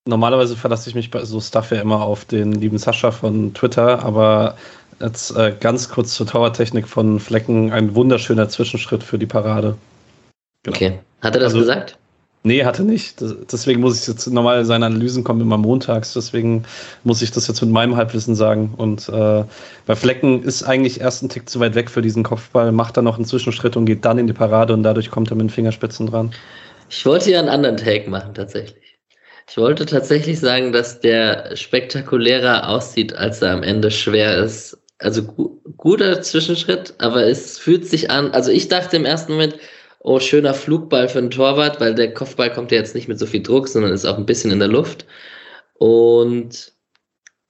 [0.06, 4.04] Normalerweise verlasse ich mich bei so Stuff ja immer auf den lieben Sascha von Twitter,
[4.04, 4.56] aber
[5.02, 7.74] jetzt äh, ganz kurz zur Towertechnik von Flecken.
[7.74, 9.76] Ein wunderschöner Zwischenschritt für die Parade.
[10.64, 10.76] Genau.
[10.76, 11.00] Okay.
[11.22, 11.98] Hat er das also, gesagt?
[12.44, 13.16] Nee, hatte nicht.
[13.52, 16.14] Deswegen muss ich jetzt normal seine Analysen kommen immer montags.
[16.14, 16.64] Deswegen
[17.04, 18.74] muss ich das jetzt mit meinem Halbwissen sagen.
[18.78, 19.44] Und äh,
[19.86, 23.04] bei Flecken ist eigentlich erst ein Tick zu weit weg für diesen Kopfball, macht dann
[23.04, 25.50] noch einen Zwischenschritt und geht dann in die Parade und dadurch kommt er mit den
[25.50, 26.32] Fingerspitzen dran.
[26.90, 28.98] Ich wollte ja einen anderen Take machen, tatsächlich.
[29.50, 34.78] Ich wollte tatsächlich sagen, dass der spektakulärer aussieht, als er am Ende schwer ist.
[35.00, 38.32] Also gu guter Zwischenschritt, aber es fühlt sich an.
[38.32, 39.58] Also ich dachte im ersten Moment,
[40.08, 43.26] oh, schöner Flugball für einen Torwart, weil der Kopfball kommt ja jetzt nicht mit so
[43.26, 45.06] viel Druck, sondern ist auch ein bisschen in der Luft.
[45.74, 46.74] Und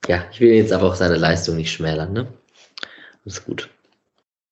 [0.08, 2.28] ja, ich will jetzt aber auch seine Leistung nicht schmälern, ne?
[3.24, 3.70] Das ist gut.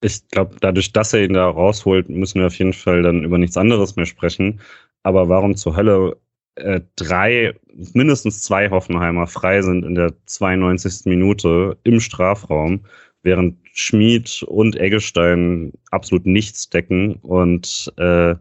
[0.02, 3.38] Ich glaube, dadurch, dass er ihn da rausholt, müssen wir auf jeden Fall dann über
[3.38, 4.60] nichts anderes mehr sprechen.
[5.02, 6.16] Aber warum zur Hölle
[6.54, 7.54] äh, drei,
[7.92, 11.06] mindestens zwei Hoffenheimer frei sind in der 92.
[11.06, 12.84] Minute im Strafraum,
[13.22, 18.34] während Schmid und Eggestein absolut nichts decken und äh,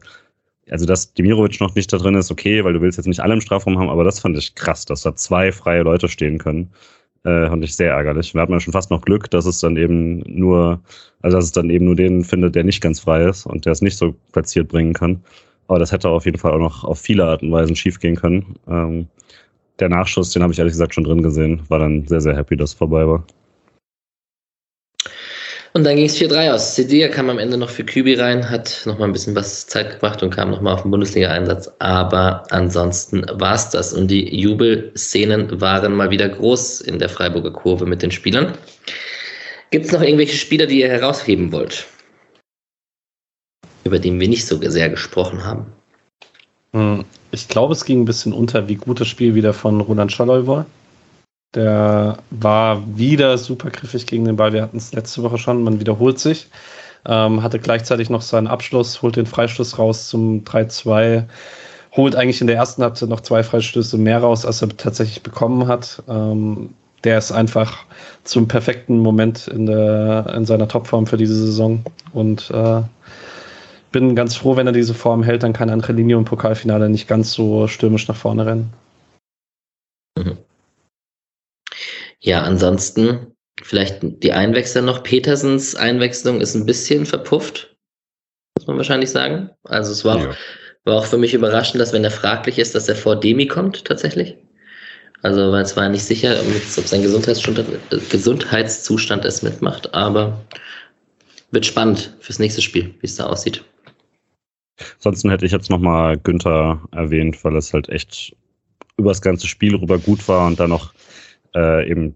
[0.70, 3.34] also dass Demirovic noch nicht da drin ist, okay, weil du willst jetzt nicht alle
[3.34, 6.72] im Strafraum haben, aber das fand ich krass, dass da zwei freie Leute stehen können.
[7.26, 8.34] Äh, fand ich sehr ärgerlich.
[8.34, 10.82] Wir hatten ja schon fast noch Glück, dass es dann eben nur,
[11.22, 13.74] also dass es dann eben nur den findet, der nicht ganz frei ist und der
[13.74, 15.22] es nicht so platziert bringen kann.
[15.68, 18.16] Aber das hätte auf jeden Fall auch noch auf viele Arten und Weisen schief gehen
[18.16, 18.56] können.
[18.70, 19.08] Ähm,
[19.80, 22.56] der Nachschuss, den habe ich ehrlich gesagt schon drin gesehen, war dann sehr, sehr happy,
[22.56, 23.26] dass es vorbei war.
[25.76, 26.74] Und dann ging es 4-3 aus.
[26.74, 30.24] Sedia kam am Ende noch für Kübi rein, hat nochmal ein bisschen was Zeit gebracht
[30.24, 31.70] und kam nochmal auf den Bundesliga-Einsatz.
[31.80, 33.92] Aber ansonsten war es das.
[33.92, 38.54] Und die Jubelszenen waren mal wieder groß in der Freiburger Kurve mit den Spielern.
[39.70, 41.86] Gibt es noch irgendwelche Spieler, die ihr herausheben wollt?
[43.84, 45.66] Über den wir nicht so sehr gesprochen haben.
[46.72, 50.14] Hm, ich glaube, es ging ein bisschen unter, wie gut das Spiel wieder von Roland
[50.14, 50.66] Scholloy war.
[51.54, 54.54] Der war wieder super griffig gegen den Ball.
[54.54, 56.48] Wir hatten es letzte Woche schon, man wiederholt sich.
[57.06, 61.24] Ähm, hatte gleichzeitig noch seinen Abschluss, holt den Freistoß raus zum 3-2,
[61.96, 65.68] holt eigentlich in der ersten Halbzeit noch zwei Freistöße mehr raus, als er tatsächlich bekommen
[65.68, 66.02] hat.
[66.10, 66.74] Ähm,
[67.04, 67.86] der ist einfach
[68.24, 71.86] zum perfekten Moment in, der, in seiner Topform für diese Saison.
[72.14, 72.82] Und äh,
[73.92, 77.08] bin ganz froh, wenn er diese Form hält, dann kann Andre Linie im Pokalfinale nicht
[77.08, 78.74] ganz so stürmisch nach vorne rennen.
[80.18, 80.38] Mhm.
[82.26, 85.04] Ja, ansonsten vielleicht die Einwechsler noch.
[85.04, 87.78] Petersens Einwechslung ist ein bisschen verpufft,
[88.58, 89.52] muss man wahrscheinlich sagen.
[89.64, 90.30] Also es war, ja.
[90.30, 90.36] auch,
[90.86, 93.86] war auch für mich überraschend, dass wenn er fraglich ist, dass er vor Demi kommt
[93.86, 94.38] tatsächlich.
[95.22, 97.64] Also weil es war nicht sicher, ob sein Gesundheitszustand,
[98.10, 100.42] Gesundheitszustand es mitmacht, aber
[101.52, 103.64] wird spannend fürs nächste Spiel, wie es da aussieht.
[104.96, 108.36] Ansonsten hätte ich jetzt nochmal Günther erwähnt, weil es halt echt
[108.98, 110.92] über das ganze Spiel rüber gut war und dann noch
[111.56, 112.16] äh, eben,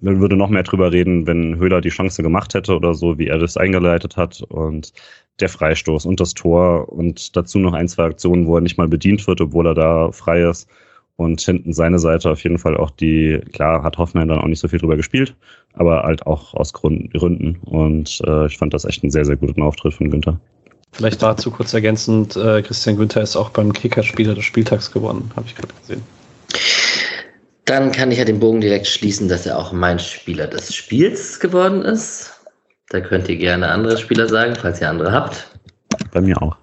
[0.00, 3.28] man würde noch mehr drüber reden, wenn Höhler die Chance gemacht hätte oder so, wie
[3.28, 4.92] er das eingeleitet hat und
[5.40, 8.88] der Freistoß und das Tor und dazu noch ein, zwei Aktionen, wo er nicht mal
[8.88, 10.68] bedient wird, obwohl er da frei ist.
[11.16, 14.58] Und hinten seine Seite auf jeden Fall auch die, klar hat Hoffmann dann auch nicht
[14.58, 15.36] so viel drüber gespielt,
[15.74, 17.56] aber halt auch aus Gründen.
[17.64, 20.40] Und äh, ich fand das echt einen sehr, sehr guten Auftritt von Günther.
[20.90, 25.46] Vielleicht dazu kurz ergänzend, äh, Christian Günther ist auch beim Kicker-Spieler des Spieltags gewonnen, habe
[25.46, 26.02] ich gerade gesehen.
[27.64, 31.40] Dann kann ich ja den Bogen direkt schließen, dass er auch mein Spieler des Spiels
[31.40, 32.32] geworden ist.
[32.90, 35.50] Da könnt ihr gerne andere Spieler sagen, falls ihr andere habt.
[36.12, 36.56] Bei mir auch.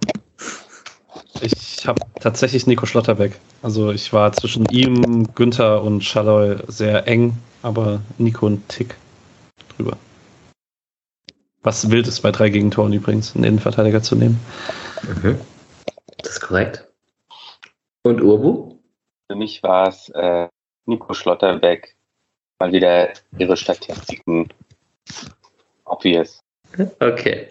[1.41, 3.39] Ich habe tatsächlich Nico Schlotterbeck.
[3.63, 8.95] Also ich war zwischen ihm, Günther und Schalloy sehr eng, aber Nico ein Tick
[9.75, 9.97] drüber.
[11.63, 14.39] Was wild ist bei drei Gegentoren übrigens, einen Innenverteidiger zu nehmen.
[15.23, 15.39] Mhm.
[16.19, 16.87] Das ist korrekt.
[18.03, 18.79] Und Urbu?
[19.27, 20.47] Für mich war es äh,
[20.85, 21.95] Nico Schlotterbeck
[22.59, 24.49] mal wieder ihre Statistiken
[25.85, 26.39] obvious.
[26.99, 27.47] Okay.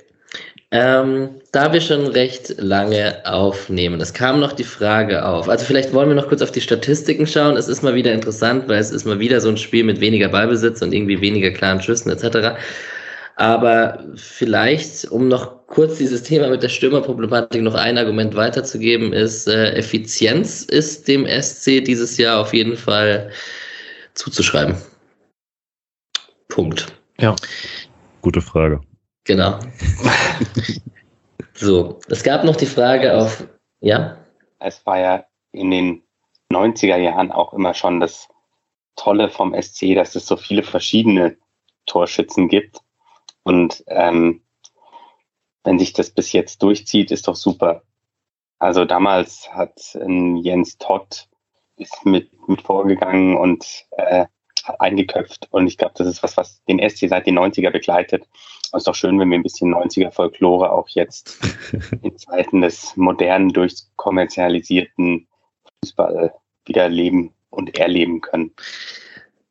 [0.72, 5.48] Ähm, da wir schon recht lange aufnehmen, es kam noch die Frage auf.
[5.48, 7.56] Also vielleicht wollen wir noch kurz auf die Statistiken schauen.
[7.56, 10.28] Es ist mal wieder interessant, weil es ist mal wieder so ein Spiel mit weniger
[10.28, 12.56] Ballbesitz und irgendwie weniger klaren Schüssen etc.
[13.40, 19.48] Aber vielleicht, um noch kurz dieses Thema mit der Stürmerproblematik noch ein Argument weiterzugeben, ist,
[19.48, 23.30] äh, Effizienz ist dem SC dieses Jahr auf jeden Fall
[24.12, 24.76] zuzuschreiben.
[26.48, 26.88] Punkt.
[27.18, 27.34] Ja.
[28.20, 28.82] Gute Frage.
[29.24, 29.58] Genau.
[31.54, 33.46] so, es gab noch die Frage auf,
[33.80, 34.18] ja?
[34.58, 36.02] Es war ja in den
[36.52, 38.28] 90er Jahren auch immer schon das
[38.96, 41.38] Tolle vom SC, dass es so viele verschiedene
[41.86, 42.82] Torschützen gibt.
[43.42, 44.42] Und ähm,
[45.64, 47.82] wenn sich das bis jetzt durchzieht, ist doch super.
[48.58, 51.28] Also damals hat ähm, Jens Todd
[51.76, 54.26] ist mit, mit vorgegangen und äh,
[54.64, 55.48] hat eingeköpft.
[55.50, 58.28] Und ich glaube, das ist was, was den SC seit den 90er begleitet.
[58.74, 61.38] ist doch schön, wenn wir ein bisschen 90er Folklore auch jetzt
[62.02, 65.26] in Zeiten des modernen, durchkommerzialisierten
[65.82, 66.34] Fußball
[66.66, 68.54] wieder leben und erleben können.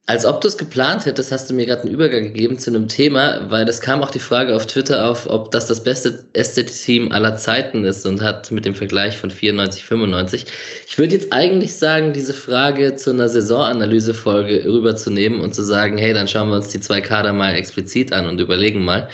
[0.10, 2.88] Als ob du es geplant hättest, hast du mir gerade einen Übergang gegeben zu einem
[2.88, 7.12] Thema, weil es kam auch die Frage auf Twitter auf, ob das das beste SC-Team
[7.12, 10.46] aller Zeiten ist und hat mit dem Vergleich von 94, 95.
[10.88, 16.12] Ich würde jetzt eigentlich sagen, diese Frage zu einer Saisonanalyse-Folge rüberzunehmen und zu sagen, hey,
[16.12, 19.10] dann schauen wir uns die zwei Kader mal explizit an und überlegen mal,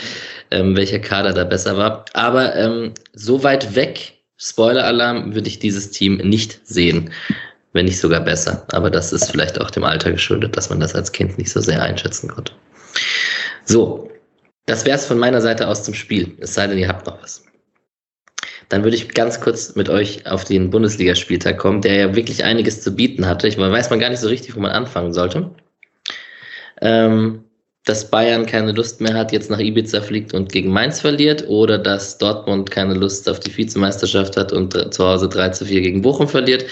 [0.50, 2.06] ähm, welcher Kader da besser war.
[2.14, 7.10] Aber ähm, so weit weg, Spoiler-Alarm, würde ich dieses Team nicht sehen
[7.76, 8.66] wenn nicht sogar besser.
[8.72, 11.60] Aber das ist vielleicht auch dem Alter geschuldet, dass man das als Kind nicht so
[11.60, 12.52] sehr einschätzen konnte.
[13.64, 14.10] So,
[14.66, 16.36] das wäre es von meiner Seite aus zum Spiel.
[16.40, 17.44] Es sei denn, ihr habt noch was.
[18.68, 22.82] Dann würde ich ganz kurz mit euch auf den Bundesligaspieltag kommen, der ja wirklich einiges
[22.82, 23.46] zu bieten hatte.
[23.46, 25.50] Ich weiß man gar nicht so richtig, wo man anfangen sollte.
[26.80, 27.44] Ähm,
[27.84, 31.78] dass Bayern keine Lust mehr hat, jetzt nach Ibiza fliegt und gegen Mainz verliert, oder
[31.78, 36.02] dass Dortmund keine Lust auf die Vizemeisterschaft hat und zu Hause 3 zu 4 gegen
[36.02, 36.64] Bochum verliert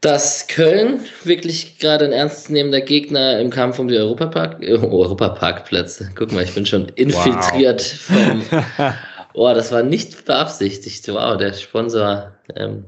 [0.00, 6.10] dass Köln wirklich gerade ein ernstzunehmender Gegner im Kampf um die Europapark, äh, Europaparkplätze.
[6.14, 8.64] Guck mal, ich bin schon infiltriert wow.
[8.76, 8.94] vom.
[9.34, 11.06] Oh, das war nicht beabsichtigt.
[11.06, 12.84] Wow, der Sponsor ähm,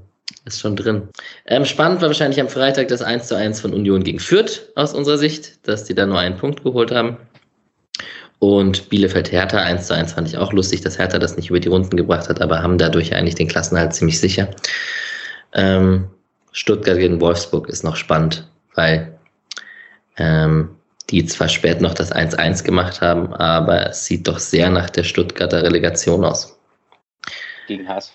[0.46, 1.08] ist schon drin.
[1.46, 4.92] Ähm, spannend war wahrscheinlich am Freitag das 1 zu 1 von Union gegen Fürth aus
[4.92, 7.18] unserer Sicht, dass die da nur einen Punkt geholt haben.
[8.40, 11.68] Und Bielefeld-Hertha 1 zu 1 fand ich auch lustig, dass Hertha das nicht über die
[11.68, 14.48] Runden gebracht hat, aber haben dadurch eigentlich den Klassenhalt ziemlich sicher.
[15.52, 16.08] Ähm,
[16.52, 19.18] Stuttgart gegen Wolfsburg ist noch spannend, weil
[20.16, 20.76] ähm,
[21.10, 25.04] die zwar spät noch das 1-1 gemacht haben, aber es sieht doch sehr nach der
[25.04, 26.58] Stuttgarter Relegation aus.
[27.66, 28.14] Gegen HSV.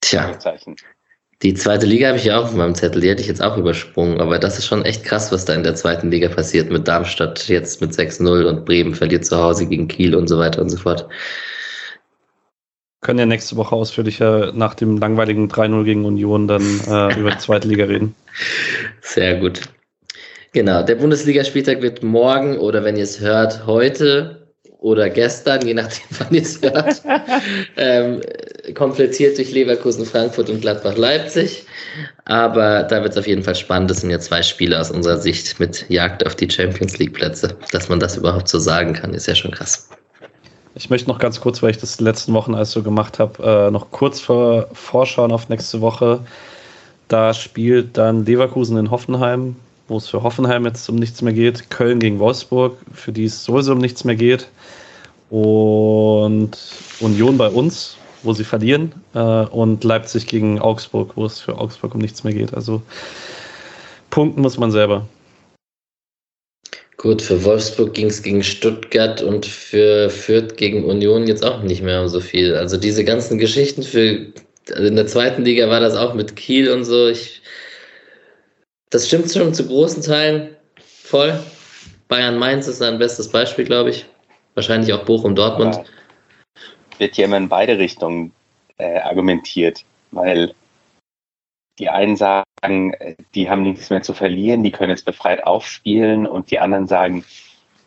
[0.00, 0.38] Tja,
[1.42, 3.56] die zweite Liga habe ich ja auch auf meinem Zettel, die hätte ich jetzt auch
[3.56, 6.86] übersprungen, aber das ist schon echt krass, was da in der zweiten Liga passiert mit
[6.88, 10.70] Darmstadt jetzt mit 6-0 und Bremen verliert zu Hause gegen Kiel und so weiter und
[10.70, 11.08] so fort
[13.04, 17.38] können ja nächste Woche ausführlicher nach dem langweiligen 3-0 gegen Union dann äh, über die
[17.38, 18.16] zweite Liga reden.
[19.02, 19.60] Sehr gut.
[20.52, 24.48] Genau, der Bundesligaspieltag wird morgen oder wenn ihr es hört, heute
[24.78, 27.02] oder gestern, je nachdem, wann ihr es hört,
[27.76, 28.20] ähm,
[28.74, 31.64] komplettiert durch Leverkusen, Frankfurt und Gladbach-Leipzig.
[32.24, 33.90] Aber da wird es auf jeden Fall spannend.
[33.90, 37.54] Das sind ja zwei Spiele aus unserer Sicht mit Jagd auf die Champions League-Plätze.
[37.70, 39.90] Dass man das überhaupt so sagen kann, ist ja schon krass.
[40.76, 43.70] Ich möchte noch ganz kurz, weil ich das letzten Wochen alles so gemacht habe, äh,
[43.70, 46.20] noch kurz vor, vorschauen auf nächste Woche.
[47.06, 49.54] Da spielt dann Leverkusen in Hoffenheim,
[49.86, 51.70] wo es für Hoffenheim jetzt um nichts mehr geht.
[51.70, 54.48] Köln gegen Wolfsburg, für die es sowieso um nichts mehr geht.
[55.30, 56.58] Und
[57.00, 58.92] Union bei uns, wo sie verlieren.
[59.14, 62.52] Äh, und Leipzig gegen Augsburg, wo es für Augsburg um nichts mehr geht.
[62.52, 62.82] Also
[64.10, 65.06] punkten muss man selber.
[67.04, 71.82] Gut, für Wolfsburg ging es gegen Stuttgart und für Fürth gegen Union jetzt auch nicht
[71.82, 72.54] mehr so viel.
[72.54, 74.32] Also diese ganzen Geschichten für
[74.70, 77.08] also in der zweiten Liga war das auch mit Kiel und so.
[77.08, 77.42] Ich,
[78.88, 81.38] das stimmt schon zu großen Teilen voll.
[82.08, 84.06] Bayern Mainz ist ein bestes Beispiel, glaube ich.
[84.54, 85.74] Wahrscheinlich auch Bochum Dortmund.
[85.74, 85.84] Ja,
[87.00, 88.32] wird ja immer in beide Richtungen
[88.78, 90.54] äh, argumentiert, weil
[91.78, 96.26] die einen sagen, äh, die haben nichts mehr zu verlieren, die können jetzt befreit aufspielen
[96.26, 97.24] und die anderen sagen,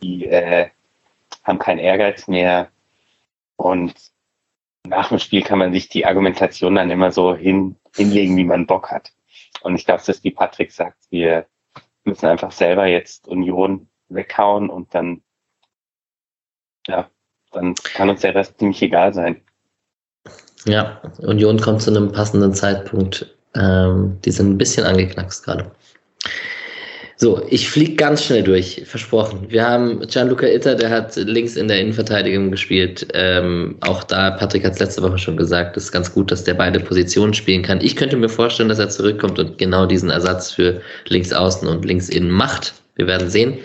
[0.01, 0.69] die äh,
[1.43, 2.69] haben keinen Ehrgeiz mehr.
[3.55, 3.93] Und
[4.85, 8.67] nach dem Spiel kann man sich die Argumentation dann immer so hin, hinlegen, wie man
[8.67, 9.11] Bock hat.
[9.61, 11.47] Und ich glaube, dass wie Patrick sagt, wir
[12.03, 15.21] müssen einfach selber jetzt Union weghauen und dann,
[16.87, 17.09] ja,
[17.51, 19.41] dann kann uns der Rest ziemlich egal sein.
[20.65, 25.71] Ja, Union kommt zu einem passenden Zeitpunkt ähm, die sind ein bisschen angeknackst gerade.
[27.19, 29.47] So, ich fliege ganz schnell durch, versprochen.
[29.49, 33.07] Wir haben Gianluca Itter, der hat links in der Innenverteidigung gespielt.
[33.15, 36.53] Ähm, auch da, Patrick hat es letzte Woche schon gesagt, ist ganz gut, dass der
[36.53, 37.81] beide Positionen spielen kann.
[37.81, 41.85] Ich könnte mir vorstellen, dass er zurückkommt und genau diesen Ersatz für links außen und
[41.85, 42.75] links innen macht.
[42.95, 43.57] Wir werden sehen.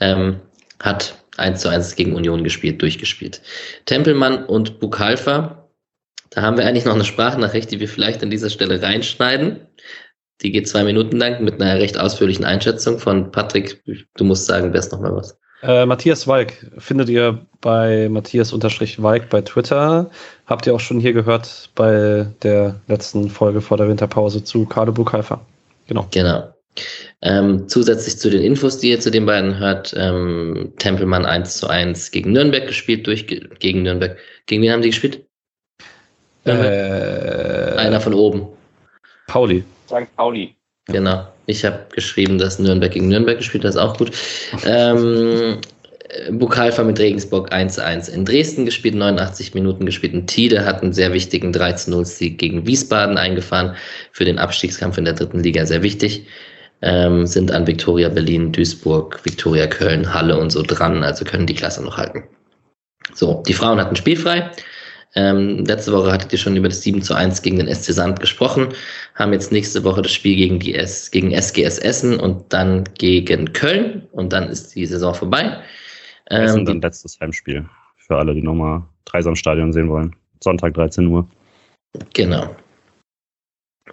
[0.00, 0.36] Ähm,
[0.80, 3.42] hat 1 zu 1 gegen Union gespielt, durchgespielt.
[3.84, 5.65] Tempelmann und Bukalfa
[6.30, 9.60] da haben wir eigentlich noch eine Sprachnachricht, die wir vielleicht an dieser Stelle reinschneiden.
[10.42, 13.82] Die geht zwei Minuten lang mit einer recht ausführlichen Einschätzung von Patrick.
[14.16, 15.38] Du musst sagen, wer ist nochmal was.
[15.62, 20.10] Äh, Matthias Walk findet ihr bei Matthias-Walk bei Twitter.
[20.46, 24.92] Habt ihr auch schon hier gehört bei der letzten Folge vor der Winterpause zu Carlo
[24.92, 25.40] Buchhalfer.
[25.88, 26.06] Genau.
[26.10, 26.52] Genau.
[27.22, 31.68] Ähm, zusätzlich zu den Infos, die ihr zu den beiden hört, ähm, Tempelmann 1 zu
[31.68, 34.18] 1 gegen Nürnberg gespielt, durch, gegen Nürnberg.
[34.44, 35.25] Gegen wen haben die gespielt?
[36.46, 38.46] Äh, Einer von oben.
[39.26, 39.64] Pauli.
[39.86, 40.14] St.
[40.16, 40.54] Pauli.
[40.86, 41.26] Genau.
[41.46, 44.12] Ich habe geschrieben, dass Nürnberg gegen Nürnberg gespielt hat, das ist auch gut.
[44.64, 45.58] ähm,
[46.38, 50.14] Pokalfall mit Regensburg 1-1 in Dresden gespielt, 89 Minuten gespielt.
[50.14, 53.74] Und Tide hat einen sehr wichtigen 3-0-Sieg gegen Wiesbaden eingefahren.
[54.12, 56.26] Für den Abstiegskampf in der dritten Liga sehr wichtig.
[56.82, 61.54] Ähm, sind an Viktoria Berlin, Duisburg, Viktoria Köln, Halle und so dran, also können die
[61.54, 62.24] Klasse noch halten.
[63.14, 64.50] So, die Frauen hatten spielfrei.
[65.16, 68.20] Ähm, letzte Woche hattet ihr schon über das 7 zu 1 gegen den SC Sand
[68.20, 68.68] gesprochen,
[69.14, 73.52] haben jetzt nächste Woche das Spiel gegen die S, gegen SGS Essen und dann gegen
[73.54, 75.58] Köln und dann ist die Saison vorbei.
[76.30, 77.66] Ähm, Essen dann letztes Heimspiel
[77.96, 80.14] für alle, die nochmal Dreisam Stadion sehen wollen.
[80.40, 81.26] Sonntag 13 Uhr.
[82.12, 82.54] Genau.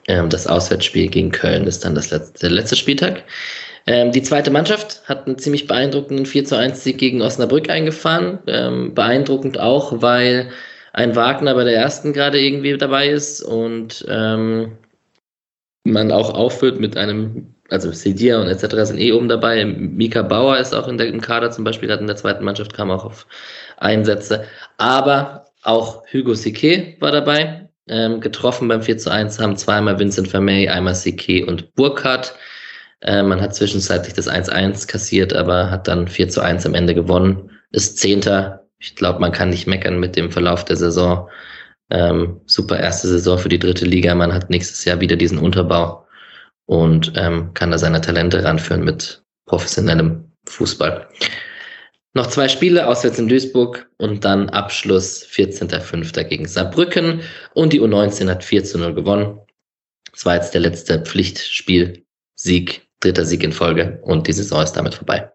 [0.09, 3.23] Ähm, das Auswärtsspiel gegen Köln ist dann das letzte, der letzte Spieltag.
[3.87, 8.39] Ähm, die zweite Mannschaft hat einen ziemlich beeindruckenden 4 zu 1 Sieg gegen Osnabrück eingefahren.
[8.47, 10.49] Ähm, beeindruckend auch, weil
[10.93, 14.77] ein Wagner bei der ersten gerade irgendwie dabei ist und ähm,
[15.83, 18.87] man auch aufführt mit einem, also Sedia und etc.
[18.87, 19.65] sind eh oben dabei.
[19.65, 22.73] Mika Bauer ist auch in der, im Kader zum Beispiel, hat in der zweiten Mannschaft,
[22.73, 23.27] kam auch auf
[23.77, 24.45] Einsätze.
[24.77, 27.69] Aber auch Hugo Sique war dabei.
[27.89, 32.33] Ähm, getroffen beim 4 zu 1 haben zweimal Vincent Vermey, einmal Sique und Burkhardt.
[33.01, 36.95] Äh, man hat zwischenzeitlich das 1-1 kassiert, aber hat dann 4 zu 1 am Ende
[36.95, 37.51] gewonnen.
[37.71, 41.29] Ist Zehnter ich glaube, man kann nicht meckern mit dem Verlauf der Saison.
[41.89, 44.13] Ähm, super erste Saison für die dritte Liga.
[44.13, 46.05] Man hat nächstes Jahr wieder diesen Unterbau
[46.65, 51.07] und ähm, kann da seine Talente ranführen mit professionellem Fußball.
[52.13, 56.23] Noch zwei Spiele, auswärts in Duisburg und dann Abschluss 14.05.
[56.25, 57.21] gegen Saarbrücken
[57.53, 59.39] und die U19 hat 4 zu 0 gewonnen.
[60.11, 64.93] Das war jetzt der letzte Pflichtspiel-Sieg, dritter Sieg in Folge und die Saison ist damit
[64.93, 65.31] vorbei.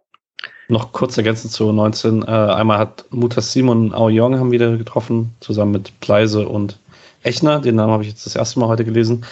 [0.70, 2.22] Noch kurz ergänzend zu 19.
[2.22, 6.78] Äh, einmal hat Mutas Simon Aoyong haben wieder getroffen, zusammen mit Pleise und
[7.22, 7.60] Echner.
[7.60, 9.24] Den Namen habe ich jetzt das erste Mal heute gelesen.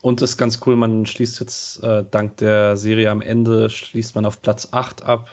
[0.00, 4.14] Und das ist ganz cool, man schließt jetzt äh, dank der Serie am Ende, schließt
[4.14, 5.28] man auf Platz 8 ab.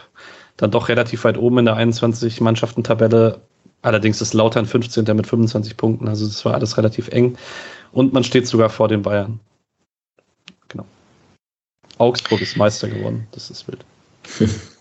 [0.58, 3.40] Dann doch relativ weit oben in der 21-Mannschaften-Tabelle.
[3.84, 5.06] Allerdings ist Lautern 15.
[5.16, 7.38] mit 25 Punkten, also das war alles relativ eng.
[7.94, 9.40] Und man steht sogar vor den Bayern.
[10.68, 10.86] Genau.
[12.00, 13.86] Augsburg ist Meister geworden, das ist wild.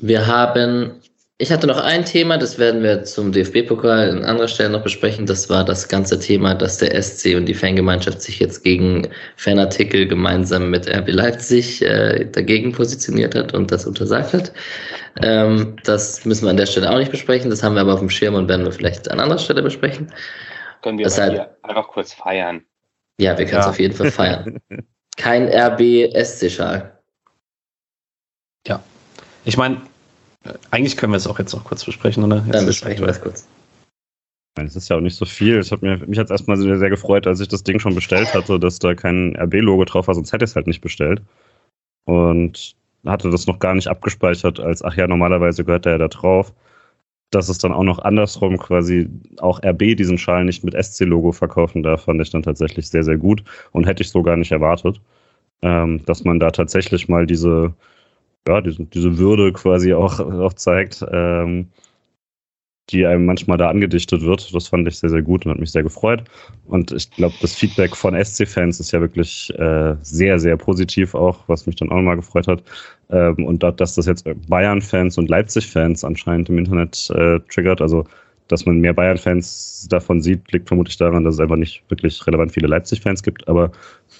[0.00, 1.00] Wir haben,
[1.38, 5.26] ich hatte noch ein Thema, das werden wir zum DFB-Pokal an anderer Stelle noch besprechen.
[5.26, 10.06] Das war das ganze Thema, dass der SC und die Fangemeinschaft sich jetzt gegen Fanartikel
[10.06, 14.52] gemeinsam mit RB Leipzig äh, dagegen positioniert hat und das untersagt hat.
[15.22, 17.50] Ähm, das müssen wir an der Stelle auch nicht besprechen.
[17.50, 20.12] Das haben wir aber auf dem Schirm und werden wir vielleicht an anderer Stelle besprechen.
[20.82, 22.64] Können wir Deshalb, hier einfach kurz feiern?
[23.20, 23.70] Ja, wir können es ja.
[23.70, 24.60] auf jeden Fall feiern.
[25.16, 26.96] Kein RB-SC-Schal.
[28.64, 28.80] Ja,
[29.44, 29.80] ich meine,
[30.70, 32.40] eigentlich können wir es auch jetzt noch kurz besprechen, oder?
[32.40, 33.46] Dann besprechen wir es kurz.
[34.56, 35.58] Es ist ja auch nicht so viel.
[35.58, 38.34] Es hat mir, mich hat erstmal sehr, sehr gefreut, als ich das Ding schon bestellt
[38.34, 41.22] hatte, dass da kein RB-Logo drauf war, sonst hätte ich es halt nicht bestellt.
[42.04, 42.74] Und
[43.06, 46.52] hatte das noch gar nicht abgespeichert, als, ach ja, normalerweise gehört der ja da drauf.
[47.30, 49.08] Dass es dann auch noch andersrum quasi
[49.38, 53.18] auch RB diesen Schal nicht mit SC-Logo verkaufen darf, fand ich dann tatsächlich sehr, sehr
[53.18, 54.98] gut und hätte ich so gar nicht erwartet,
[55.60, 57.74] ähm, dass man da tatsächlich mal diese
[58.48, 61.68] ja, diese, diese Würde quasi auch, auch zeigt, ähm,
[62.90, 64.54] die einem manchmal da angedichtet wird.
[64.54, 66.24] Das fand ich sehr, sehr gut und hat mich sehr gefreut.
[66.66, 71.40] Und ich glaube, das Feedback von SC-Fans ist ja wirklich äh, sehr, sehr positiv auch,
[71.48, 72.62] was mich dann auch nochmal gefreut hat.
[73.10, 78.04] Ähm, und da, dass das jetzt Bayern-Fans und Leipzig-Fans anscheinend im Internet äh, triggert, also
[78.48, 82.52] dass man mehr Bayern-Fans davon sieht, liegt vermutlich daran, dass es einfach nicht wirklich relevant
[82.52, 83.46] viele Leipzig-Fans gibt.
[83.46, 83.70] Aber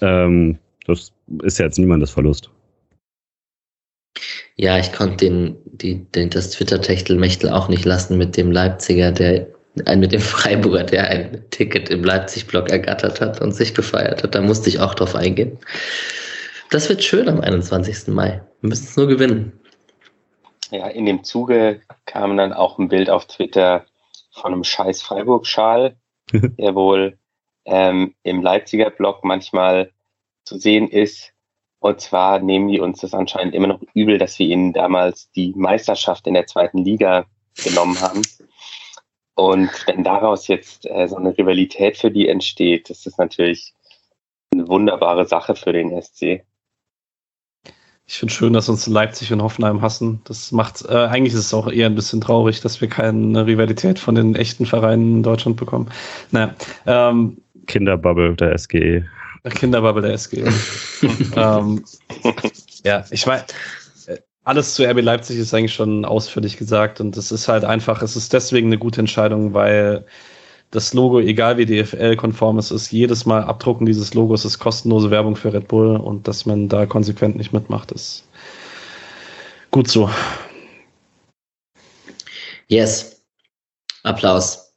[0.01, 1.11] ähm, das
[1.41, 2.51] ist ja jetzt niemandes Verlust.
[4.61, 9.47] Ja, ich konnte den, die, den, das Twitter-Techtel-Mechtel auch nicht lassen mit dem Leipziger, der,
[9.85, 14.35] äh, mit dem Freiburger, der ein Ticket im Leipzig-Blog ergattert hat und sich gefeiert hat.
[14.35, 15.57] Da musste ich auch drauf eingehen.
[16.71, 18.09] Das wird schön am 21.
[18.09, 18.41] Mai.
[18.59, 19.57] Wir müssen es nur gewinnen.
[20.71, 23.85] Ja, in dem Zuge kam dann auch ein Bild auf Twitter
[24.33, 25.95] von einem scheiß Freiburg-Schal,
[26.33, 27.17] der wohl
[27.63, 29.93] ähm, im Leipziger Blog manchmal
[30.43, 31.31] zu sehen ist.
[31.79, 35.53] Und zwar nehmen die uns das anscheinend immer noch übel, dass wir ihnen damals die
[35.55, 37.25] Meisterschaft in der zweiten Liga
[37.63, 38.21] genommen haben.
[39.35, 43.73] Und wenn daraus jetzt äh, so eine Rivalität für die entsteht, das ist natürlich
[44.53, 46.43] eine wunderbare Sache für den SC.
[48.05, 50.21] Ich finde schön, dass uns Leipzig und Hoffenheim hassen.
[50.25, 53.99] Das macht, äh, eigentlich ist es auch eher ein bisschen traurig, dass wir keine Rivalität
[53.99, 55.91] von den echten Vereinen in Deutschland bekommen.
[56.31, 56.55] Naja,
[56.87, 57.37] ähm,
[57.67, 59.05] Kinderbubble der SGE.
[59.49, 60.43] Kinderbubble der SG.
[61.35, 61.83] ähm,
[62.83, 63.45] ja, ich meine,
[64.43, 68.15] alles zu RB Leipzig ist eigentlich schon ausführlich gesagt und es ist halt einfach, es
[68.15, 70.05] ist deswegen eine gute Entscheidung, weil
[70.71, 75.35] das Logo, egal wie DFL-konform es ist, jedes Mal abdrucken dieses Logos ist kostenlose Werbung
[75.35, 78.27] für Red Bull und dass man da konsequent nicht mitmacht, ist
[79.71, 80.09] gut so.
[82.67, 83.23] Yes.
[84.03, 84.73] Applaus.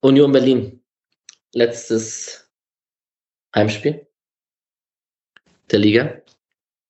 [0.00, 0.80] Union Berlin.
[1.54, 2.41] Letztes
[3.54, 4.06] Heimspiel
[5.70, 6.22] der Liga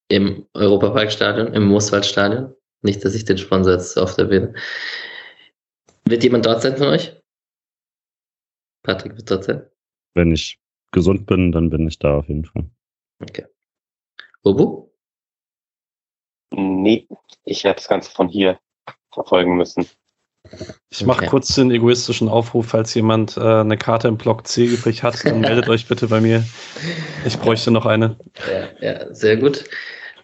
[0.08, 2.54] im Europaparkstadion, im Mooswaldstadion.
[2.82, 4.54] Nicht, dass ich den Sponsor jetzt so oft erwähne.
[6.04, 7.16] Wird jemand dort sein von euch?
[8.82, 9.70] Patrick wird dort sein?
[10.14, 10.60] Wenn ich
[10.90, 12.68] gesund bin, dann bin ich da auf jeden Fall.
[13.20, 13.46] Okay.
[14.42, 14.92] Bobo?
[16.54, 17.08] Nee,
[17.44, 18.60] ich werde das Ganze von hier
[19.12, 19.88] verfolgen müssen.
[20.90, 21.30] Ich mache Okay.
[21.30, 25.40] kurz den egoistischen Aufruf, falls jemand äh, eine Karte im Block C übrig hat, dann
[25.40, 26.44] meldet euch bitte bei mir.
[27.24, 28.16] Ich bräuchte noch eine.
[28.80, 29.64] Ja, ja sehr gut.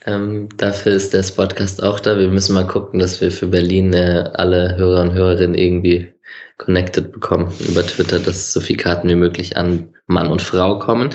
[0.06, 2.18] Ähm, dafür ist der Podcast auch da.
[2.18, 6.12] Wir müssen mal gucken, dass wir für Berlin äh, alle Hörer und Hörerinnen irgendwie
[6.58, 11.10] connected bekommen über Twitter, dass so viele Karten wie möglich an Mann und Frau kommen.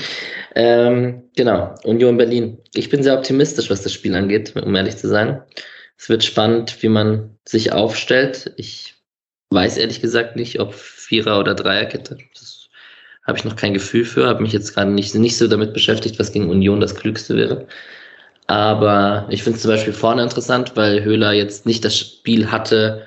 [0.56, 2.58] Ähm, genau, Union Berlin.
[2.74, 5.42] Ich bin sehr optimistisch, was das Spiel angeht, um ehrlich zu sein.
[5.98, 8.54] Es wird spannend, wie man sich aufstellt.
[8.58, 8.93] Ich
[9.54, 12.18] weiß ehrlich gesagt nicht, ob Vierer- oder Dreierkette.
[12.34, 12.70] Das
[13.26, 14.28] habe ich noch kein Gefühl für.
[14.28, 17.68] Habe mich jetzt gerade nicht, nicht so damit beschäftigt, was gegen Union das Klügste wäre.
[18.48, 23.04] Aber ich finde es zum Beispiel vorne interessant, weil Höhler jetzt nicht das Spiel hatte,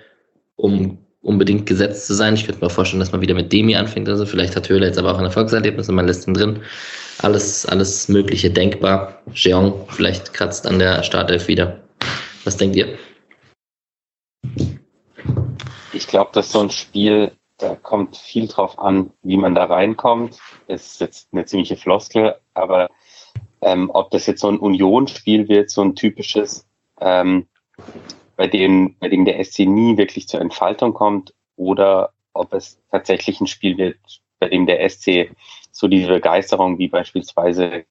[0.57, 2.35] um unbedingt gesetzt zu sein.
[2.35, 4.09] Ich könnte mir vorstellen, dass man wieder mit Demi anfängt.
[4.09, 6.61] Also vielleicht hat Höhler jetzt aber auch ein Erfolgserlebnis und man lässt ihn drin.
[7.19, 9.21] Alles, alles Mögliche denkbar.
[9.35, 11.81] Jeong vielleicht kratzt an der Startelf wieder.
[12.45, 12.97] Was denkt ihr?
[15.97, 20.39] Ich glaube, dass so ein Spiel, da kommt viel drauf an, wie man da reinkommt.
[20.69, 22.91] Ist jetzt eine ziemliche Floskel, aber
[23.63, 26.69] ähm, ob das jetzt so ein Union-Spiel wird, so ein typisches,
[27.01, 27.49] ähm,
[28.37, 33.41] bei dem, bei dem der SC nie wirklich zur Entfaltung kommt, oder ob es tatsächlich
[33.41, 33.97] ein Spiel wird,
[34.39, 35.35] bei dem der SC
[35.73, 37.87] so diese Begeisterung wie beispielsweise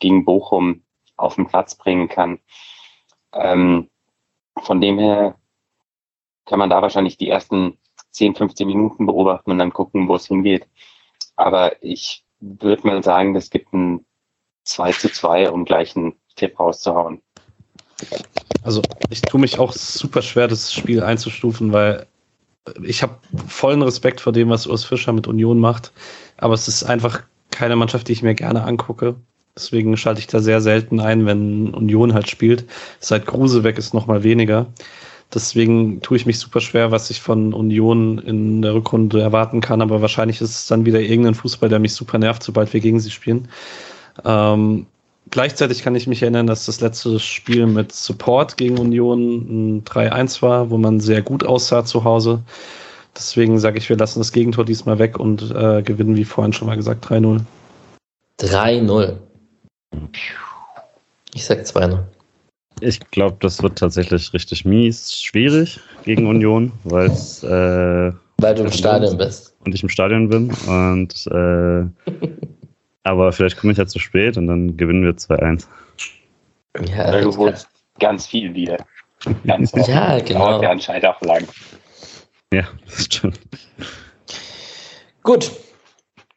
[0.00, 0.82] gegen Bochum
[1.16, 2.40] auf den Platz bringen kann.
[3.32, 3.88] Ähm,
[4.60, 5.38] von dem her
[6.48, 7.76] kann man da wahrscheinlich die ersten
[8.12, 10.66] 10, 15 Minuten beobachten und dann gucken, wo es hingeht.
[11.36, 14.04] Aber ich würde mal sagen, das gibt ein
[14.64, 17.20] 2 zu 2, um gleich einen Tipp rauszuhauen.
[18.62, 22.06] Also ich tue mich auch super schwer, das Spiel einzustufen, weil
[22.82, 25.92] ich habe vollen Respekt vor dem, was Urs Fischer mit Union macht.
[26.38, 29.16] Aber es ist einfach keine Mannschaft, die ich mir gerne angucke.
[29.54, 32.68] Deswegen schalte ich da sehr selten ein, wenn Union halt spielt.
[33.00, 34.66] Seit Kruse weg ist noch mal weniger.
[35.32, 39.82] Deswegen tue ich mich super schwer, was ich von Union in der Rückrunde erwarten kann.
[39.82, 42.98] Aber wahrscheinlich ist es dann wieder irgendein Fußball, der mich super nervt, sobald wir gegen
[42.98, 43.48] sie spielen.
[44.24, 44.86] Ähm,
[45.30, 50.40] gleichzeitig kann ich mich erinnern, dass das letzte Spiel mit Support gegen Union ein 3-1
[50.40, 52.42] war, wo man sehr gut aussah zu Hause.
[53.14, 56.68] Deswegen sage ich, wir lassen das Gegentor diesmal weg und äh, gewinnen, wie vorhin schon
[56.68, 57.40] mal gesagt, 3-0.
[58.40, 59.16] 3-0.
[61.34, 61.98] Ich sag 2-0.
[62.80, 68.62] Ich glaube, das wird tatsächlich richtig mies, schwierig gegen Union, weil es äh, Weil du
[68.64, 69.54] im Stadion bist.
[69.64, 70.50] und ich im Stadion bin.
[70.66, 72.12] Und äh,
[73.02, 75.66] aber vielleicht komme ich ja zu spät und dann gewinnen wir 2-1.
[76.94, 77.68] Ja, Oder du holst
[77.98, 78.78] ganz viel Bier.
[79.46, 79.88] Ganz oft.
[79.88, 80.62] Ja, genau.
[80.62, 81.46] Ja anscheinend auch lang.
[82.52, 83.40] Ja, das stimmt.
[85.22, 85.50] Gut,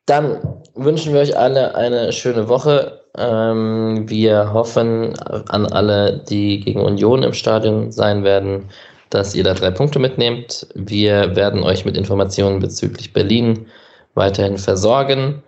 [0.08, 0.40] dann
[0.76, 3.01] wünschen wir euch alle eine schöne Woche.
[3.18, 8.70] Ähm, wir hoffen an alle, die gegen Union im Stadion sein werden,
[9.10, 10.68] dass ihr da drei Punkte mitnehmt.
[10.76, 13.68] Wir werden euch mit Informationen bezüglich Berlin
[14.14, 15.44] weiterhin versorgen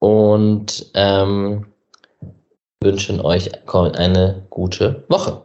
[0.00, 1.66] und ähm,
[2.82, 5.42] wünschen euch eine gute Woche.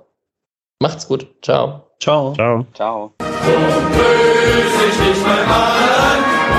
[0.80, 1.28] Macht's gut.
[1.42, 1.84] Ciao.
[2.00, 2.34] Ciao.
[2.34, 2.66] Ciao.
[2.74, 3.14] Ciao.
[3.18, 6.57] Böse ich nicht mehr